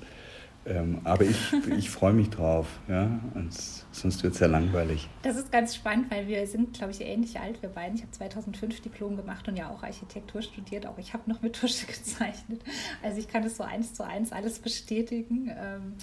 ähm, 0.67 1.01
aber 1.05 1.25
ich, 1.25 1.53
ich 1.77 1.91
freue 1.91 2.13
mich 2.13 2.31
drauf, 2.31 2.67
ja, 2.89 3.21
und 3.35 3.53
sonst 3.93 4.23
wird 4.23 4.35
es 4.35 4.41
ja 4.41 4.47
langweilig. 4.47 5.09
Das 5.23 5.37
ist 5.37 5.53
ganz 5.53 5.75
spannend, 5.75 6.11
weil 6.11 6.27
wir 6.27 6.47
sind, 6.47 6.75
glaube 6.75 6.93
ich, 6.93 7.01
ähnlich 7.01 7.39
alt, 7.39 7.63
wir 7.63 7.69
beiden. 7.69 7.97
Ich 7.97 8.03
habe 8.03 8.13
2005 8.13 8.81
Diplom 8.81 9.17
gemacht 9.17 9.47
und 9.49 9.57
ja 9.57 9.71
auch 9.71 9.83
Architektur 9.83 10.43
studiert, 10.43 10.87
auch 10.87 10.99
ich 10.99 11.13
habe 11.13 11.29
noch 11.31 11.43
mit 11.43 11.55
Tusche 11.55 11.87
gezeichnet. 11.87 12.63
Also 13.03 13.19
ich 13.19 13.29
kann 13.29 13.43
das 13.43 13.57
so 13.57 13.63
eins 13.63 13.95
zu 13.95 14.05
eins 14.05 14.33
alles 14.33 14.59
bestätigen. 14.59 15.51
Ähm, 15.57 15.95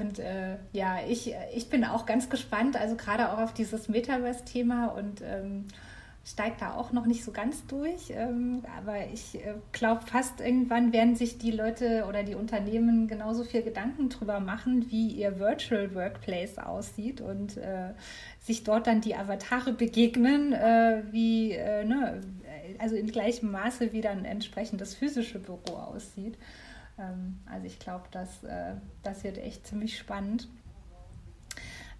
und 0.00 0.18
äh, 0.18 0.56
ja, 0.72 0.98
ich, 1.08 1.34
ich 1.54 1.68
bin 1.68 1.84
auch 1.84 2.06
ganz 2.06 2.30
gespannt, 2.30 2.76
also 2.76 2.96
gerade 2.96 3.32
auch 3.32 3.38
auf 3.38 3.54
dieses 3.54 3.88
Metaverse-Thema 3.88 4.86
und 4.86 5.22
ähm, 5.22 5.66
steige 6.24 6.56
da 6.60 6.74
auch 6.74 6.92
noch 6.92 7.06
nicht 7.06 7.24
so 7.24 7.32
ganz 7.32 7.66
durch, 7.66 8.10
ähm, 8.10 8.62
aber 8.76 9.06
ich 9.12 9.36
äh, 9.36 9.54
glaube, 9.72 10.02
fast 10.06 10.40
irgendwann 10.40 10.92
werden 10.92 11.16
sich 11.16 11.38
die 11.38 11.50
Leute 11.50 12.04
oder 12.08 12.22
die 12.22 12.34
Unternehmen 12.34 13.08
genauso 13.08 13.44
viel 13.44 13.62
Gedanken 13.62 14.10
drüber 14.10 14.38
machen, 14.38 14.90
wie 14.90 15.08
ihr 15.08 15.38
Virtual 15.38 15.94
Workplace 15.94 16.58
aussieht 16.58 17.20
und 17.20 17.56
äh, 17.56 17.94
sich 18.40 18.64
dort 18.64 18.86
dann 18.86 19.00
die 19.00 19.14
Avatare 19.14 19.72
begegnen, 19.72 20.52
äh, 20.52 21.02
wie, 21.10 21.52
äh, 21.52 21.84
ne, 21.84 22.20
also 22.78 22.96
in 22.96 23.10
gleichem 23.10 23.50
Maße, 23.50 23.92
wie 23.92 24.00
dann 24.00 24.24
entsprechend 24.24 24.80
das 24.80 24.94
physische 24.94 25.38
Büro 25.38 25.76
aussieht. 25.76 26.36
Ähm, 27.00 27.38
also 27.46 27.66
ich 27.66 27.78
glaube, 27.78 28.04
das, 28.10 28.44
äh, 28.44 28.74
das 29.02 29.24
wird 29.24 29.38
echt 29.38 29.66
ziemlich 29.66 29.96
spannend. 29.96 30.48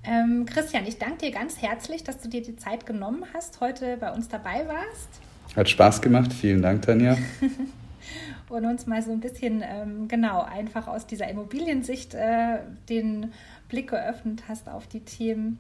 Ähm, 0.02 0.46
Christian, 0.46 0.86
ich 0.86 0.98
danke 0.98 1.26
dir 1.26 1.30
ganz 1.30 1.60
herzlich, 1.60 2.04
dass 2.04 2.20
du 2.20 2.28
dir 2.28 2.42
die 2.42 2.56
Zeit 2.56 2.86
genommen 2.86 3.24
hast, 3.34 3.60
heute 3.60 3.96
bei 3.98 4.12
uns 4.12 4.28
dabei 4.28 4.66
warst. 4.66 5.08
Hat 5.56 5.68
Spaß 5.68 6.00
gemacht. 6.00 6.32
Vielen 6.32 6.62
Dank, 6.62 6.82
Tanja. 6.82 7.18
und 8.48 8.64
uns 8.64 8.86
mal 8.86 9.02
so 9.02 9.12
ein 9.12 9.20
bisschen, 9.20 9.62
ähm, 9.64 10.08
genau, 10.08 10.42
einfach 10.42 10.86
aus 10.86 11.06
dieser 11.06 11.28
Immobiliensicht 11.28 12.14
äh, 12.14 12.58
den 12.88 13.32
Blick 13.68 13.90
geöffnet 13.90 14.44
hast 14.48 14.68
auf 14.68 14.86
die 14.86 15.00
Themen. 15.00 15.58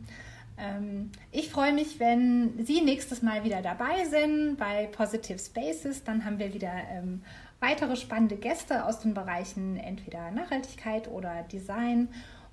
Ähm, 0.58 1.10
ich 1.32 1.50
freue 1.50 1.72
mich, 1.72 2.00
wenn 2.00 2.64
Sie 2.64 2.80
nächstes 2.80 3.22
Mal 3.22 3.44
wieder 3.44 3.62
dabei 3.62 4.04
sind 4.04 4.56
bei 4.56 4.86
Positive 4.86 5.38
Spaces. 5.38 6.04
Dann 6.04 6.24
haben 6.24 6.38
wir 6.38 6.54
wieder 6.54 6.72
ähm, 6.90 7.22
weitere 7.60 7.96
spannende 7.96 8.36
Gäste 8.36 8.84
aus 8.86 9.00
den 9.00 9.14
Bereichen 9.14 9.76
entweder 9.76 10.30
Nachhaltigkeit 10.30 11.08
oder 11.08 11.42
Design. 11.44 12.08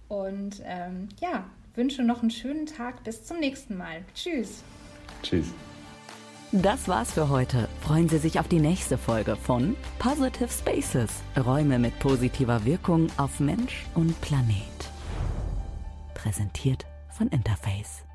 Und 0.07 0.61
ähm, 0.65 1.09
ja, 1.19 1.45
wünsche 1.75 2.03
noch 2.03 2.21
einen 2.21 2.31
schönen 2.31 2.65
Tag. 2.65 3.03
Bis 3.03 3.25
zum 3.25 3.39
nächsten 3.39 3.77
Mal. 3.77 4.03
Tschüss. 4.13 4.63
Tschüss. 5.23 5.47
Das 6.53 6.87
war's 6.87 7.11
für 7.11 7.27
heute. 7.27 7.67
Freuen 7.81 8.07
Sie 8.07 8.19
sich 8.19 8.39
auf 8.39 8.47
die 8.47 8.59
nächste 8.59 8.97
Folge 8.97 9.35
von 9.35 9.75
Positive 9.99 10.49
Spaces. 10.49 11.09
Räume 11.37 11.77
mit 11.77 11.99
positiver 11.99 12.63
Wirkung 12.63 13.07
auf 13.17 13.41
Mensch 13.41 13.85
und 13.95 14.19
Planet. 14.21 14.55
Präsentiert 16.13 16.85
von 17.09 17.27
Interface. 17.27 18.06